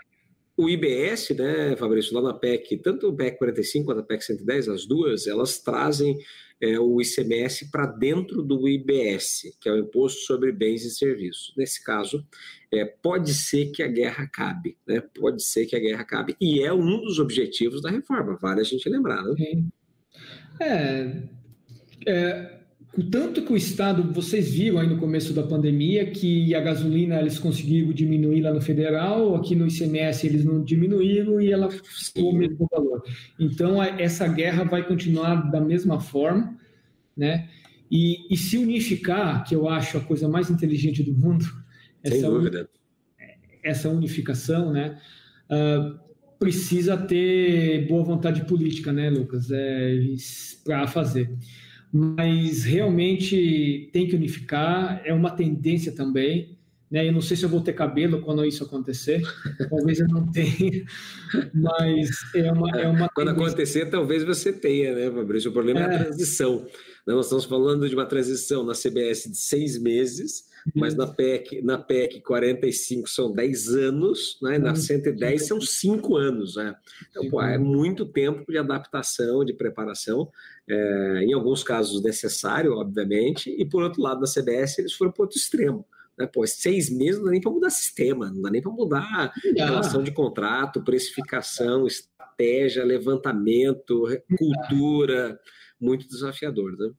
O 0.61 0.69
IBS, 0.69 1.31
né, 1.31 1.75
Fabrício, 1.75 2.15
lá 2.15 2.21
na 2.21 2.35
PEC, 2.35 2.77
tanto 2.77 3.09
o 3.09 3.17
PEC 3.17 3.39
45 3.39 3.87
quanto 3.87 4.01
a 4.01 4.03
PEC 4.03 4.23
110, 4.23 4.69
as 4.69 4.85
duas, 4.85 5.27
elas 5.27 5.59
trazem 5.59 6.19
é, 6.61 6.79
o 6.79 7.01
ICMS 7.01 7.71
para 7.71 7.87
dentro 7.87 8.43
do 8.43 8.69
IBS, 8.69 9.57
que 9.59 9.71
é 9.71 9.73
o 9.73 9.79
Imposto 9.79 10.21
sobre 10.21 10.53
Bens 10.53 10.85
e 10.85 10.91
Serviços. 10.91 11.55
Nesse 11.57 11.83
caso, 11.83 12.23
é, 12.71 12.85
pode 12.85 13.33
ser 13.33 13.71
que 13.71 13.83
a 13.83 13.89
guerra 13.89 14.25
acabe, 14.25 14.77
né? 14.87 15.01
Pode 15.01 15.43
ser 15.43 15.65
que 15.65 15.75
a 15.75 15.79
guerra 15.79 16.03
acabe. 16.03 16.37
E 16.39 16.61
é 16.63 16.71
um 16.71 17.01
dos 17.01 17.19
objetivos 17.19 17.81
da 17.81 17.89
reforma, 17.89 18.37
vale 18.37 18.61
a 18.61 18.65
gente 18.65 18.87
lembrar, 18.87 19.23
né? 19.23 19.65
É, 20.61 21.23
é, 22.07 22.60
tanto 23.11 23.43
que 23.43 23.53
o 23.53 23.57
Estado, 23.57 24.13
vocês 24.13 24.53
viram 24.53 24.79
aí 24.79 24.89
no 24.89 24.99
começo 24.99 25.33
da 25.33 25.45
pandemia 25.45 26.11
que 26.11 26.53
a 26.55 26.61
gasolina 26.61 27.21
eles 27.21 27.39
conseguiram 27.39 27.93
diminuir 27.93 28.41
lá 28.41 28.53
no 28.53 28.61
federal, 28.61 29.37
aqui 29.37 29.55
no 29.55 29.69
ICMS 29.69 30.27
eles 30.27 30.45
não 30.45 30.65
diminuíram 30.65 31.41
e 31.41 31.53
ela 31.53 31.71
ficou 31.71 32.31
o 32.31 32.37
mesmo 32.37 32.67
valor. 32.71 33.03
Então 33.39 33.81
essa 33.81 34.27
guerra 34.27 34.65
vai 34.65 34.87
continuar 34.87 35.51
da 35.51 35.61
mesma 35.61 36.01
forma, 36.01 36.57
né? 37.17 37.49
E, 37.89 38.33
e 38.33 38.37
se 38.37 38.59
unificar, 38.59 39.45
que 39.45 39.55
eu 39.55 39.69
acho 39.69 39.99
a 39.99 40.01
coisa 40.01 40.29
mais 40.29 40.51
inteligente 40.51 41.03
do 41.03 41.13
mundo, 41.13 41.45
essa, 42.03 42.29
dúvida. 42.29 42.69
essa 43.63 43.89
unificação, 43.89 44.73
né? 44.73 45.01
Uh, 45.49 45.99
precisa 46.41 46.97
ter 46.97 47.87
boa 47.87 48.03
vontade 48.03 48.45
política, 48.47 48.93
né, 48.93 49.11
Lucas, 49.11 49.51
é, 49.51 50.01
para 50.65 50.87
fazer 50.87 51.31
mas 51.93 52.65
realmente 52.65 53.91
tem 53.93 54.07
que 54.07 54.15
unificar, 54.15 55.03
é 55.05 55.13
uma 55.13 55.31
tendência 55.31 55.93
também. 55.93 56.57
Né? 56.91 57.07
Eu 57.07 57.13
não 57.13 57.21
sei 57.21 57.37
se 57.37 57.45
eu 57.45 57.49
vou 57.49 57.61
ter 57.61 57.73
cabelo 57.73 58.21
quando 58.21 58.45
isso 58.45 58.65
acontecer, 58.65 59.23
talvez 59.71 60.01
eu 60.01 60.09
não 60.09 60.27
tenha, 60.31 60.85
mas 61.55 62.11
é 62.35 62.51
uma, 62.51 62.71
é 62.81 62.89
uma 62.89 63.09
Quando 63.09 63.29
tendência. 63.29 63.47
acontecer, 63.49 63.87
talvez 63.87 64.25
você 64.25 64.53
tenha, 64.53 64.95
né, 64.95 65.11
Fabrício? 65.11 65.51
O 65.51 65.55
problema 65.55 65.81
é, 65.81 65.83
é 65.83 65.87
a 65.87 66.05
transição. 66.05 66.67
Nós 67.07 67.27
estamos 67.27 67.45
falando 67.45 67.89
de 67.89 67.95
uma 67.95 68.07
transição 68.07 68.65
na 68.65 68.73
CBS 68.73 69.31
de 69.31 69.37
seis 69.37 69.79
meses, 69.79 70.45
mas 70.75 70.95
na 70.95 71.07
PEC, 71.07 71.63
na 71.63 71.79
PEC 71.79 72.21
45 72.21 73.09
são 73.09 73.33
10 73.33 73.75
anos, 73.75 74.39
né? 74.43 74.59
na 74.59 74.75
110 74.75 75.47
são 75.47 75.61
5 75.61 76.17
anos. 76.17 76.57
Né? 76.57 76.75
Então, 77.11 77.29
pô, 77.29 77.43
é 77.43 77.59
muito 77.59 78.07
tempo 78.07 78.51
de 78.51 78.59
adaptação, 78.59 79.45
de 79.45 79.53
preparação, 79.53 80.31
é, 80.69 81.25
em 81.25 81.33
alguns 81.33 81.63
casos 81.63 82.03
necessário, 82.03 82.75
obviamente, 82.75 83.51
e 83.51 83.65
por 83.65 83.83
outro 83.83 84.03
lado, 84.03 84.21
na 84.21 84.27
CBS, 84.27 84.79
eles 84.79 84.93
foram 84.93 85.13
para 85.13 85.25
outro 85.25 85.39
extremo. 85.39 85.87
Né? 86.19 86.27
Pô, 86.27 86.47
seis 86.47 86.91
meses 86.91 87.19
não 87.19 87.27
dá 87.27 87.31
nem 87.33 87.41
para 87.41 87.51
mudar 87.51 87.71
sistema, 87.71 88.31
não 88.31 88.43
dá 88.43 88.51
nem 88.51 88.63
para 88.63 88.71
mudar 88.71 89.33
relação 89.57 90.03
de 90.03 90.13
contrato, 90.13 90.85
precificação, 90.85 91.87
estratégia, 91.87 92.85
levantamento, 92.85 94.05
cultura, 94.37 95.41
muito 95.81 96.07
desafiador. 96.07 96.77
Né? 96.77 96.91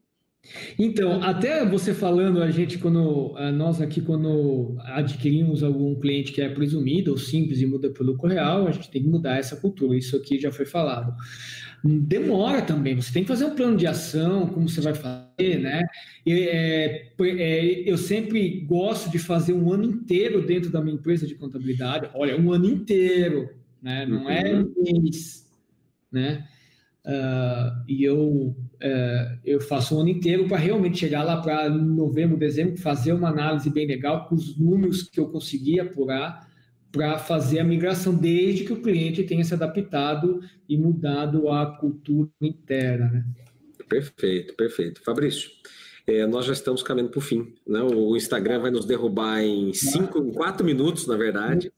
Então, 0.77 1.21
até 1.21 1.63
você 1.65 1.93
falando, 1.93 2.41
a 2.41 2.49
gente, 2.49 2.77
quando 2.77 3.35
nós 3.53 3.79
aqui, 3.79 4.01
quando 4.01 4.75
adquirimos 4.79 5.63
algum 5.63 5.95
cliente 5.99 6.31
que 6.31 6.41
é 6.41 6.49
presumido 6.49 7.11
ou 7.11 7.17
simples 7.17 7.61
e 7.61 7.65
muda 7.65 7.89
para 7.89 8.03
o 8.03 8.05
lucro 8.05 8.27
real, 8.27 8.67
a 8.67 8.71
gente 8.71 8.89
tem 8.89 9.03
que 9.03 9.07
mudar 9.07 9.37
essa 9.37 9.55
cultura. 9.55 9.97
Isso 9.97 10.15
aqui 10.15 10.39
já 10.39 10.51
foi 10.51 10.65
falado. 10.65 11.13
Demora 11.83 12.61
também, 12.61 12.95
você 12.95 13.11
tem 13.11 13.23
que 13.23 13.27
fazer 13.27 13.45
um 13.45 13.55
plano 13.55 13.75
de 13.75 13.87
ação, 13.87 14.47
como 14.47 14.69
você 14.69 14.81
vai 14.81 14.93
fazer, 14.93 15.59
né? 15.59 15.83
É, 16.27 17.07
é, 17.19 17.89
eu 17.89 17.97
sempre 17.97 18.61
gosto 18.61 19.09
de 19.09 19.17
fazer 19.17 19.53
um 19.53 19.71
ano 19.71 19.83
inteiro 19.83 20.45
dentro 20.45 20.69
da 20.69 20.81
minha 20.81 20.95
empresa 20.95 21.25
de 21.25 21.33
contabilidade. 21.33 22.09
Olha, 22.13 22.39
um 22.39 22.51
ano 22.51 22.65
inteiro 22.67 23.49
né? 23.81 24.05
Não 24.05 24.29
é 24.29 24.53
uhum. 24.53 24.73
é 24.77 24.91
mês, 24.91 25.49
né? 26.11 26.47
Uh, 27.05 27.83
e 27.87 28.03
eu, 28.03 28.19
uh, 28.19 29.39
eu 29.43 29.59
faço 29.59 29.95
o 29.95 29.99
ano 29.99 30.09
inteiro 30.09 30.47
para 30.47 30.57
realmente 30.57 30.99
chegar 30.99 31.23
lá 31.23 31.41
para 31.41 31.67
novembro, 31.69 32.37
dezembro, 32.37 32.77
fazer 32.77 33.13
uma 33.13 33.29
análise 33.29 33.69
bem 33.71 33.87
legal 33.87 34.27
com 34.27 34.35
os 34.35 34.57
números 34.57 35.03
que 35.03 35.19
eu 35.19 35.27
consegui 35.29 35.79
apurar 35.79 36.47
para 36.91 37.17
fazer 37.17 37.59
a 37.59 37.63
migração, 37.63 38.13
desde 38.13 38.65
que 38.65 38.73
o 38.73 38.81
cliente 38.81 39.23
tenha 39.23 39.43
se 39.43 39.53
adaptado 39.53 40.41
e 40.67 40.77
mudado 40.77 41.49
a 41.49 41.65
cultura 41.65 42.29
interna. 42.41 43.09
Né? 43.09 43.25
Perfeito, 43.87 44.53
perfeito. 44.55 45.01
Fabrício, 45.03 45.49
é, 46.05 46.27
nós 46.27 46.45
já 46.45 46.53
estamos 46.53 46.83
caminhando 46.83 47.11
para 47.11 47.19
o 47.19 47.21
fim. 47.21 47.55
Né? 47.65 47.81
O 47.81 48.15
Instagram 48.15 48.59
vai 48.59 48.71
nos 48.71 48.85
derrubar 48.85 49.41
em 49.41 49.73
cinco, 49.73 50.19
em 50.19 50.31
quatro 50.31 50.65
minutos, 50.65 51.07
na 51.07 51.15
verdade. 51.15 51.71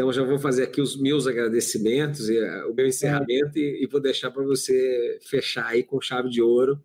Então, 0.00 0.12
já 0.12 0.22
vou 0.22 0.38
fazer 0.38 0.62
aqui 0.62 0.80
os 0.80 0.96
meus 0.96 1.26
agradecimentos 1.26 2.30
e 2.30 2.38
uh, 2.38 2.70
o 2.70 2.72
meu 2.72 2.86
encerramento 2.86 3.58
e, 3.58 3.82
e 3.82 3.86
vou 3.88 4.00
deixar 4.00 4.30
para 4.30 4.44
você 4.44 5.18
fechar 5.20 5.66
aí 5.66 5.82
com 5.82 6.00
chave 6.00 6.30
de 6.30 6.40
ouro 6.40 6.80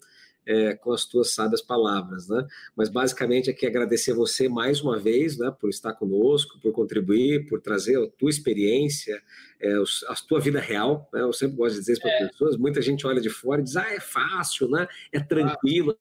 é, 0.48 0.74
com 0.74 0.92
as 0.92 1.06
tuas 1.06 1.32
sábias 1.32 1.62
palavras, 1.62 2.28
né? 2.28 2.44
Mas 2.76 2.90
basicamente 2.90 3.52
aqui 3.52 3.68
agradecer 3.68 4.14
você 4.14 4.50
mais 4.50 4.82
uma 4.82 4.98
vez, 4.98 5.38
né, 5.38 5.56
por 5.60 5.70
estar 5.70 5.94
conosco, 5.94 6.60
por 6.60 6.74
contribuir, 6.74 7.48
por 7.48 7.62
trazer 7.62 8.02
a 8.02 8.08
tua 8.18 8.32
experiência, 8.32 9.22
é, 9.62 9.76
a 10.08 10.16
tua 10.28 10.40
vida 10.40 10.60
real, 10.60 11.08
né? 11.14 11.22
Eu 11.22 11.34
sempre 11.34 11.56
gosto 11.56 11.76
de 11.76 11.82
dizer 11.82 11.94
isso 11.94 12.02
para 12.02 12.16
as 12.16 12.22
é. 12.22 12.28
pessoas. 12.30 12.58
Muita 12.58 12.82
gente 12.82 13.06
olha 13.06 13.22
de 13.22 13.30
fora 13.30 13.62
e 13.62 13.64
diz, 13.64 13.78
ah, 13.78 13.94
é 13.94 14.00
fácil, 14.00 14.68
né? 14.68 14.88
É 15.12 15.20
tranquilo 15.20 15.96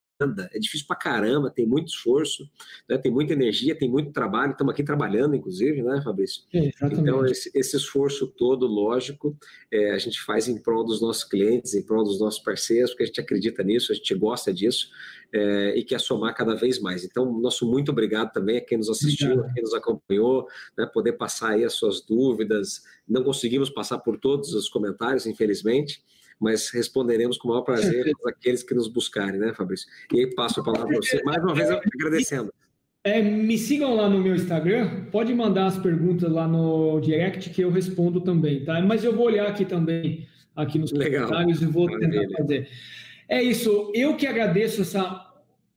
é 0.53 0.59
difícil 0.59 0.87
pra 0.87 0.97
caramba, 0.97 1.51
tem 1.51 1.66
muito 1.66 1.89
esforço, 1.89 2.49
né, 2.89 2.99
tem 2.99 3.11
muita 3.11 3.33
energia, 3.33 3.77
tem 3.77 3.89
muito 3.89 4.12
trabalho, 4.12 4.53
estamos 4.53 4.73
aqui 4.73 4.83
trabalhando, 4.83 5.35
inclusive, 5.35 5.83
né, 5.83 6.01
Fabrício? 6.03 6.43
É, 6.53 6.70
então, 6.83 7.25
esse, 7.27 7.51
esse, 7.55 7.77
esforço 7.77 8.27
todo, 8.27 8.66
lógico, 8.66 9.37
é, 9.70 9.93
a 9.93 9.99
gente 9.99 10.20
faz 10.20 10.49
em 10.49 10.61
prol 10.61 10.85
dos 10.85 11.01
nossos 11.01 11.25
clientes, 11.25 11.75
em 11.75 11.83
prol 11.83 12.05
dos 12.05 12.20
nossos 12.20 12.41
parceiros, 12.43 12.91
porque 12.91 13.05
a 13.05 13.07
gente 13.07 13.20
acredita 13.20 13.62
nisso, 13.62 13.93
a 13.93 13.95
gente 13.95 14.14
gosta 14.14 14.53
disso 14.53 14.89
é, 15.33 15.77
e 15.77 15.83
quer 15.83 16.01
somar 16.01 16.35
cada 16.35 16.55
vez 16.55 16.79
mais. 16.79 17.05
Então, 17.05 17.33
nosso 17.41 17.66
muito 17.66 17.91
obrigado 17.91 18.33
também 18.33 18.59
a 18.59 18.61
quem 18.61 18.79
nos 18.79 18.91
assistiu, 18.91 19.45
a 19.45 19.53
quem 19.53 19.62
nos 19.62 19.75
acompanhou, 19.75 20.47
né, 20.77 20.87
poder 20.87 21.12
passar 21.14 21.53
aí 21.53 21.64
as 21.64 21.73
suas 21.73 22.01
dúvidas. 22.03 22.83
Não 23.09 23.25
conseguimos 23.25 23.70
passar 23.70 23.99
por 23.99 24.18
todos 24.18 24.55
os 24.55 24.68
comentários, 24.68 25.27
infelizmente, 25.27 26.03
mas 26.43 26.70
responderemos 26.70 27.38
com 27.38 27.49
o 27.49 27.51
maior 27.53 27.62
prazer 27.62 28.12
aqueles 28.26 28.64
que 28.64 28.74
nos 28.74 28.88
buscarem, 28.88 29.38
né, 29.38 29.55
Fabrício? 29.55 29.86
E 30.12 30.18
aí 30.18 30.34
passo 30.34 30.61
a 30.61 30.64
palavra 30.64 30.88
para 30.88 30.97
você, 30.97 31.22
mais 31.22 31.43
uma 31.43 31.55
vez 31.55 31.70
agradecendo. 31.70 32.53
É, 33.05 33.22
me 33.22 33.57
sigam 33.57 33.95
lá 33.95 34.09
no 34.09 34.20
meu 34.20 34.34
Instagram, 34.34 35.07
pode 35.11 35.32
mandar 35.34 35.66
as 35.66 35.78
perguntas 35.78 36.30
lá 36.30 36.47
no 36.47 37.01
direct 37.01 37.51
que 37.51 37.62
eu 37.62 37.70
respondo 37.70 38.20
também, 38.20 38.64
tá? 38.64 38.80
Mas 38.82 39.05
eu 39.05 39.14
vou 39.14 39.26
olhar 39.26 39.47
aqui 39.47 39.64
também, 39.64 40.26
aqui 40.55 40.78
nos 40.78 40.93
Legal. 40.93 41.26
comentários 41.26 41.62
e 41.62 41.66
vou 41.66 41.86
Maravilha. 41.86 42.22
tentar 42.22 42.38
fazer. 42.38 42.68
É 43.28 43.43
isso, 43.43 43.93
eu 43.95 44.16
que 44.16 44.26
agradeço 44.26 44.82
essa 44.82 45.28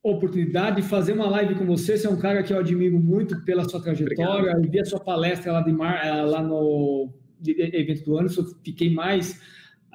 oportunidade 0.04 0.82
de 0.82 0.88
fazer 0.88 1.14
uma 1.14 1.28
live 1.30 1.56
com 1.56 1.66
você. 1.66 1.98
Você 1.98 2.06
é 2.06 2.10
um 2.10 2.18
cara 2.18 2.44
que 2.44 2.54
eu 2.54 2.60
admiro 2.60 3.00
muito 3.00 3.44
pela 3.44 3.68
sua 3.68 3.82
trajetória. 3.82 4.52
Obrigado. 4.52 4.64
Eu 4.64 4.72
vi 4.72 4.80
a 4.80 4.86
sua 4.86 5.00
palestra 5.00 5.52
lá, 5.52 5.62
de 5.62 5.72
mar, 5.72 6.06
eh, 6.06 6.22
lá 6.22 6.44
no 6.44 7.12
evento 7.48 8.04
do 8.06 8.18
ano, 8.18 8.30
eu 8.36 8.46
fiquei 8.64 8.94
mais 8.94 9.40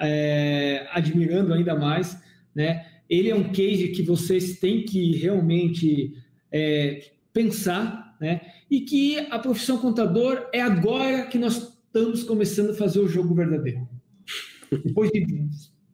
é, 0.01 0.87
admirando 0.93 1.53
ainda 1.53 1.75
mais, 1.75 2.21
né? 2.55 2.87
Ele 3.09 3.29
é 3.29 3.35
um 3.35 3.51
case 3.51 3.89
que 3.89 4.03
vocês 4.03 4.59
têm 4.59 4.85
que 4.85 5.17
realmente 5.17 6.15
é, 6.51 7.11
pensar, 7.33 8.17
né? 8.21 8.41
E 8.71 8.81
que 8.81 9.19
a 9.31 9.39
profissão 9.39 9.79
contador 9.79 10.49
é 10.53 10.61
agora 10.61 11.27
que 11.27 11.39
nós 11.39 11.77
estamos 11.87 12.23
começando 12.23 12.71
a 12.71 12.75
fazer 12.75 13.01
o 13.01 13.09
jogo 13.09 13.35
verdadeiro. 13.35 13.89
Depois 14.85 15.11
de 15.11 15.27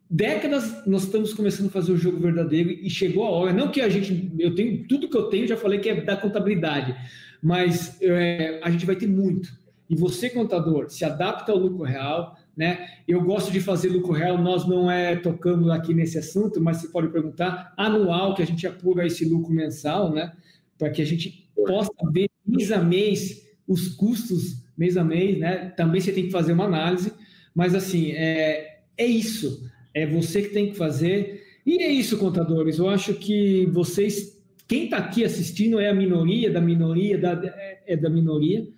décadas, 0.08 0.86
nós 0.86 1.04
estamos 1.04 1.32
começando 1.34 1.68
a 1.68 1.72
fazer 1.72 1.92
o 1.92 1.96
jogo 1.96 2.20
verdadeiro 2.20 2.70
e 2.70 2.88
chegou 2.90 3.24
a 3.24 3.30
hora. 3.30 3.52
Não 3.52 3.70
que 3.70 3.80
a 3.80 3.88
gente, 3.88 4.32
eu 4.38 4.54
tenho 4.54 4.86
tudo 4.86 5.08
que 5.08 5.16
eu 5.16 5.24
tenho, 5.24 5.48
já 5.48 5.56
falei 5.56 5.78
que 5.78 5.88
é 5.88 6.00
da 6.00 6.16
contabilidade, 6.16 6.94
mas 7.42 8.00
é, 8.00 8.60
a 8.62 8.70
gente 8.70 8.86
vai 8.86 8.96
ter 8.96 9.08
muito. 9.08 9.48
E 9.88 9.96
você, 9.96 10.28
contador, 10.28 10.90
se 10.90 11.04
adapta 11.04 11.52
ao 11.52 11.58
lucro 11.58 11.84
real, 11.84 12.36
né? 12.56 12.88
Eu 13.06 13.22
gosto 13.22 13.52
de 13.52 13.60
fazer 13.60 13.88
lucro 13.88 14.12
real, 14.12 14.38
nós 14.38 14.66
não 14.66 14.90
é 14.90 15.16
tocamos 15.16 15.68
aqui 15.70 15.92
nesse 15.92 16.18
assunto, 16.18 16.60
mas 16.60 16.78
você 16.78 16.88
pode 16.88 17.08
perguntar 17.08 17.74
anual 17.76 18.34
que 18.34 18.42
a 18.42 18.46
gente 18.46 18.66
apura 18.66 19.06
esse 19.06 19.24
lucro 19.24 19.52
mensal, 19.52 20.12
né? 20.12 20.32
Para 20.78 20.90
que 20.90 21.02
a 21.02 21.04
gente 21.04 21.48
possa 21.54 21.92
ver 22.12 22.30
mês 22.46 22.72
a 22.72 22.82
mês 22.82 23.46
os 23.68 23.88
custos 23.88 24.64
mês 24.76 24.96
a 24.96 25.04
mês, 25.04 25.38
né? 25.38 25.70
Também 25.76 26.00
você 26.00 26.12
tem 26.12 26.26
que 26.26 26.30
fazer 26.30 26.52
uma 26.52 26.64
análise, 26.64 27.12
mas 27.54 27.74
assim 27.74 28.12
é, 28.12 28.80
é 28.96 29.06
isso, 29.06 29.68
é 29.92 30.06
você 30.06 30.42
que 30.42 30.50
tem 30.50 30.70
que 30.70 30.76
fazer 30.76 31.44
e 31.66 31.82
é 31.82 31.90
isso, 31.90 32.16
contadores. 32.18 32.78
Eu 32.78 32.88
acho 32.88 33.14
que 33.14 33.66
vocês, 33.66 34.40
quem 34.68 34.84
está 34.84 34.98
aqui 34.98 35.24
assistindo 35.24 35.80
é 35.80 35.88
a 35.88 35.94
minoria 35.94 36.50
da 36.50 36.60
minoria 36.60 37.18
da 37.18 37.32
é, 37.32 37.82
é 37.86 37.96
da 37.96 38.08
minoria 38.08 38.68